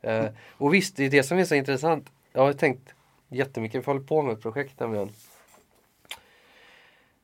[0.01, 0.25] Eh,
[0.57, 2.09] och visst, det är det som är så intressant.
[2.33, 2.93] Jag har tänkt
[3.27, 5.09] jättemycket, vi håller på med ett projekt nämligen.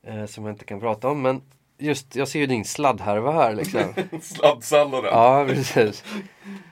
[0.08, 1.42] Eh, som jag inte kan prata om, men
[1.78, 3.82] just, jag ser ju din sladdhärva här liksom.
[4.22, 5.10] Sladdsalladen.
[5.14, 6.04] Ja, precis.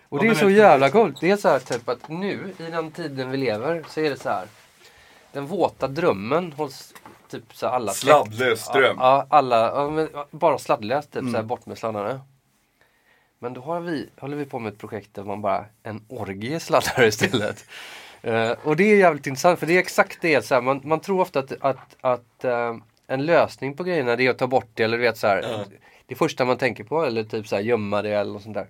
[0.09, 1.21] Och det är så jävla coolt.
[1.21, 4.19] Det är så här typ att nu, i den tiden vi lever, så är det
[4.21, 4.47] så här.
[5.31, 6.93] Den våta drömmen hos
[7.29, 8.95] typ så här alla släkt- Sladdlös dröm.
[8.99, 11.31] Ja, alla, ja, men bara sladdlöst, typ Mm.
[11.33, 12.21] så här bort med sladdarna.
[13.39, 16.59] Men då har vi, håller vi på med ett projekt där man bara, en orgie
[16.59, 17.65] sladdar istället.
[18.21, 20.99] Eh, och det är jävligt intressant för det är exakt det, så här, man, man
[20.99, 22.75] tror ofta att, att, att eh,
[23.07, 25.41] en lösning på grejerna det är att ta bort det eller du vet så här.
[25.41, 25.65] Ja.
[26.07, 28.67] Det första man tänker på eller typ så här gömma det eller något sånt där.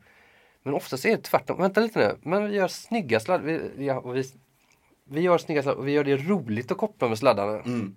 [0.63, 1.57] Men oftast är det tvärtom.
[1.57, 3.43] Vänta lite nu, men vi gör snygga sladdar.
[3.75, 4.23] Vi, och vi,
[5.09, 7.51] vi gör snygga sladdar och vi gör det roligt att koppla med sladdarna.
[7.51, 7.95] Mm.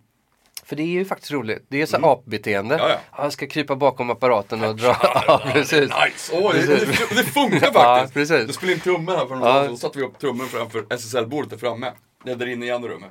[0.64, 1.64] För det är ju faktiskt roligt.
[1.68, 2.76] Det är så här apbeteende.
[2.78, 3.22] Ja, ja.
[3.22, 4.96] Jag ska krypa bakom apparaten och dra.
[5.26, 5.80] ja, precis.
[5.80, 6.32] Nice!
[6.42, 6.86] Åh, det, det,
[7.16, 7.74] det funkar faktiskt!
[7.74, 8.46] Ja, precis.
[8.46, 9.68] Du spelade in tummen här för några Ja.
[9.68, 11.92] så satte vi upp tummen framför SSL-bordet där framme.
[12.24, 13.10] Det är där inne i andra rummet.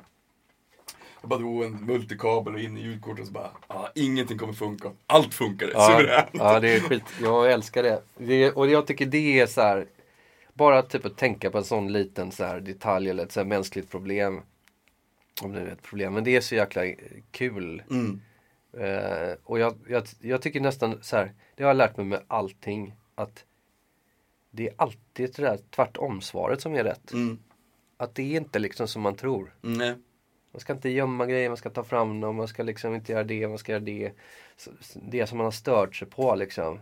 [1.20, 4.52] Jag bara drog en multikabel och in i ljudkortet och så bara, ah, ingenting kommer
[4.52, 4.92] funka.
[5.06, 6.30] Allt funkade, Ja, suveränt!
[6.32, 7.02] ja, det är skit.
[7.22, 8.02] Jag älskar det.
[8.16, 8.50] det.
[8.52, 9.86] Och jag tycker det är så här.
[10.54, 13.44] Bara typ att tänka på en sån liten så här detalj eller ett så här
[13.44, 14.40] mänskligt problem.
[15.42, 16.14] Om det är ett problem.
[16.14, 16.82] Men det är så jäkla
[17.30, 17.82] kul.
[17.90, 18.20] Mm.
[18.72, 21.32] Eh, och jag, jag, jag tycker nästan så här.
[21.54, 22.94] Det har jag lärt mig med allting.
[23.14, 23.44] Att
[24.50, 27.12] det är alltid det där tvärtom svaret som är rätt.
[27.12, 27.38] Mm.
[27.96, 29.54] Att det är inte liksom som man tror.
[29.60, 29.94] Nej.
[30.52, 33.24] Man ska inte gömma grejer, man ska ta fram dem, man ska liksom inte göra
[33.24, 34.12] det, man ska göra det.
[34.94, 36.80] Det som man har stört sig på liksom.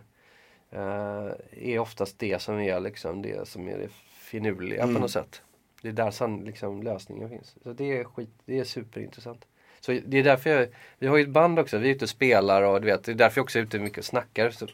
[0.71, 4.95] eh, är oftast det som är liksom det som är det finurliga Mm.
[4.95, 5.41] på något sätt.
[5.81, 7.55] Det är där san, liksom, lösningen finns.
[7.63, 9.45] Så det är skit, det är superintressant.
[9.79, 10.67] Så det är därför jag,
[10.99, 13.11] vi har ju ett band också, vi är ute och spelar och du vet, det
[13.11, 14.67] är därför jag också är ute mycket och snackar så,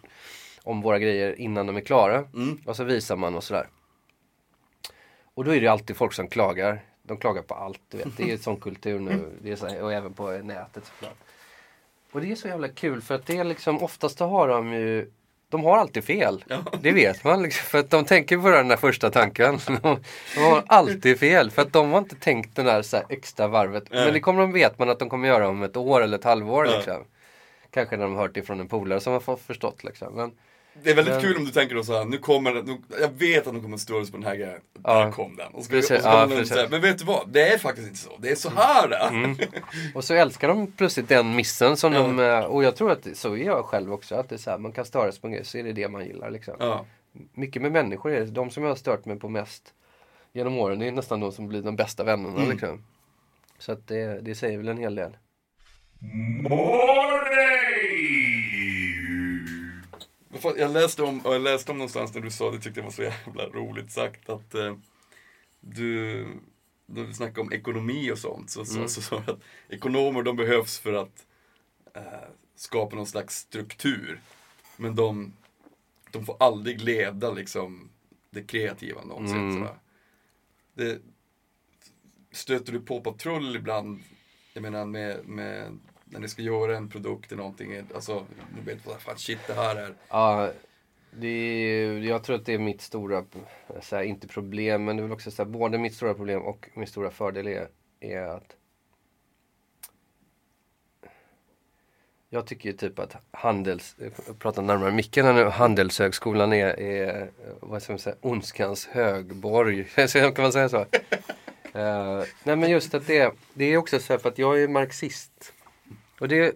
[0.64, 2.18] om våra grejer innan de är klara.
[2.18, 2.62] Mm.
[2.66, 3.68] Och så visar man och sådär.
[5.34, 6.84] Och då är det alltid folk som klagar.
[7.04, 8.18] De klagar på allt, du vet.
[8.18, 9.30] Det är ju sån kultur nu.
[9.42, 11.18] Det är så, och även på nätet såklart.
[12.12, 15.12] Och det är så jävla kul för att det är liksom, oftast har de ju
[15.54, 16.46] de har alltid fel.
[16.48, 16.64] Ja.
[16.82, 17.44] Det vet man.
[17.44, 19.60] Liksom, för att de tänker på den där första tanken.
[19.68, 20.00] De,
[20.36, 21.52] de har alltid fel.
[21.52, 23.84] För att de har inte tänkt den där så här extra varvet.
[23.92, 24.06] Nej.
[24.06, 26.24] Men det kommer de vet man att de kommer göra om ett år eller ett
[26.24, 26.68] halvår.
[26.68, 26.76] Ja.
[26.76, 27.04] Liksom.
[27.70, 29.84] Kanske när de har hört det från en polare som har förstått.
[29.84, 30.14] Liksom.
[30.14, 30.32] Men,
[30.84, 33.10] Det är väldigt Men- kul om du tänker då såhär, nu kommer det, nu, jag
[33.10, 34.60] vet att de kommer sig på den här grejen.
[34.84, 35.06] Ja.
[35.06, 35.54] Där kom den.
[35.54, 36.54] Och så, Precis, och så ja, kommer de precis.
[36.54, 37.30] säga, men vet du vad?
[37.30, 38.18] Det är faktiskt inte så.
[38.18, 38.96] Det är så här det.
[38.98, 39.38] Mm.
[39.96, 43.34] Och så älskar de plötsligt den missen som de, eh, och jag tror att så
[43.34, 44.16] är jag själv också.
[44.16, 45.74] Att det är så här, man kan störa sig på en grej så är det
[45.74, 46.30] det man gillar.
[46.32, 46.54] Liksom.
[46.60, 46.86] Ja.
[47.34, 48.26] Mycket med människor är det.
[48.26, 49.74] De som jag har stört mig på mest
[50.34, 52.38] genom åren, det är nästan de som blir de bästa vännerna.
[52.38, 52.50] Mm.
[52.50, 52.84] Liksom.
[53.60, 55.18] Så att det, det säger väl en hel del.
[56.50, 57.73] För
[60.58, 63.04] Jag läste om, jag läste om någonstans när du sa, det tyckte jag var så
[63.04, 64.76] jävla roligt sagt, att eh,
[65.60, 66.26] du,
[66.86, 68.88] när du snackade om ekonomi och sånt, så sa Mm.
[68.90, 71.26] så, så, att ekonomer de behövs för att
[71.96, 74.22] eh, skapa någon slags struktur.
[74.78, 75.34] Men de,
[76.12, 77.90] de får aldrig leda liksom
[78.30, 79.38] det kreativa någonsin.
[79.38, 79.54] Mm.
[79.54, 79.76] sådär.
[80.74, 81.02] Det,
[82.32, 84.04] stöter du på patrull ibland,
[84.54, 85.80] jag menar med, med
[86.14, 89.54] när ni ska göra en produkt eller någonting, alltså, du vet vad fan shit det
[89.54, 89.94] här är.
[90.10, 90.52] Ja,
[91.12, 93.26] det är, jag tror att det är mitt stora,
[93.82, 96.42] så här, inte problem, men det är väl också så här, både mitt stora problem
[96.42, 97.68] och min stora fördel är,
[98.00, 98.56] är att
[102.30, 103.96] Jag tycker ju typ att handels,
[104.28, 109.84] jag pratar närmare micken här nu, Handelshögskolan är, är vad ska man säga, ondskans högborg.
[110.14, 110.80] Kan man säga så?
[110.80, 114.68] uh, nej men just att det, det är också så här för att jag är
[114.68, 115.54] marxist.
[116.24, 116.56] Och det,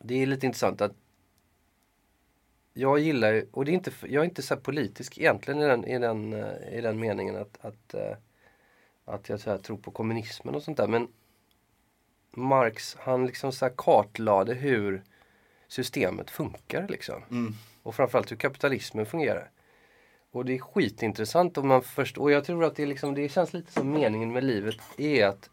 [0.00, 0.92] det är lite intressant att
[2.72, 5.84] jag gillar ju- och det är inte, jag är inte så politisk egentligen i den,
[5.84, 8.16] i den, eh, i den meningen att, att, eh,
[9.04, 10.86] att jag så här tror på kommunismen och sånt där.
[10.86, 11.08] Men
[12.30, 15.02] Marx, han liksom så här kartlade hur
[15.68, 17.22] systemet funkar liksom.
[17.30, 17.54] Mm.
[17.82, 19.50] Och framförallt hur kapitalismen fungerar.
[20.30, 22.22] Och det är skitintressant om man förstår.
[22.22, 25.26] Och jag tror att det, är liksom, det känns lite som meningen med livet är
[25.26, 25.50] att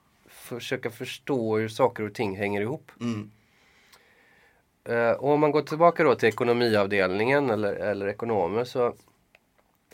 [0.60, 2.92] försöka förstå hur saker och ting hänger ihop.
[3.02, 3.32] Mm.
[4.84, 8.94] Eh, och om man går tillbaka då till ekonomiavdelningen eller, eller ekonomer så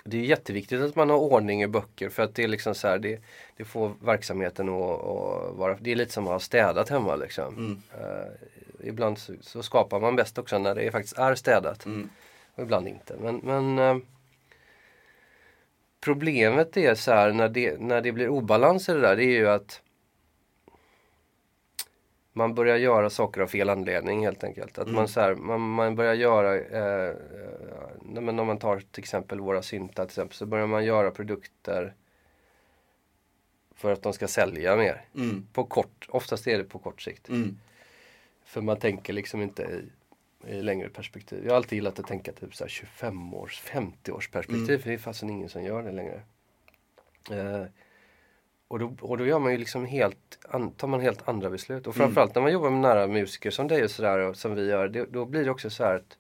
[0.04, 2.88] det är jätteviktigt att man har ordning i böcker för att det är liksom så
[2.88, 3.20] här, det,
[3.58, 7.56] det får verksamheten att, att vara, det är lite som att ha städat hemma liksom.
[7.58, 7.82] Mm.
[7.92, 11.86] Eh, ibland så, så skapar man bäst också när det faktiskt är städat.
[11.86, 12.10] Mm.
[12.56, 13.16] Och ibland inte.
[13.22, 13.98] Men, men eh,
[16.02, 19.38] problemet är så här när det, när det blir obalans i det där, det är
[19.38, 19.82] ju att
[22.38, 24.78] man börjar göra saker av fel anledning helt enkelt.
[24.78, 24.96] Att Mm.
[24.96, 29.40] man, så här, man, man börjar göra, eh, eh, men om man tar till exempel
[29.40, 31.94] våra syntar till exempel, så börjar man göra produkter
[33.76, 35.06] för att de ska sälja mer.
[35.16, 35.48] Mm.
[35.54, 37.30] På kort, oftast är det på kort sikt.
[37.30, 37.58] Mm.
[38.46, 41.44] För man tänker liksom inte i, i längre perspektiv.
[41.44, 44.70] Jag har alltid gillat att tänka typ så här 25 års, 50 års perspektiv.
[44.70, 44.82] Mm.
[44.82, 46.22] För det är fasen ingen som gör det längre.
[47.32, 47.64] Eh,
[48.68, 51.88] och, då, och då gör man ju liksom helt, an, tar man helt andra beslut.
[51.88, 52.06] Och Mm.
[52.08, 54.88] framförallt när man jobbar med nära musiker som dig och sådär och som vi gör.
[54.88, 56.18] Det, då blir det också så här att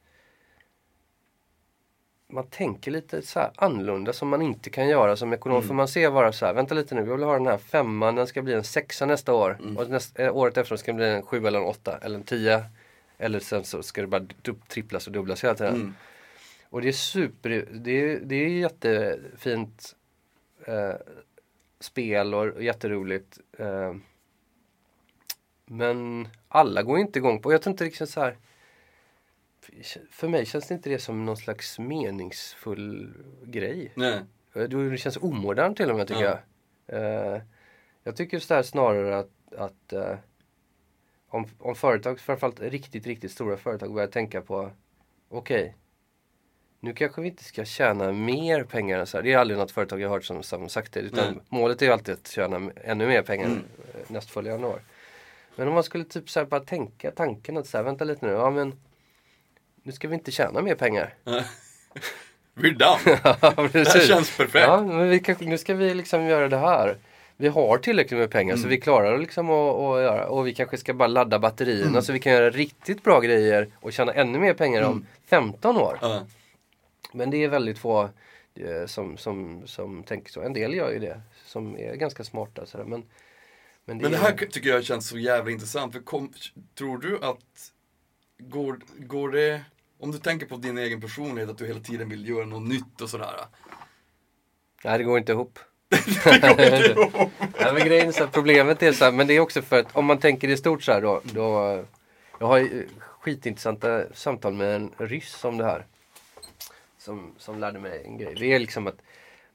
[2.29, 5.57] man tänker lite så här annorlunda som man inte kan göra som ekonom.
[5.57, 5.67] Mm.
[5.67, 8.15] För man ser bara så här, vänta lite nu, jag vill ha den här femman,
[8.15, 9.57] den ska bli en sexa nästa år.
[9.61, 9.77] Mm.
[9.77, 12.23] Och nästa, eh, året efter ska det bli en sju eller en åtta eller en
[12.23, 12.63] tia.
[13.17, 14.25] Eller sen så ska det bara
[14.67, 15.75] tripplas och dubblas hela tiden.
[15.75, 15.93] Mm.
[16.69, 19.95] Och det är super, det är, det är jättefint
[20.65, 20.93] eh,
[21.79, 23.39] spel och, och jätteroligt.
[23.57, 23.95] Eh,
[25.65, 28.37] men alla går inte igång på, jag tror inte liksom så här.
[30.09, 33.13] För mig känns det inte det som någon slags meningsfull
[33.43, 33.91] grej.
[33.95, 34.21] Nej.
[34.53, 36.39] Eh, Det känns omodernt till och med tycker Ja.
[36.85, 37.35] jag.
[37.35, 37.41] Eh,
[38.03, 40.15] jag tycker så här snarare att, att eh,
[41.29, 44.71] om, om företag, framförallt riktigt, riktigt stora företag börjar tänka på
[45.29, 45.75] okej,
[46.79, 49.23] nu kanske vi inte ska tjäna mer pengar än så här.
[49.23, 50.99] Det är aldrig något företag jag har hört som, som sagt det.
[50.99, 51.41] Utan Nej.
[51.49, 53.63] målet är ju alltid att tjäna ännu mer pengar Mm.
[53.93, 54.81] eh, nästföljande år.
[55.55, 58.31] Men om man skulle typ så bara tänka tanken att så här, vänta lite nu,
[58.31, 58.79] ja men
[59.83, 61.13] nu ska vi inte tjäna mer pengar.
[62.55, 63.19] We're done.
[63.41, 64.65] Ja, Det här känns perfekt.
[64.67, 66.97] Ja, men vi kan, nu ska vi liksom göra det här.
[67.37, 68.63] Vi har tillräckligt med pengar Mm.
[68.63, 70.27] så vi klarar liksom att, att göra.
[70.27, 72.01] Och vi kanske ska bara ladda batterierna Mm.
[72.01, 75.97] så vi kan göra riktigt bra grejer och tjäna ännu mer pengar om 15 år.
[76.01, 76.25] Ja.
[77.11, 78.09] Men det är väldigt få
[78.55, 80.41] eh, som, som, som tänker så.
[80.41, 82.65] En del gör ju det som är ganska smarta.
[82.65, 82.85] Sådär.
[82.85, 83.03] Men,
[83.85, 85.93] men, det Men det är- här tycker jag känns så jävla intressant.
[85.93, 86.33] För kom,
[86.77, 87.71] tror du att,
[88.39, 89.61] går, går det,
[89.99, 93.01] om du tänker på din egen personlighet, att du hela tiden vill göra något nytt
[93.01, 93.33] och sådär.
[94.83, 95.59] Nej, det går inte ihop.
[95.89, 97.31] Det går inte ihop.
[97.59, 99.79] Ja, men grejen är så här, problemet är så här, men det är också för
[99.79, 101.21] att om man tänker i stort så här då.
[101.23, 101.83] då
[102.39, 102.87] jag har ju
[103.19, 105.85] skitintressanta samtal med en ryss om det här.
[107.07, 108.35] Som, som lärde mig en grej.
[108.39, 109.01] Det är liksom att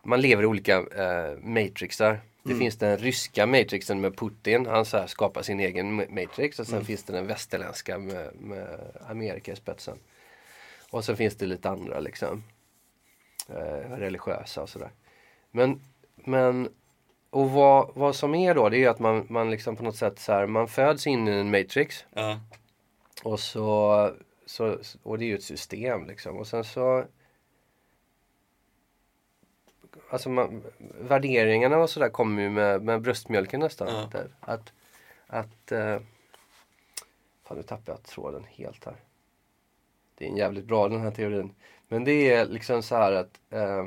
[0.02, 2.20] man lever i olika eh, matrixar.
[2.42, 4.66] Det finns den ryska matrixen med Putin.
[4.66, 6.58] Han så skapar sin egen ma- matrix.
[6.58, 8.78] Och sen finns det den västerländska med, med
[9.08, 9.98] Amerika i spetsen.
[10.90, 12.44] Och så finns det lite andra liksom.
[13.48, 14.90] Eh, religiösa och sådär.
[15.50, 15.80] Men,
[16.14, 16.68] men
[17.30, 20.18] och vad, vad som är då, det är att man, man liksom på något sätt
[20.18, 22.04] så här, man föds in i en matrix.
[22.12, 22.40] Ja.
[23.22, 24.10] Och så,
[24.46, 26.36] så, och det är ju ett system liksom.
[26.36, 27.04] Och sen så
[30.12, 30.62] Alltså man,
[31.00, 33.88] värderingarna och sådär kommer ju med, med bröstmjölken nästan.
[33.88, 34.08] Ja.
[34.12, 34.28] Där.
[34.40, 34.72] Att,
[35.26, 35.98] att eh,
[37.44, 38.96] Fan nu tappade jag tråden helt här.
[40.14, 41.54] Det är en jävligt bra den här teorin.
[41.88, 43.86] Men det är liksom så här att eh,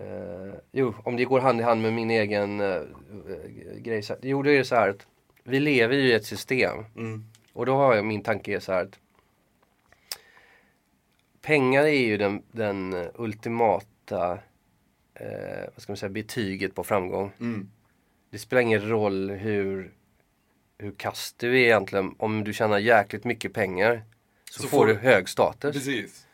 [0.00, 4.02] eh, Jo, om det går hand i hand med min egen eh, eh, grej.
[4.02, 5.06] Så, jo, då är det så här att
[5.44, 6.84] vi lever ju i ett system.
[6.96, 7.24] Mm.
[7.52, 8.98] Och då har jag min tanke är så här att
[11.42, 14.38] pengar är ju den, den eh, ultimata
[15.14, 17.32] eh, vad ska man säga, betyget på framgång.
[17.40, 17.70] Mm.
[18.30, 19.92] Det spelar ingen roll hur,
[20.78, 22.14] hur kast du är egentligen.
[22.18, 24.02] Om du tjänar jäkligt mycket pengar
[24.50, 25.72] så, Så får du hög status.
[25.76, 26.26] Precis.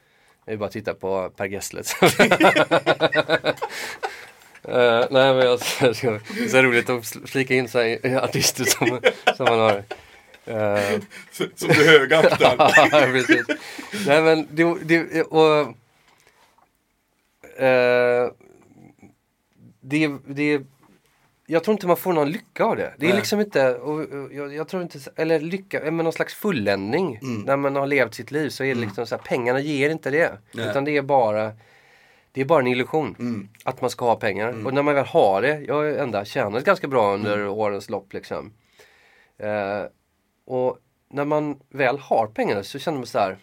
[0.44, 1.82] Jag vill bara titta på Per Gessle.
[4.68, 9.00] Eh, nej men jag, det är så roligt att flika in sig i artister som,
[9.36, 9.82] som man har.
[10.46, 12.56] Eh, Som du högaktar.
[12.92, 13.46] Ja, precis.
[14.06, 15.60] Nej men det, det och
[17.62, 18.30] eh,
[19.80, 20.62] det, det
[21.46, 22.94] jag tror inte man får någon lycka av det.
[22.98, 23.16] Det är Nej.
[23.16, 27.18] liksom inte, och, och, jag, jag tror inte, eller lycka, men någon slags fulländning.
[27.22, 27.42] Mm.
[27.42, 30.10] När man har levt sitt liv så är det liksom så här, pengarna ger inte
[30.10, 30.38] det.
[30.52, 30.68] Nej.
[30.70, 31.52] Utan det är bara,
[32.32, 33.16] det är bara en illusion.
[33.18, 33.48] Mm.
[33.64, 34.66] Att man ska ha pengar.
[34.66, 38.12] Och när man väl har det, jag har ändå tjänat ganska bra under årens lopp
[38.12, 38.52] liksom.
[39.38, 39.82] Eh,
[40.46, 40.78] och
[41.10, 43.38] när man väl har pengarna så känner man så här.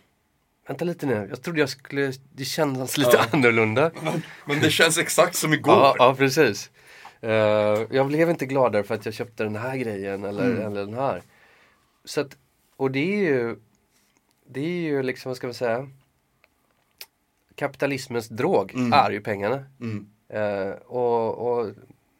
[0.68, 3.26] Vänta lite nu, jag trodde jag skulle, det kändes lite Ja.
[3.32, 3.92] annorlunda.
[4.46, 5.74] Men det känns exakt som igår.
[5.74, 6.72] Ja, ja precis.
[7.22, 7.32] Eh,
[7.92, 10.62] jag blev inte gladare för att jag köpte den här grejen eller, Mm.
[10.68, 11.22] eller den här.
[12.06, 12.38] Så att,
[12.76, 13.56] och det är ju,
[14.48, 15.88] det är ju liksom, vad ska man säga,
[17.56, 18.94] kapitalismens drog Mm.
[18.94, 19.66] är ju pengarna.
[19.82, 20.08] Mm.
[20.30, 21.68] Eh, och, och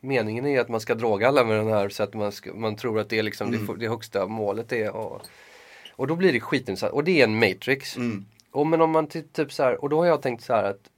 [0.04, 2.76] meningen är att man ska droga alla med den här så att man, ska, man
[2.76, 3.66] tror att det är liksom Mm.
[3.66, 4.96] det, det högsta målet är.
[4.96, 5.22] Och,
[5.92, 6.94] och då blir det skitintressant.
[6.94, 7.98] Och det är en matrix.
[7.98, 8.26] Mm.
[8.52, 10.64] Och men om man ty- typ så här, och då har jag tänkt så här
[10.64, 10.90] att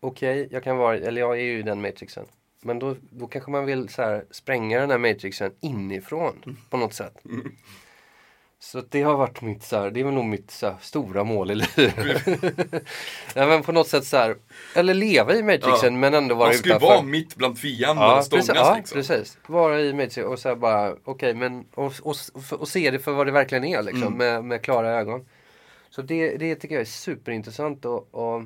[0.00, 2.26] Okej, jag kan vara, eller jag är ju den matrixen.
[2.62, 6.94] Men då, då kanske man vill så här spränga den här matrixen inifrån på något
[6.94, 7.14] sätt.
[8.64, 11.50] Så det har varit mitt så här, det är nog mitt så här, stora mål
[11.50, 12.26] i livet.
[13.34, 14.36] Nej men på något sätt så här,
[14.74, 16.00] eller leva i matrixen Ja.
[16.00, 16.86] men ändå vara Man ska ju utanför.
[16.86, 18.96] vara mitt bland fiender och stångas precis, ja, liksom.
[18.96, 19.38] precis.
[19.46, 23.12] Vara i matrixen och så bara, okej men, och, och, och, och se det för
[23.12, 24.16] vad det verkligen är liksom, Mm.
[24.18, 25.26] med, med klara ögon.
[25.90, 28.42] Så det, det tycker jag är superintressant och, och,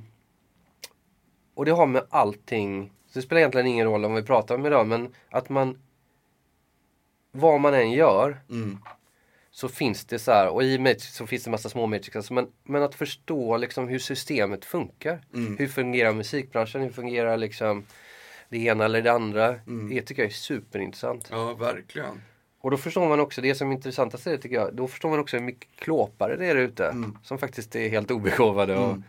[1.54, 4.86] och det har med allting, det spelar egentligen ingen roll om vi pratar om idag,
[4.86, 5.78] men att man,
[7.32, 8.78] vad man än gör, Mm.
[9.58, 12.48] Så finns det så här, och i Matrix så finns det massa små matrixar, men,
[12.64, 15.20] men att förstå liksom hur systemet funkar.
[15.34, 15.56] Mm.
[15.56, 17.84] Hur fungerar musikbranschen, hur fungerar liksom
[18.48, 19.46] det ena eller det andra.
[19.48, 19.88] Mm.
[19.88, 21.28] Det tycker jag är superintressant.
[21.30, 22.22] Ja, verkligen.
[22.60, 25.10] Och då förstår man också, det som är intressantast är det tycker jag, då förstår
[25.10, 26.86] man också hur mycket klåpare det är där ute.
[26.86, 27.18] Mm.
[27.22, 29.02] Som faktiskt är helt obegåvade och, Mm.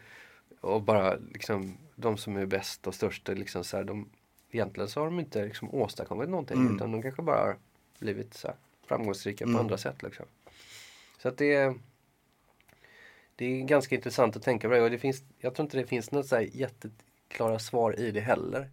[0.62, 4.10] och bara liksom de som är bäst och störst, liksom så här, de,
[4.52, 6.76] egentligen så har de inte liksom åstadkommit någonting Mm.
[6.76, 7.56] utan de kanske bara har
[8.00, 8.56] blivit så här,
[8.88, 9.56] framgångsrika Mm.
[9.56, 10.04] på andra sätt.
[10.04, 10.26] Liksom.
[11.22, 11.80] Så att det är,
[13.36, 15.88] det är ganska intressant att tänka på det och det finns, jag tror inte det
[15.88, 18.70] finns något så jätteklara svar i det heller.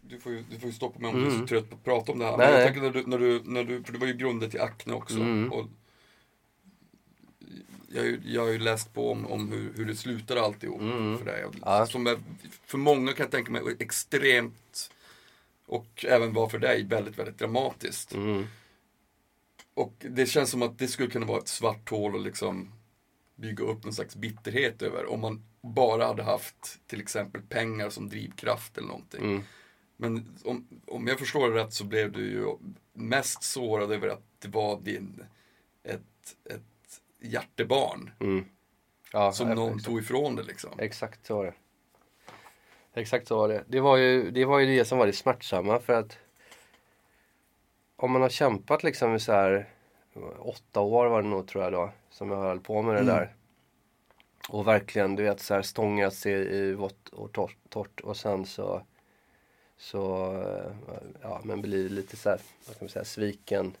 [0.00, 1.46] Du får, ju, du får ju stoppa mig om du är så Mm.
[1.46, 2.36] trött på att prata om det här.
[2.36, 4.50] Nej, Men jag tänker när du, när du, när du, för det var ju grunden
[4.50, 5.16] till Acne också.
[5.16, 5.52] Mm.
[5.52, 5.66] Och
[7.94, 10.80] jag, har ju- jag har ju läst på om, om hur, hur det slutade alltihop
[10.80, 11.18] Mm.
[11.18, 11.44] för dig.
[11.62, 11.86] Ja.
[11.86, 12.18] Som är,
[12.66, 14.90] för många kan jag tänka mig extremt,
[15.66, 18.14] och även var för dig, väldigt, väldigt dramatiskt.
[18.14, 18.44] Mm.
[19.74, 22.72] Och det känns som att det skulle kunna vara ett svart hål och liksom
[23.36, 25.06] bygga upp någon slags bitterhet över.
[25.10, 29.24] Om man bara hade haft till exempel pengar som drivkraft eller någonting.
[29.24, 29.42] Mm.
[29.96, 32.46] Men om, om jag förstår det rätt så blev du ju
[32.92, 35.24] mest sårad över att det var din,
[35.84, 36.62] ett, ett
[37.24, 38.44] hjärtebarn Mm.
[39.12, 39.84] Ja, som någon exakt.
[39.84, 40.70] tog ifrån dig liksom.
[40.78, 41.54] Exakt så var det.
[43.00, 43.64] Exakt så var det.
[43.68, 46.18] Det var, ju, det var ju det som var det smärtsamma för att
[47.96, 49.68] om man har kämpat liksom i så här
[50.38, 53.14] åtta år var det nog tror jag då som jag höll på med det Mm.
[53.14, 53.34] där.
[54.48, 58.46] Och verkligen du vet så här stångat sig i vått och torrt, torrt och sen
[58.46, 58.82] så
[59.76, 60.32] så
[61.22, 63.76] ja men blir lite så här, vad ska man säga, sviken.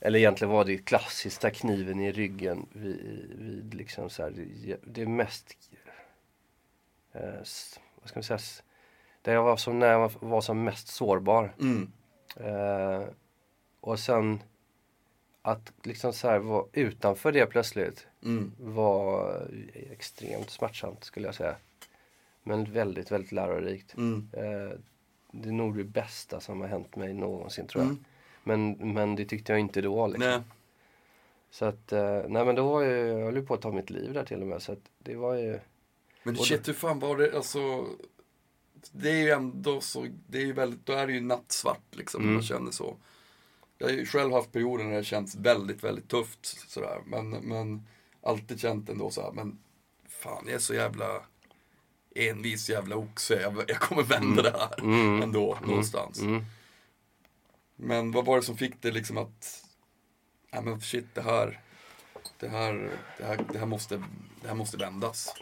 [0.00, 3.00] Eller egentligen var det klassiska kniven i ryggen vid,
[3.38, 5.56] vid liksom så här, det, det mest
[7.12, 7.34] eh,
[8.00, 8.38] vad ska man säga,
[9.22, 11.54] där jag var som när jag var som mest sårbar.
[11.60, 11.92] Mm.
[12.36, 13.04] Eh,
[13.80, 14.42] och sen
[15.42, 18.52] att liksom så här vara utanför det plötsligt Mm.
[18.58, 19.42] var
[19.90, 21.56] extremt smärtsamt skulle jag säga.
[22.42, 23.94] Men väldigt, väldigt lärorikt.
[23.96, 24.28] Mm.
[24.32, 24.78] Eh,
[25.32, 27.90] det är nog det bästa som har hänt mig någonsin tror jag.
[27.90, 28.04] Mm.
[28.44, 30.06] Men, men det tyckte jag inte då.
[30.06, 30.30] Liksom.
[30.30, 30.40] Nej.
[31.50, 34.12] Så att, eh, nej men då var ju, jag höll på att ta mitt liv
[34.12, 34.62] där till och med.
[34.62, 35.60] Så att det var ju,
[36.22, 37.86] Men shit, hur fan var det, alltså
[38.92, 42.22] Det är ju ändå så, det är ju väldigt, då är det ju nattsvart liksom,
[42.22, 42.34] Mm.
[42.34, 42.96] man känner så.
[43.78, 47.86] Jag har ju själv haft perioder när det känts väldigt, väldigt tufft sådär, men, men
[48.22, 49.58] alltid känt ändå så här, men
[50.08, 51.06] fan jag är så jävla
[52.14, 55.22] envis jävla oxe, jag, jag kommer vända det här Mm.
[55.22, 56.20] ändå någonstans.
[56.20, 56.44] mm,
[57.82, 59.64] Men vad var det som fick dig liksom att,
[60.50, 61.60] ja men shit det här,
[62.38, 64.02] det här, det här, det här måste,
[64.42, 65.34] det här måste vändas.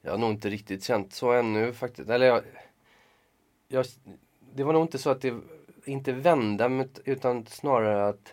[0.00, 2.10] jag har nog inte riktigt känt så ännu faktiskt.
[2.10, 2.42] Eller jag,
[3.68, 3.86] jag,
[4.54, 5.40] det var nog inte så att det
[5.84, 8.32] inte vända men- utan snarare att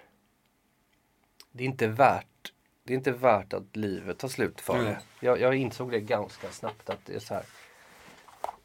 [1.51, 2.53] det är inte värt
[2.84, 4.86] det är inte värt att livet tar slut för Nej.
[4.86, 5.25] det.
[5.25, 7.45] Jag, jag insåg det ganska snabbt att det är så här.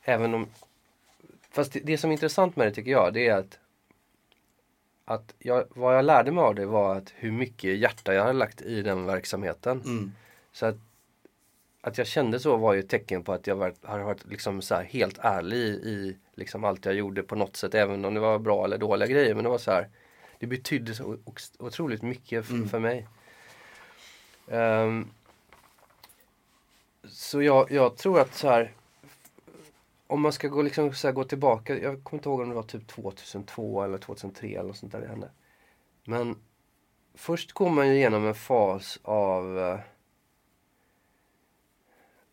[0.02, 0.46] Även om
[1.52, 3.58] Fast det, det som är intressant med det tycker jag det är att
[5.04, 8.38] att jag, vad jag lärde mig av det var att hur mycket hjärta jag hade
[8.38, 9.80] lagt i den verksamheten.
[9.80, 10.12] Mm.
[10.52, 10.76] Så att,
[11.80, 14.62] att jag kände så var ju ett tecken på att jag var, har varit liksom
[14.62, 17.74] så här helt ärlig i, i liksom allt jag gjorde på något sätt.
[17.74, 19.34] Även om det var bra eller dåliga grejer.
[19.34, 19.88] Men det var så här.
[20.38, 21.16] Det betydde så
[21.58, 22.68] otroligt mycket f- Mm.
[22.68, 23.08] för mig.
[24.48, 25.10] Ehm,
[27.08, 28.72] så jag, jag tror att så här.
[30.12, 31.78] Om man ska gå, liksom, så här, gå tillbaka.
[31.78, 35.00] Jag kommer inte ihåg om det var typ 2002 eller 2003 eller något sånt där
[35.00, 35.30] det hände.
[36.04, 36.36] Men
[37.14, 39.78] först går man ju igenom en fas av eh,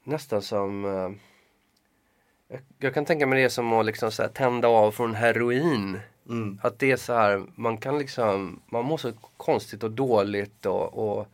[0.03, 1.11] nästan som eh,
[2.47, 5.99] jag, jag kan tänka mig det som att liksom så här, tända av från heroin.
[6.29, 6.59] Mm.
[6.63, 10.97] Att det är så här, man kan liksom, man mår så konstigt och dåligt och,
[10.97, 11.27] och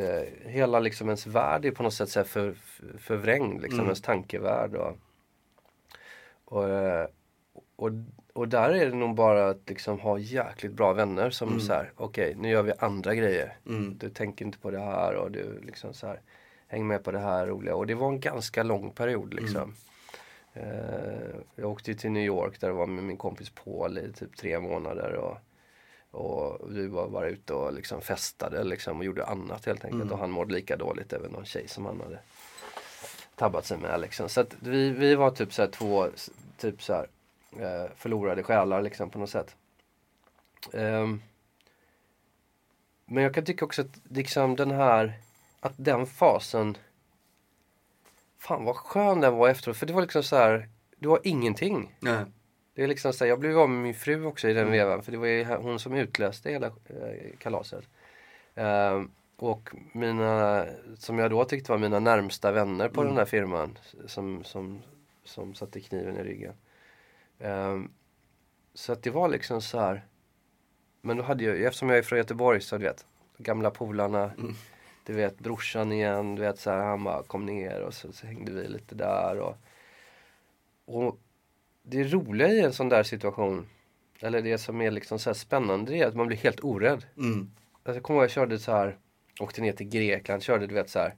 [0.00, 3.78] eh, hela liksom ens värld är på något sätt så här för, för, förvrängd, liksom
[3.78, 3.86] Mm.
[3.86, 4.74] ens tankevärld.
[4.74, 4.98] Och,
[6.46, 7.06] och, eh,
[7.76, 7.90] och,
[8.32, 11.60] och där är det nog bara att liksom ha jäkligt bra vänner som Mm.
[11.60, 13.56] så här, okej nu gör vi andra grejer.
[13.66, 13.98] Mm.
[13.98, 16.20] Du tänker inte på det här och du liksom så här,
[16.68, 17.74] häng med på det här roliga.
[17.76, 19.74] Och det var en ganska lång period liksom.
[20.52, 24.36] Eh, jag åkte till New York där jag var med min kompis Paul i typ
[24.36, 25.12] tre månader.
[25.12, 25.36] Och,
[26.10, 30.02] och vi var bara ute och liksom festade liksom och gjorde annat helt enkelt.
[30.02, 30.12] Mm.
[30.12, 32.18] Och han mådde lika dåligt, även någon tjej som han hade
[33.36, 34.28] tabbat sig med liksom.
[34.28, 36.08] Så att vi, vi var typ så två
[36.56, 37.06] typ så här,
[37.60, 39.56] eh, förlorade själar liksom på något sätt.
[40.72, 41.22] Ehm,
[43.04, 45.12] men jag kan tycka också att liksom den här,
[45.60, 46.76] att den fasen
[48.38, 51.94] Fan vad skön den var efteråt, för det var liksom så här, du har ingenting.
[52.00, 52.24] Nej.
[52.74, 54.72] Det är liksom så här, jag blev av med min fru också i den Mm.
[54.72, 57.84] vevan, för det var ju hon som utlöste hela eh, kalaset.
[58.54, 60.66] Ehm, och mina,
[60.98, 63.10] som jag då tyckte var mina närmsta vänner på Mm.
[63.10, 64.82] den här firman, som, som,
[65.24, 66.52] som satte kniven i ryggen.
[67.38, 67.90] Ehm,
[68.74, 70.04] så att det var liksom så här,
[71.00, 73.06] men då hade jag, eftersom jag är från Göteborg så du vet,
[73.38, 74.54] gamla polarna, Mm.
[75.06, 78.26] du vet brorsan igen, du vet så här, han bara kom ner och så, så
[78.26, 79.56] hängde vi lite där och,
[80.84, 81.18] och
[81.82, 83.66] det roliga i en sån där situation,
[84.20, 87.06] eller det som är liksom så spännande, det är att man blir helt orädd.
[87.16, 87.50] Mm.
[87.74, 88.96] Alltså, jag kommer ihåg jag körde så här,
[89.40, 91.14] åkte ner till Grekland, körde du vet så här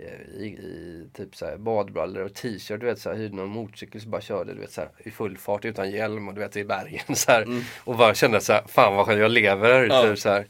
[0.00, 3.48] eh, i, i typ så här badbrallor och t-shirt, du vet så här, hyrde någon
[3.48, 6.40] motorcykel så bara körde du vet så här i full fart utan hjälm och du
[6.40, 7.42] vet i bergen så här.
[7.42, 7.62] Mm.
[7.84, 10.06] Och bara kände så här, fan vad skönt jag lever här.
[10.06, 10.16] Ja.
[10.16, 10.46] Så här.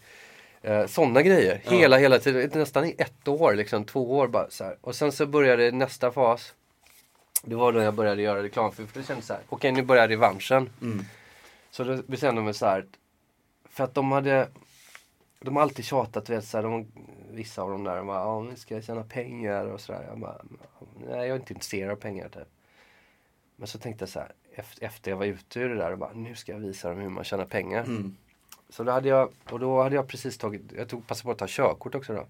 [0.62, 1.70] Eh, sådana grejer, Ja.
[1.70, 4.76] hela hela tiden, nästan i ett år liksom, två år bara så här.
[4.80, 6.54] Och sen så började nästa fas.
[7.42, 9.82] Det var då jag började göra reklam för, för det kändes så här, okej nu
[9.82, 10.70] börjar revanschen.
[10.82, 11.04] Mm.
[11.70, 12.84] Så då bestämde jag mig så här.
[13.70, 14.48] För att de hade
[15.40, 16.86] De har alltid tjatat, vet så här, de,
[17.30, 20.04] vissa av dem där, de bara, ja nu ska jag tjäna pengar och sådär.
[20.08, 20.40] Jag bara,
[21.06, 22.48] nej jag är inte intresserad av pengar typ.
[23.56, 24.32] Men så tänkte jag så här,
[24.80, 27.24] efter, jag var ute ur det där, bara, nu ska jag visa dem hur man
[27.24, 27.84] tjänar pengar.
[27.84, 28.16] Mm.
[28.68, 31.38] Så då hade jag, och då hade jag precis tagit, jag tog passade på att
[31.38, 32.26] ta körkort också då.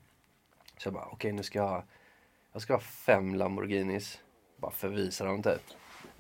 [0.79, 1.83] Så jag bara, okej nu ska jag
[2.57, 4.19] jag ska ha fem Lamborghinis.
[4.57, 5.63] Bara för att visa dem typ.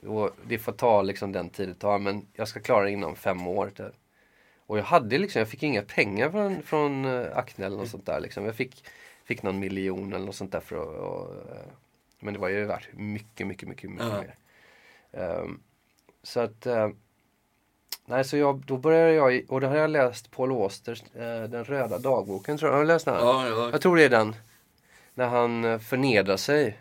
[0.07, 3.16] Och det får ta liksom den tid det tar men jag ska klara det inom
[3.16, 3.95] fem år typ.
[4.67, 8.07] Och jag hade liksom, jag fick inga pengar från, från uh, Acne eller något sånt
[8.07, 8.45] där liksom.
[8.45, 8.85] Jag fick,
[9.25, 11.67] fick någon miljon eller något sånt där för att, och, eh,
[12.21, 14.23] men det var ju värt mycket, mycket, mycket, mycket Ja.
[14.23, 14.35] mer.
[15.12, 15.61] Ehm,
[16.23, 16.89] så att eh,
[18.09, 21.64] Nej, så jag, då började jag, och då har jag läst Paul Austers eh, Den
[21.64, 22.77] röda dagboken, tror jag.
[22.77, 23.14] Har du läst den?
[23.14, 23.71] Ja, ja.
[23.73, 24.37] Jag tror det är den.
[25.14, 26.79] När han eh, förnedrar sig.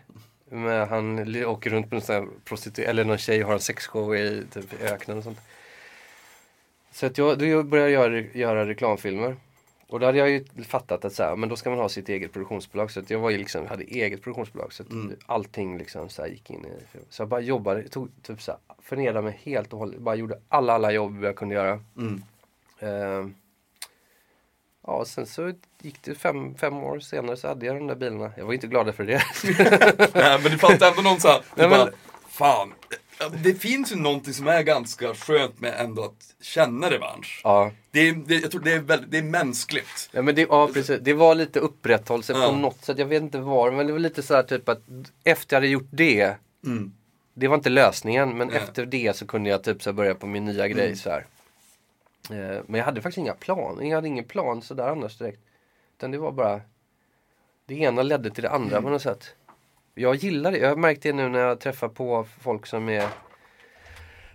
[0.50, 3.60] Med, han åker runt med en sån här prostitu- eller någon tjej och har en
[3.60, 5.38] sexshow i typ, öknen och sånt.
[6.96, 9.36] Så att jag, då började jag göra, reklamfilmer.
[9.88, 12.08] Och då hade jag ju fattat att så här, men då ska man ha sitt
[12.08, 12.90] eget produktionsbolag.
[12.90, 14.72] Så att jag var ju liksom, hade eget produktionsbolag.
[14.72, 15.16] Så att Mm.
[15.26, 16.68] allting liksom så här gick in i
[17.10, 20.00] Så jag bara jobbade, tog, typ så här, förnedrade mig helt och hållet.
[20.00, 21.80] Bara gjorde alla, alla jobb jag kunde göra.
[21.96, 22.22] Mm.
[22.80, 23.34] Ehm,
[24.86, 28.32] ja, sen så gick det fem, fem år senare så hade jag de där bilarna.
[28.36, 29.22] Jag var inte glad för det.
[30.14, 31.94] Nej, men det fanns ändå någon såhär, Nej, bara, men-
[32.28, 32.72] fan.
[33.42, 37.40] Det finns ju någonting som är ganska skönt med ändå att känna revansch.
[37.44, 37.72] ja.
[37.90, 40.08] Det är, det, jag tror det är, väldigt, det är mänskligt.
[40.12, 41.00] Ja men det, ja, precis.
[41.02, 42.46] det var lite upprätthållelse Ja.
[42.48, 42.98] på något sätt.
[42.98, 44.82] Jag vet inte var, men det var lite så här typ att
[45.24, 46.36] efter jag hade gjort det.
[46.64, 46.92] Mm.
[47.34, 48.56] Det var inte lösningen, men Nej.
[48.56, 50.96] efter det så kunde jag typ så börja på min nya grej Mm.
[50.96, 51.26] så här.
[52.30, 53.88] Eh, men jag hade faktiskt inga plan.
[53.88, 55.40] Jag hade ingen plan sådär annars direkt.
[55.98, 56.60] Utan det var bara
[57.66, 58.82] Det ena ledde till det andra Mm.
[58.84, 59.34] på något sätt.
[59.98, 60.58] Jag gillar det.
[60.58, 63.08] Jag har märkt det nu när jag träffar på folk som är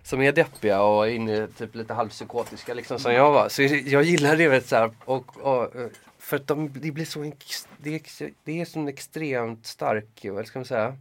[0.02, 3.48] som är deppiga och inne typ lite halvpsykotiska liksom som jag var.
[3.48, 5.70] Så jag gillar det vet, så här, och, och,
[6.18, 7.32] För att de, det blir så
[7.78, 10.96] det är, det är sån extremt stark, vad ska man säga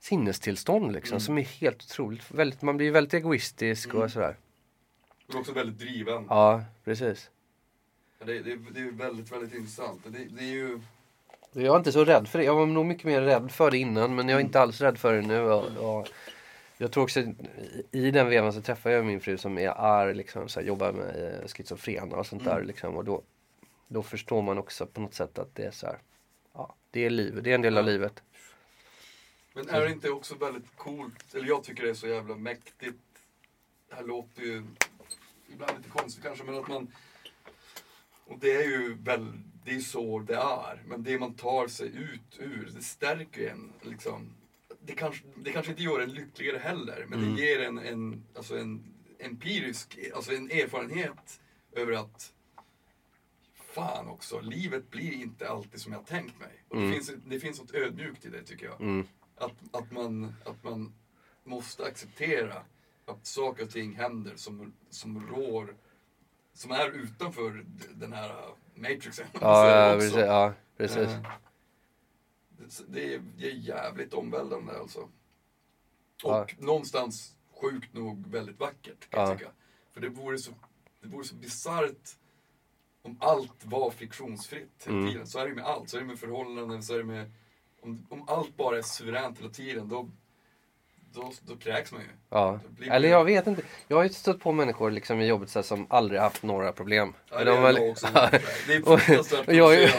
[0.00, 1.20] Sinnestillstånd liksom Mm.
[1.20, 2.30] som är helt otroligt.
[2.30, 4.02] Väldigt, man blir väldigt egoistisk Mm.
[4.02, 4.36] och sådär.
[5.28, 6.26] Är också väldigt driven.
[6.28, 7.30] Ja, precis.
[8.24, 10.00] Det, det, det är väldigt, väldigt intressant.
[10.04, 10.80] Det, det är ju...
[11.58, 12.44] Jag är inte så rädd för det.
[12.44, 14.98] Jag var nog mycket mer rädd för det innan men jag är inte alls rädd
[14.98, 15.40] för det nu.
[15.40, 16.08] Och, och
[16.78, 17.20] jag tror också
[17.90, 20.92] i- den vevan så träffade jag min fru som är, är liksom, så här, jobbar
[20.92, 22.54] med eh, schizofrena och sånt där.
[22.56, 22.66] Mm.
[22.66, 23.22] Liksom, och då,
[23.88, 25.98] då förstår man också på något sätt att det är så här,
[26.54, 28.22] ja, det är livet, det är en del av livet.
[29.54, 32.98] Men är det inte också väldigt coolt, eller jag tycker det är så jävla mäktigt.
[33.88, 34.62] Det här låter ju
[35.52, 36.92] ibland lite konstigt kanske, men att man
[38.26, 39.32] Och det är ju väl,
[39.64, 40.82] det är så det är.
[40.86, 44.32] Men det man tar sig ut ur, det stärker en liksom.
[44.80, 48.58] Det kanske, det kanske inte gör en lyckligare heller, men det ger en, en, alltså
[48.58, 51.40] en empirisk, alltså en erfarenhet
[51.72, 52.32] över att
[53.54, 56.64] fan också, livet blir inte alltid som jag tänkt mig.
[56.68, 58.80] Och det, finns, det finns något ödmjukt i det tycker jag.
[58.80, 59.06] Mm.
[59.36, 60.94] Att, att, man, att man
[61.44, 62.62] måste acceptera
[63.06, 65.74] att saker och ting händer som, som rår,
[66.56, 68.34] som är utanför den här
[68.74, 69.26] matrixen.
[69.40, 70.16] Ja, ja, precis.
[70.16, 70.96] Ja, precis.
[70.98, 71.22] Eh,
[72.48, 75.00] det- Det är, det är jävligt omvälvande alltså.
[75.00, 75.10] Och
[76.22, 76.46] Ja.
[76.58, 79.28] någonstans sjukt nog väldigt vackert kan Ja.
[79.28, 79.50] jag tycka.
[79.92, 80.52] För det vore så,
[81.00, 82.16] det vore så bisarrt
[83.02, 85.10] om allt var friktionsfritt hela Mm.
[85.12, 85.26] tiden.
[85.26, 85.90] Så är det med allt.
[85.90, 87.32] Så är det med förhållanden, så är det med...
[87.80, 90.10] Om, om allt bara är suveränt hela tiden, då,
[91.20, 92.06] då, då kräks man ju.
[92.30, 92.60] Ja.
[92.68, 93.62] Det blir- Eller jag vet inte.
[93.88, 96.72] Jag har ju stött på människor liksom i jobbet så här, som aldrig haft några
[96.72, 97.12] problem.
[97.30, 98.06] Ja, det de har- jag också.
[98.66, 99.74] Det är fruktansvärt och jag,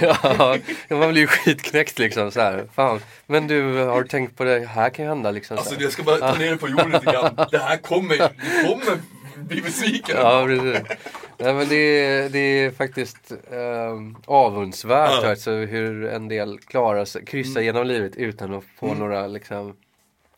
[0.89, 2.67] ja, man blir ju skitknäckt liksom så här.
[2.73, 2.99] Fan.
[3.25, 5.57] Men du, har du tänkt på det här kan ju hända liksom.
[5.57, 7.35] Så Alltså jag ska bara ta ner det på jorden lite grann.
[7.51, 8.97] Det här kommer, du kommer
[9.35, 10.15] bli besviken.
[10.19, 10.97] Ja, precis.
[11.37, 15.29] Nej, men det, är, det är faktiskt um, avundsvärt Ja.
[15.29, 19.75] alltså, hur en del klarar sig, kryssar genom livet utan att få några liksom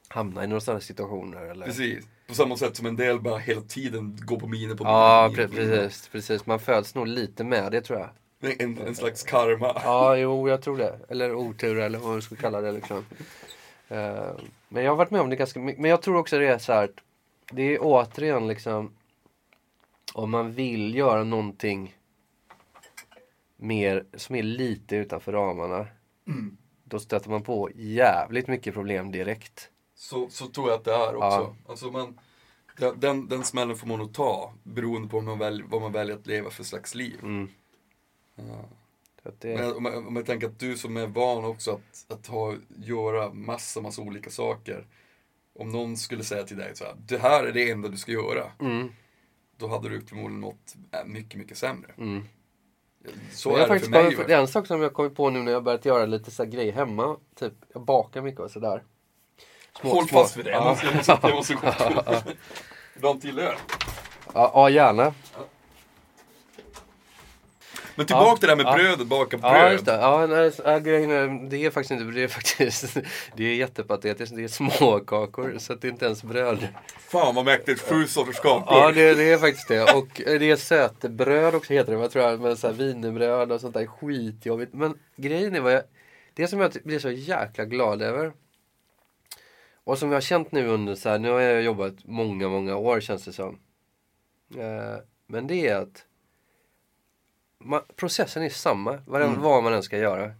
[0.09, 1.41] hamna i några sådana situationer.
[1.41, 1.65] Eller?
[1.65, 2.07] Precis.
[2.27, 5.47] På samma sätt som en del bara hela tiden går på miner på Ja, miner,
[5.47, 6.45] pre- precis, precis.
[6.45, 8.09] Man föds nog lite med det tror jag.
[8.61, 9.81] En, en slags karma.
[9.83, 10.99] Ja, jo, jag tror det.
[11.09, 13.05] Eller otur eller vad man ska kalla det liksom.
[13.87, 14.31] Eh,
[14.69, 15.81] men jag har varit med om det ganska mycket.
[15.81, 16.95] Men jag tror också det är så här att
[17.51, 18.91] det är återigen liksom
[20.13, 21.95] om man vill göra någonting
[23.57, 25.87] mer som är lite utanför ramarna.
[26.83, 29.69] Då stöter man på jävligt mycket problem direkt.
[30.01, 31.27] Så, så tror jag att det är också.
[31.27, 31.55] Ja.
[31.67, 32.19] Alltså man,
[32.99, 36.15] den- den, smällen får man nog ta beroende på vad man, väl, vad man väljer
[36.15, 37.19] att leva för slags liv.
[37.23, 37.49] Mm.
[38.35, 38.65] Ja.
[39.39, 42.27] Det, Men om, jag, om jag tänker att du som är van också att, att
[42.27, 44.87] ha, göra massa, massa olika saker.
[45.59, 48.11] Om någon skulle säga till dig så här, det här är det enda du ska
[48.11, 48.51] göra.
[48.59, 48.89] mm,
[49.57, 51.93] Då hade du förmodligen mått äh, mycket, mycket sämre.
[51.97, 52.23] mm.
[53.31, 54.03] Så är jag har det för mig.
[54.15, 56.31] kommit det är en sak som jag kommit på nu när jag börjat göra lite
[56.31, 57.17] så grejer hemma.
[57.35, 58.83] Typ, jag bakar mycket och sådär.
[59.81, 60.77] Små- Håll små- fast vid det, jag Ja.
[60.83, 62.13] jag måste, jag måste gå på.
[62.95, 63.55] De tillhör.
[64.33, 65.13] Ja, ja gärna.
[67.95, 68.37] Men tillbaka Ja.
[68.37, 68.75] till det här med Ja.
[68.75, 69.51] brödet, baka bröd.
[69.55, 69.91] Ja, just det.
[69.95, 72.97] Ja, nej, ja, grejen det är faktiskt inte, det är faktiskt,
[73.35, 74.35] det är jättepatetiskt.
[74.35, 76.67] Det är småkakor, så det är inte ens bröd.
[76.99, 78.63] Fan vad mäktigt, sju sorters kakor.
[78.77, 79.81] Ja, det, det är faktiskt det.
[79.83, 82.57] Och eh, det är sötebröd också heter det, vad tror jag.
[82.57, 84.73] Så här wienerbröd och sånt där skitjobbigt.
[84.73, 85.83] Men grejen är vad jag,
[86.33, 88.31] det som jag blir så jäkla glad över.
[89.89, 92.75] Och som jag har känt nu under så här, nu har jag jobbat många, många
[92.75, 93.59] år känns det som.
[94.57, 96.05] Eh, men det är att
[97.59, 99.41] man, processen är samma, vad, Mm.
[99.41, 100.33] vad man än ska göra.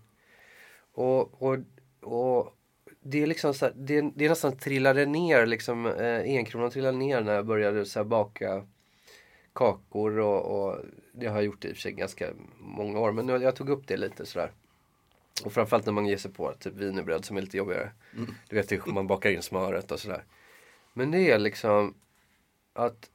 [0.93, 1.57] Och, och,
[2.01, 2.57] och
[3.01, 6.97] det är liksom så här, det, det är nästan trillade ner liksom, eh, enkronan trillade
[6.97, 8.67] ner när jag började så här, baka
[9.53, 10.77] kakor och, och
[11.13, 12.29] det har jag gjort i och för sig ganska
[12.59, 14.51] många år men nu, jag tog upp det lite sådär.
[15.43, 17.91] Och framförallt när man ger sig på typ wienerbröd som är lite jobbigare.
[18.49, 20.23] Du vet hur man bakar in smöret och sådär.
[20.93, 21.93] Men det är liksom
[22.73, 23.09] att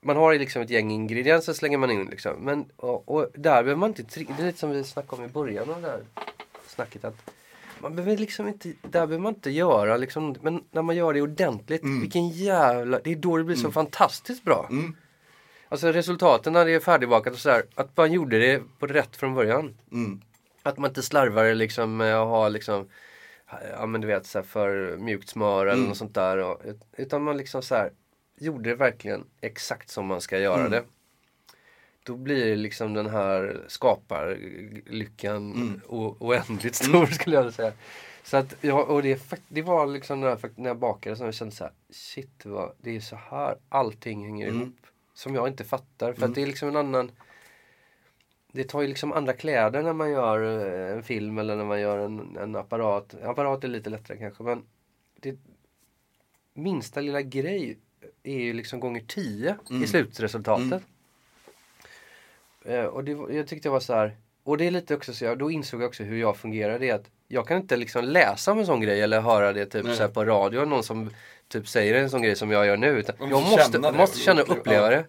[0.00, 2.36] man har liksom ett gäng ingredienser slänger man in liksom.
[2.40, 5.32] Men, och, och där behöver man inte, det är lite som vi snackade om i
[5.32, 6.04] början av det här
[6.66, 7.30] snacket att
[7.78, 11.22] man behöver liksom inte, där behöver man inte göra liksom, men när man gör det
[11.22, 14.66] ordentligt, vilken jävla, det är då det blir så fantastiskt bra.
[14.70, 14.96] Mm.
[15.72, 19.34] Alltså resultaten när det är färdigbakat och sådär, att man gjorde det på rätt från
[19.34, 19.76] början.
[19.92, 20.20] Mm.
[20.62, 22.88] Att man inte slarvar liksom med att ha liksom
[23.78, 25.88] Ja men du vet så här, för mjukt smör eller Mm.
[25.88, 26.38] något sånt där.
[26.38, 26.62] Och,
[26.96, 27.90] utan man liksom så här
[28.38, 30.70] gjorde det verkligen exakt som man ska göra Mm.
[30.70, 30.82] det.
[32.02, 35.80] Då blir liksom den här skaparlyckan Mm.
[35.88, 37.72] oändligt stor skulle jag vilja säga.
[38.24, 41.34] Så att, ja, och det, det var liksom när jag, när jag bakade som jag
[41.34, 44.60] kände så här, shit vad, det är så här allting hänger Mm.
[44.62, 44.74] ihop.
[45.20, 46.12] Som jag inte fattar.
[46.12, 47.12] För att det är liksom en annan
[48.52, 51.80] det tar ju liksom andra kläder när man gör eh, en film eller när man
[51.80, 53.14] gör en, en apparat.
[53.22, 54.62] Apparat är lite lättare kanske men
[55.20, 55.38] det,
[56.54, 57.78] minsta lilla grej
[58.22, 60.82] är ju liksom gånger tio i slutresultatet.
[62.64, 65.24] Eh, och det, jag tyckte det var så här, och det är lite också så
[65.24, 66.78] jag, då insåg jag också hur jag fungerar.
[66.78, 69.66] Det är att jag kan inte liksom läsa om en sån grej eller höra det
[69.66, 71.10] typ så på radio, någon som
[71.48, 72.86] typ säger en sån grej som jag gör nu.
[72.86, 75.06] Utan jag måste känna det måste känna och uppleva- det.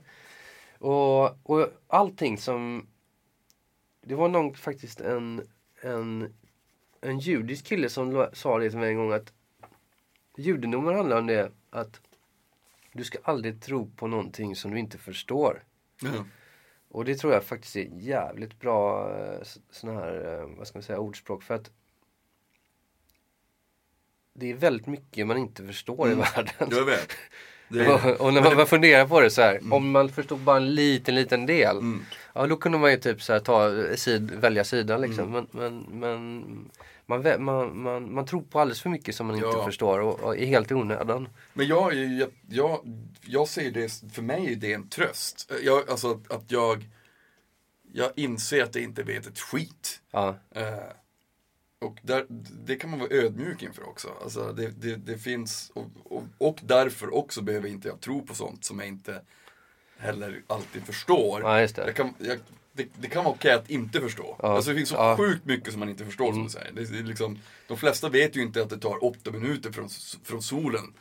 [0.78, 2.88] Och, och allting som
[4.02, 5.48] det var nog faktiskt en,
[5.82, 6.34] en,
[7.02, 9.34] en judisk kille som sa det till mig en gång att
[10.38, 12.02] judendomen handlar om det att
[12.94, 15.64] du ska aldrig tro på någonting som du inte förstår.
[16.02, 16.26] Ja.
[16.90, 19.42] Och det tror jag faktiskt är jävligt bra eh,
[19.72, 21.44] sån här, eh, vad ska man säga, ordspråk.
[21.44, 21.72] För att
[24.34, 26.68] det är väldigt mycket man inte förstår i världen.
[26.72, 27.12] Jag vet.
[27.72, 30.76] Och, och när man bara funderar på det så här, om man förstod bara en
[30.76, 31.78] liten, liten del.
[32.34, 35.32] Ja, då kunde man ju typ så här ta sid, välja sida liksom.
[35.32, 36.70] Men, men, men
[37.06, 39.66] man, man, man, man tror på alldeles för mycket som man inte Ja.
[39.66, 41.28] förstår och, och är helt i onödan.
[41.54, 42.80] Men jag, jag, jag,
[43.26, 45.52] jag ser det, för mig är det en tröst.
[45.64, 46.86] Jag, alltså att, att jag,
[47.94, 50.02] jag inser att jag inte vet ett skit.
[50.12, 50.64] Ja, Eh,
[51.82, 52.26] och där,
[52.66, 54.10] det kan man vara ödmjuk inför också.
[54.24, 58.36] Alltså det, det, det finns, och, och, och därför också behöver inte jag tro på
[58.36, 59.22] sånt som jag inte
[59.98, 61.42] heller alltid förstår.
[61.42, 61.94] Ja, det.
[61.94, 62.40] Kan, jag,
[62.74, 64.36] det, det kan vara okej att inte förstå.
[64.40, 64.56] Ja.
[64.56, 65.18] Alltså det finns så Ja.
[65.18, 66.72] sjukt mycket som man inte förstår som du säger.
[66.72, 69.90] Det, är liksom, de flesta vet ju inte att det tar åtta minuter från,
[70.24, 70.94] från solen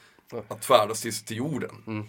[0.49, 2.07] att färdas till, till jorden.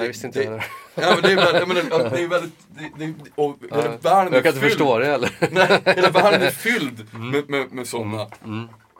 [0.00, 0.64] Jag visste inte det, heller.
[0.94, 4.42] ja, men det är jag menar, det är väldigt, det, det, och hela världen Jag
[4.42, 5.30] kan inte fylld- förstå det heller.
[5.50, 7.30] Nej, hela världen är fylld Mm.
[7.30, 8.26] med, med, med sådana,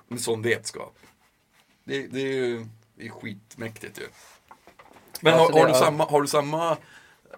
[0.09, 0.95] med sån vetskap.
[1.85, 2.65] Det, det är ju
[2.97, 4.05] det är skitmäktigt ju.
[5.21, 6.77] Men Alltså, har, har, det- du samma, har du samma,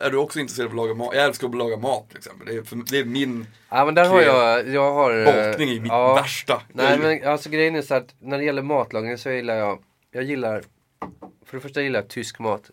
[0.00, 1.14] är du också intresserad av att laga mat?
[1.14, 2.46] Jag älskar att laga mat till exempel.
[2.46, 5.18] Det är, för, det är min Ja men där har jag, jag har...
[5.18, 6.14] eh, bakning i mitt ja.
[6.14, 6.62] värsta.
[6.72, 9.78] Nej men alltså grejen är så att när det gäller matlagning så gillar jag,
[10.10, 10.62] jag gillar,
[11.46, 12.70] för det första gillar jag tysk mat.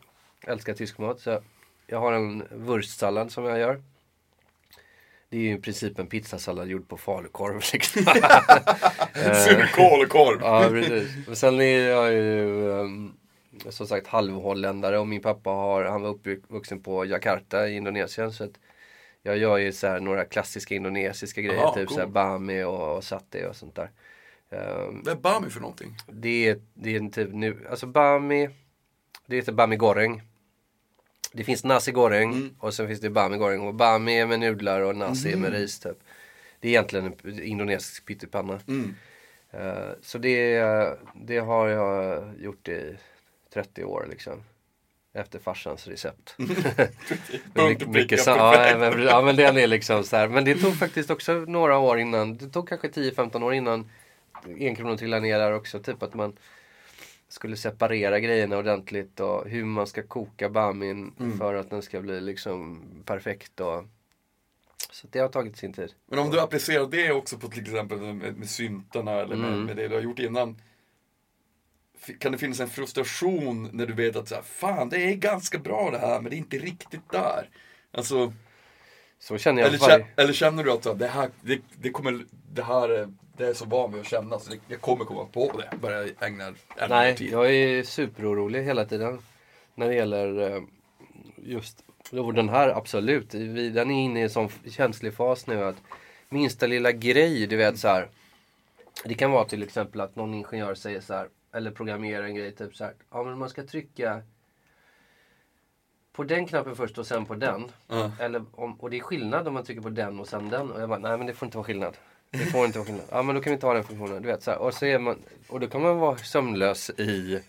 [0.47, 1.19] Jag älskar tysk mat.
[1.19, 1.39] Så
[1.87, 3.81] jag har en wurstsallad som jag gör.
[5.29, 7.55] Det är ju i princip en pizzasallad gjord på falukorv.
[7.73, 8.03] Liksom.
[9.45, 10.39] Surkål och korv.
[10.41, 11.27] ja precis.
[11.27, 13.17] Men sen är jag ju um,
[13.69, 18.33] som sagt halvholländare och min pappa har, han var uppvuxen på Jakarta i Indonesien.
[18.33, 18.47] Så
[19.23, 21.61] jag gör ju så här några klassiska indonesiska grejer.
[21.61, 21.95] Aha, typ cool.
[21.95, 23.89] så här bami och, och satay och sånt där.
[24.49, 25.95] Um, Vad är bami för någonting?
[26.11, 28.49] det är, det är en typ nu, alltså bami,
[29.25, 30.21] det heter bami goreng.
[31.37, 32.55] Det finns nasi goreng Mm.
[32.59, 33.61] och sen finns det bami goreng.
[33.61, 35.45] Och bami är med nudlar och nasi Mm.
[35.45, 35.97] är med ris typ.
[36.59, 38.59] Det är egentligen en indonesisk pyttipanna.
[38.67, 38.95] Mm.
[39.51, 40.59] Eh, så det,
[41.15, 42.97] det har jag gjort i
[43.53, 44.43] 30 år liksom.
[45.13, 46.35] Efter farsans recept.
[48.17, 48.81] Så, perfekt.
[48.81, 50.27] ja, men, ja men den är liksom så här.
[50.27, 52.37] Men det tog faktiskt också några år innan.
[52.37, 53.89] Det tog kanske 10-15 år innan
[54.59, 55.79] enkronan trillade ner där också.
[55.79, 56.37] Typ att man
[57.29, 61.37] skulle separera grejerna ordentligt och hur man ska koka bamin Mm.
[61.37, 63.59] för att den ska bli liksom perfekt.
[63.59, 63.83] Och...
[64.91, 65.93] Så det har tagit sin tid.
[66.05, 69.63] Men om du applicerar det också på till exempel med, med syntarna eller med, Mm.
[69.65, 70.61] med det du har gjort innan.
[72.19, 75.57] Kan det finnas en frustration när du vet att så här, fan det är ganska
[75.57, 77.49] bra det här men det är inte riktigt där.
[77.91, 78.33] Alltså,
[79.19, 80.07] Så känner jag eller, varje...
[80.15, 83.47] eller känner du att så här, det här, det, det kommer, det här är, det
[83.47, 85.77] är så van vid att känna så det, jag kommer komma på det.
[85.77, 87.31] Bara jag ägnar ännu mer Nej, tid.
[87.31, 89.19] jag är superorolig hela tiden.
[89.75, 90.63] När det gäller eh,
[91.37, 93.29] just och den här, absolut.
[93.31, 95.75] Den är inne i en sån känslig fas nu att
[96.29, 98.09] minsta lilla grej, du vet så här.
[99.05, 102.55] Det kan vara till exempel att någon ingenjör säger så här, eller programmerar en grej,
[102.55, 102.93] typ så här.
[103.11, 104.21] Ja men man ska trycka
[106.13, 107.71] på den knappen först och sen på den.
[107.87, 108.11] Ja.
[108.19, 110.71] Eller om, och det är skillnad om man trycker på den och sen den.
[110.71, 111.97] Och jag bara, nej men det får inte vara skillnad.
[112.31, 113.05] Det får inte vara skillnad.
[113.11, 114.21] Ja men då kan vi inte ha den funktionen.
[114.21, 114.57] Du vet så här.
[114.57, 117.39] Och, så är man, och då kan man vara sömnlös i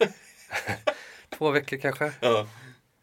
[1.39, 2.13] två veckor kanske.
[2.21, 2.47] Ja.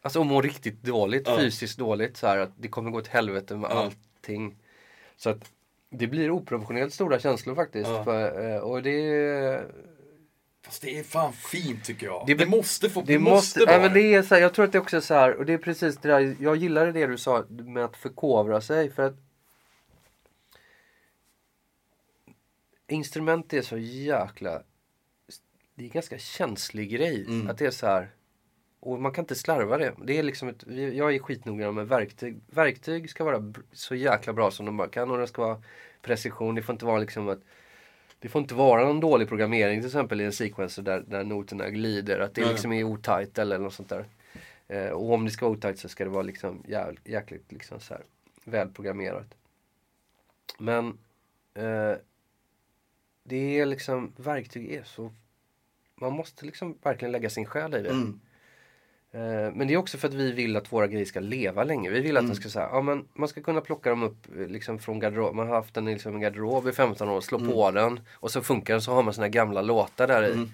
[0.02, 1.38] Alltså och må riktigt dåligt, Ja.
[1.38, 2.18] fysiskt dåligt.
[2.18, 3.76] Så här, att det kommer gå åt helvete med Ja.
[3.76, 4.56] allting.
[5.18, 5.52] Så att
[5.90, 7.90] det blir oproportionerligt stora känslor faktiskt.
[7.90, 8.04] Ja.
[8.04, 9.64] För, eh, och det
[10.66, 12.24] Fast det är fan fint tycker jag.
[12.28, 14.66] Det Det, måste få, Det måste, vara nej, men det är så här, jag tror
[14.66, 17.06] att det också är så här, och det är precis det där, jag gillade det
[17.08, 19.16] du sa med att förkovra sig för att
[22.88, 24.62] instrument är så jäkla,
[25.76, 27.26] det är en ganska känslig grej.
[27.28, 27.50] Mm.
[27.50, 28.10] Att det är så här,
[28.80, 29.94] och man kan inte slarva det.
[30.04, 32.40] Det är liksom ett, jag är skitnoggrann med verktyg.
[32.48, 35.62] Verktyg ska vara så jäkla bra som de bara kan och det ska vara
[36.02, 36.56] precision.
[36.56, 37.40] Det får inte vara liksom att
[38.20, 41.70] det får inte vara någon dålig programmering till exempel i en sequencer där, där noterna
[41.70, 42.20] glider.
[42.20, 42.52] Att det Nej.
[42.52, 44.06] liksom är otajt eller något sånt där.
[44.68, 46.64] Eh, och om det ska vara otajt så ska det vara liksom
[47.04, 48.04] jäkligt liksom så här
[48.44, 49.36] välprogrammerat.
[50.60, 50.98] Men
[51.54, 51.94] eh,
[53.28, 55.14] det är liksom, verktyg är så,
[55.96, 57.90] man måste liksom verkligen lägga sin själ i det.
[57.90, 58.20] Mm.
[59.12, 61.90] Eh, Men det är också för att vi vill att våra grejer ska leva länge.
[61.90, 62.30] Vi vill att Mm.
[62.36, 65.36] de ska säga, ja men man ska kunna plocka dem upp eh, liksom från garderob.
[65.36, 68.32] Man har haft den i liksom en garderob i 15 år, slå på den och
[68.32, 70.32] så funkar den så har man sina gamla låtar där i.
[70.32, 70.50] Mm.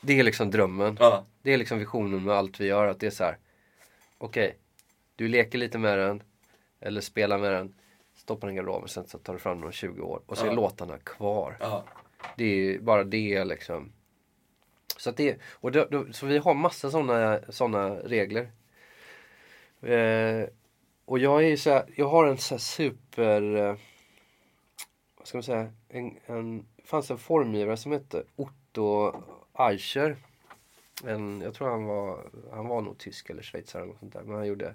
[0.00, 0.96] Det är liksom drömmen.
[1.00, 1.24] Ja.
[1.42, 2.86] Det är liksom visionen med allt vi gör.
[2.86, 3.38] Att det är så här.
[4.18, 4.56] Okej,
[5.16, 6.22] du leker lite med den.
[6.80, 7.74] Eller spelar med den.
[8.16, 10.20] Stoppar den i garderoben sen så tar du fram den om 20 år.
[10.26, 10.54] Och så är Ja.
[10.54, 11.56] låtarna kvar.
[11.60, 11.84] Ja.
[12.36, 13.92] Det är bara det liksom.
[14.96, 18.50] Så att det, och då, då, så vi har massa sådana såna regler.
[19.82, 20.48] Eh,
[21.04, 23.76] och jag är ju så här, jag har en så här super, eh,
[25.16, 29.12] vad ska man säga, en, en, det fanns en formgivare som hette Otto
[29.58, 30.16] Eicher.
[31.04, 34.22] En, jag tror han var, han var nog tysk eller schweizare eller något sånt där.
[34.22, 34.74] Men han gjorde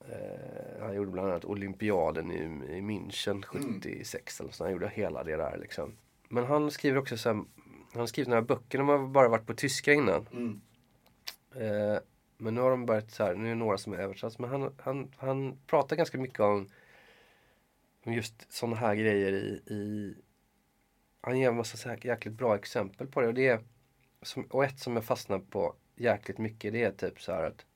[0.00, 2.42] eh, han gjorde bland annat olympiaden i,
[2.76, 4.64] i München 76 eller så.
[4.64, 5.96] Han gjorde hela det där liksom.
[6.28, 7.36] Men han skriver också så här,
[7.92, 10.28] han har skrivit några böcker, de har bara varit på tyska innan.
[10.32, 10.60] Mm.
[11.54, 11.98] Eh,
[12.36, 14.38] men nu har de börjat så här, nu är det några som är översatts.
[14.38, 16.68] Men han, han, han pratar ganska mycket om,
[18.04, 20.14] om just sådana här grejer i, i
[21.20, 23.26] han ger en massa så här jäkligt bra exempel på det.
[23.26, 23.60] Och, det är,
[24.22, 27.66] som, och ett som jag fastnar på jäkligt mycket det är typ så här att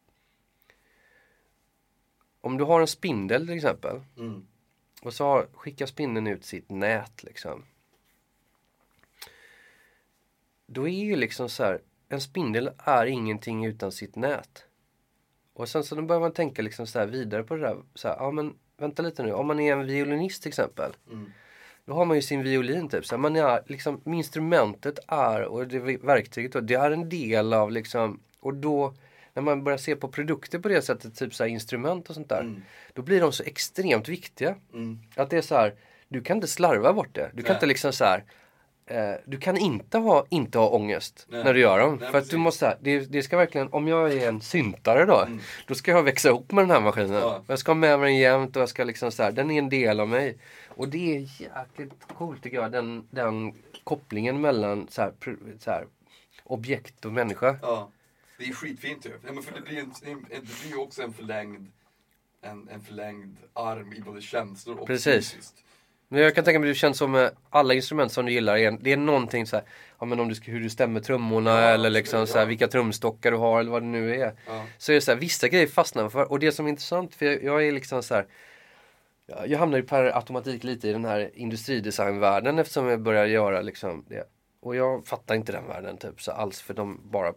[2.42, 4.46] om du har en spindel till exempel Mm.
[5.02, 7.64] och så har, skickar spindeln ut sitt nät liksom.
[10.66, 14.64] Då är ju liksom så här, en spindel är ingenting utan sitt nät.
[15.54, 17.76] Och sen så då börjar man tänka liksom så här vidare på det där.
[17.94, 20.92] Så här, ja men vänta lite nu, om man är en violinist till exempel.
[21.10, 21.32] Mm.
[21.84, 23.06] Då har man ju sin violin typ.
[23.06, 27.52] Så här, man är, liksom, instrumentet är, och det verktyget då, det är en del
[27.52, 28.94] av liksom, och då
[29.34, 32.40] när man börjar se på produkter på det sättet, typ så instrument och sånt där.
[32.40, 32.62] Mm.
[32.92, 34.54] Då blir de så extremt viktiga.
[34.74, 34.98] Mm.
[35.16, 35.74] Att det är så här,
[36.08, 37.30] du kan inte slarva bort det.
[37.34, 37.56] Du kan Nej.
[37.56, 38.24] inte liksom så här,
[38.86, 41.44] eh, du kan inte ha, inte ha ångest Nej.
[41.44, 41.98] när du gör dem.
[42.00, 45.18] Nej, för att du måste, det, det ska verkligen, om jag är en syntare då,
[45.20, 45.40] Mm.
[45.66, 47.12] då ska jag växa ihop med den här maskinen.
[47.12, 47.42] Ja.
[47.46, 49.58] Jag ska ha med mig den jämt och jag ska liksom så här, den är
[49.58, 50.38] en del av mig.
[50.68, 53.54] Och det är jäkligt coolt tycker jag, den, den
[53.84, 55.12] kopplingen mellan så här,
[55.58, 55.86] så här,
[56.44, 57.56] objekt och människa.
[57.62, 57.90] Ja,
[58.42, 59.10] det är skitfint ju.
[59.26, 61.72] Ja, men för det blir ju en, en, det blir ju också en förlängd,
[62.42, 65.30] en, en förlängd arm i både känslor och Precis.
[65.32, 65.64] fysiskt.
[66.08, 68.78] Men jag kan tänka mig att det känns som med alla instrument som du gillar,
[68.82, 69.64] det är någonting så här,
[69.98, 72.48] ja men om du hur du stämmer trummorna Ja, eller liksom så här, ja.
[72.48, 74.34] vilka trumstockar du har eller vad det nu är.
[74.46, 74.64] Ja.
[74.78, 76.30] Så är det så här, vissa grejer fastnar man för.
[76.32, 78.26] Och det som är intressant, för jag, jag är liksom så här.
[79.26, 83.60] Jag, jag hamnar ju per automatik lite i den här industridesignvärlden eftersom jag börjar göra
[83.60, 84.24] liksom det.
[84.60, 87.32] Och jag fattar inte den världen typ så alls för de bara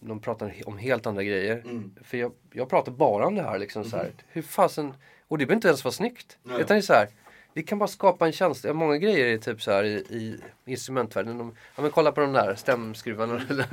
[0.00, 1.56] de pratar om helt andra grejer.
[1.64, 1.94] Mm.
[2.04, 4.10] För jag, jag pratar bara om det här liksom så här.
[4.28, 4.94] Hur fasen,
[5.28, 6.38] och det behöver inte ens vara snyggt.
[6.42, 6.60] Nej.
[6.60, 7.08] Utan det är så här.
[7.54, 8.72] Vi kan bara skapa en känsla.
[8.72, 10.40] Många grejer är typ så här i, i
[10.70, 11.38] instrumentvärlden.
[11.38, 13.42] De, ja men kolla på de där stämskruvarna.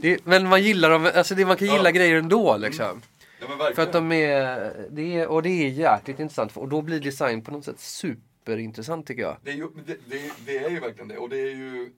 [0.00, 1.90] det, men man gillar dem, alltså det, man kan gilla Ja.
[1.90, 3.02] grejer ändå liksom.
[3.40, 3.74] Ja men verkligen.
[3.74, 6.56] För att de är, det är, och det är jäkligt intressant.
[6.56, 9.36] Och då blir design på något sätt superintressant tycker jag.
[9.42, 11.18] Det är, ju, det, det, det är ju verkligen det.
[11.18, 11.92] Och det är ju...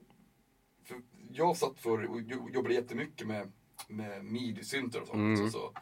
[1.37, 3.53] Jag satt för och jo- jobbade jättemycket med,
[3.89, 5.39] med midi-syntar och sånt.
[5.39, 5.51] Mm.
[5.51, 5.73] Så.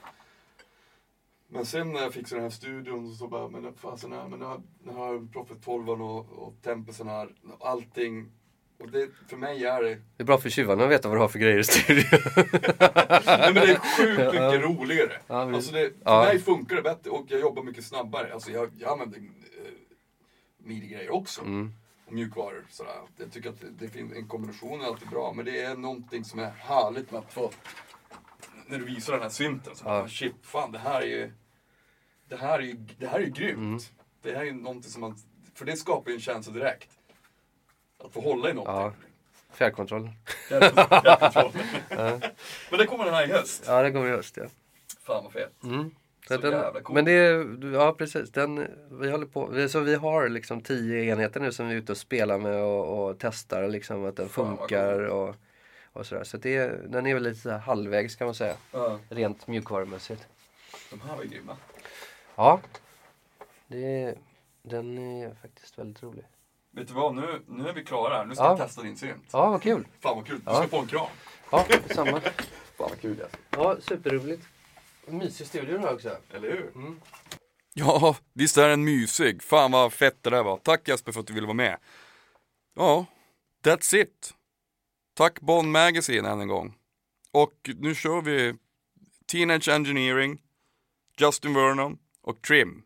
[1.49, 4.39] Men sen när jag fick så den här studion så bara, men fasen, här, men
[4.39, 8.31] nu har, nu har Prophet 12 och, och Tempusen här, allting.
[8.79, 11.21] Och det, för mig är det, Det är bra för tjuvarna att veta vad du
[11.21, 12.05] har för grejer i studion.
[13.27, 15.13] nej men det är sjukt mycket roligare.
[15.27, 16.25] Ja, men- Alltså det, för ja.
[16.25, 18.33] mig funkar det bättre och jag jobbar mycket snabbare.
[18.35, 19.25] Alltså jag, jag använder eh,
[20.59, 21.41] midi-grejer också.
[21.41, 21.73] Mm.
[22.13, 22.65] Mjukvaror.
[22.71, 23.01] Sådär.
[23.17, 26.25] Jag tycker att det, det finns en kombination är alltid bra, men det är någonting
[26.25, 27.51] som är härligt med att få,
[28.67, 29.99] när du visar den här synten, så Ja.
[29.99, 30.09] ja.
[30.09, 31.33] shit, fan det här är ju,
[32.29, 33.59] det här är ju, det här är ju grymt.
[33.59, 33.79] Mm.
[34.23, 35.17] Det här är ju någonting som man,
[35.55, 36.89] för det skapar ju en känsla direkt.
[38.05, 38.55] Att få hålla i Ja.
[38.55, 39.03] någonting.
[39.53, 40.11] Fjärrkontroll.
[40.49, 41.53] Fjärrkontroll.
[42.71, 43.65] Men det kommer den här i höst.
[43.67, 44.45] Ja, det kommer i höst ja.
[45.03, 45.63] Fan vad fet.
[45.65, 45.91] Mm.
[46.37, 46.95] Så Så den, jävla cool.
[46.95, 48.31] men det är, ja precis.
[48.31, 51.93] Den, vi håller på, så vi har liksom tio enheter nu som vi är ute
[51.93, 55.35] och spelar med och, och testar liksom att den Fan, funkar och,
[55.93, 56.25] och sådär.
[56.25, 58.55] Så det, den är väl lite så här halvvägs kan man säga.
[58.73, 60.27] Ja, Rent mjukvarumässigt.
[60.91, 61.57] de här var ju grymma.
[62.37, 62.61] Ja.
[63.67, 64.15] Det,
[64.63, 66.25] den är faktiskt väldigt rolig.
[66.71, 68.25] Vet du vad, nu, nu är vi klara här.
[68.25, 68.51] Nu ska Ja.
[68.51, 69.25] jag testa din synt.
[69.33, 69.87] Ja, vad kul.
[70.01, 70.37] Fan vad kul.
[70.37, 70.55] Du Ja.
[70.57, 71.07] ska få en kram.
[71.51, 72.21] Ja, samma.
[72.21, 72.31] Fan
[72.77, 73.29] vad kul är.
[73.51, 74.43] Ja, superroligt.
[75.07, 76.17] Mysig studio här också.
[76.35, 76.73] Eller hur?
[77.75, 79.43] Ja, visst är den mysig.
[79.43, 80.57] Fan vad fett det där var.
[80.57, 81.79] Tack Jesper för att du ville vara med.
[82.75, 83.07] Ja,
[83.65, 84.35] that's it.
[85.15, 86.75] Tack Bond Magazine än en gång.
[87.33, 88.55] Och nu kör vi
[89.27, 90.43] Teenage Engineering,
[91.19, 92.83] Justin Vernon och Trim.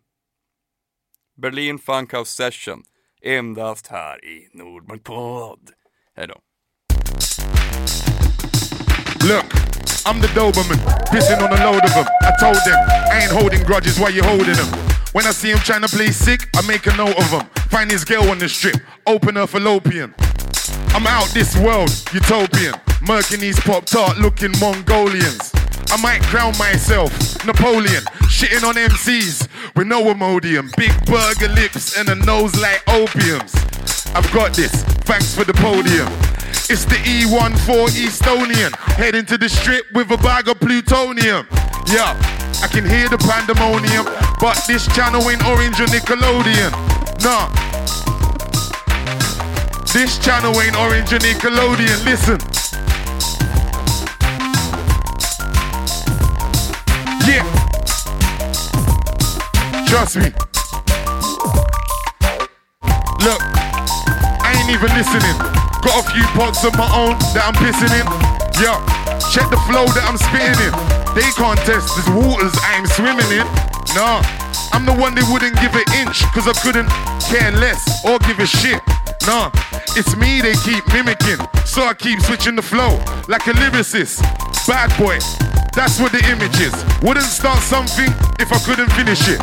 [1.37, 2.83] Berlin Funkhouse Session.
[3.23, 5.71] Endast här i Nordmark Podd.
[6.15, 6.41] Hej då.
[9.29, 9.76] Look,
[10.07, 10.79] I'm the Doberman,
[11.11, 12.07] pissing on a load of them.
[12.23, 12.79] I told them,
[13.11, 14.69] I ain't holding grudges while you holding them.
[15.11, 17.43] When I see him trying to play sick, I make a note of him.
[17.71, 20.15] Find his girl on the strip, open her fallopian.
[20.95, 22.75] I'm out this world, utopian.
[23.03, 25.51] Murking these pop tart looking Mongolians.
[25.91, 27.11] I might crown myself
[27.45, 30.71] Napoleon, shitting on MCs with no Imodium.
[30.77, 33.59] Big burger lips and a nose like opiums.
[34.15, 36.07] I've got this, thanks for the podium.
[36.69, 41.47] It's the E14 Estonian, heading to the strip with a bag of plutonium.
[41.87, 42.19] Yeah,
[42.63, 44.05] I can hear the pandemonium,
[44.41, 46.73] but this channel ain't Orange or Nickelodeon.
[47.23, 47.49] Nah.
[49.93, 52.05] This channel ain't Orange or Nickelodeon.
[52.05, 52.39] Listen.
[57.27, 57.45] Yeah.
[59.87, 60.33] Trust me.
[63.25, 63.41] Look,
[64.43, 65.56] I ain't even listening.
[65.87, 68.03] Got a few pots of my own that I'm pissing in.
[68.59, 68.75] Yo,
[69.31, 70.75] check the flow that I'm spitting in.
[71.15, 73.47] They can't test these waters I am swimming in.
[73.95, 74.19] Nah,
[74.75, 76.91] I'm the one they wouldn't give an inch, cause I couldn't
[77.31, 78.83] care less or give a shit.
[79.31, 79.55] Nah,
[79.95, 82.99] it's me they keep mimicking, so I keep switching the flow
[83.31, 84.27] like a lyricist.
[84.67, 85.23] Bad boy,
[85.71, 86.75] that's what the image is.
[86.99, 88.11] Wouldn't start something
[88.43, 89.39] if I couldn't finish it.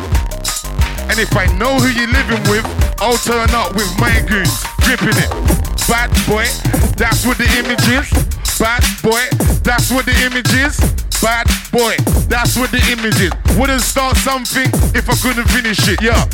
[1.08, 2.68] And if I know who you're living with,
[3.00, 5.63] I'll turn up with my goons, gripping it.
[5.88, 6.46] Bad boy,
[6.96, 8.08] that's what the image is.
[8.58, 9.20] Bad boy,
[9.62, 10.78] that's what the image is.
[11.20, 11.96] Bad boy,
[12.26, 13.32] that's what the image is.
[13.58, 16.24] Wouldn't start something if I couldn't finish it, yeah.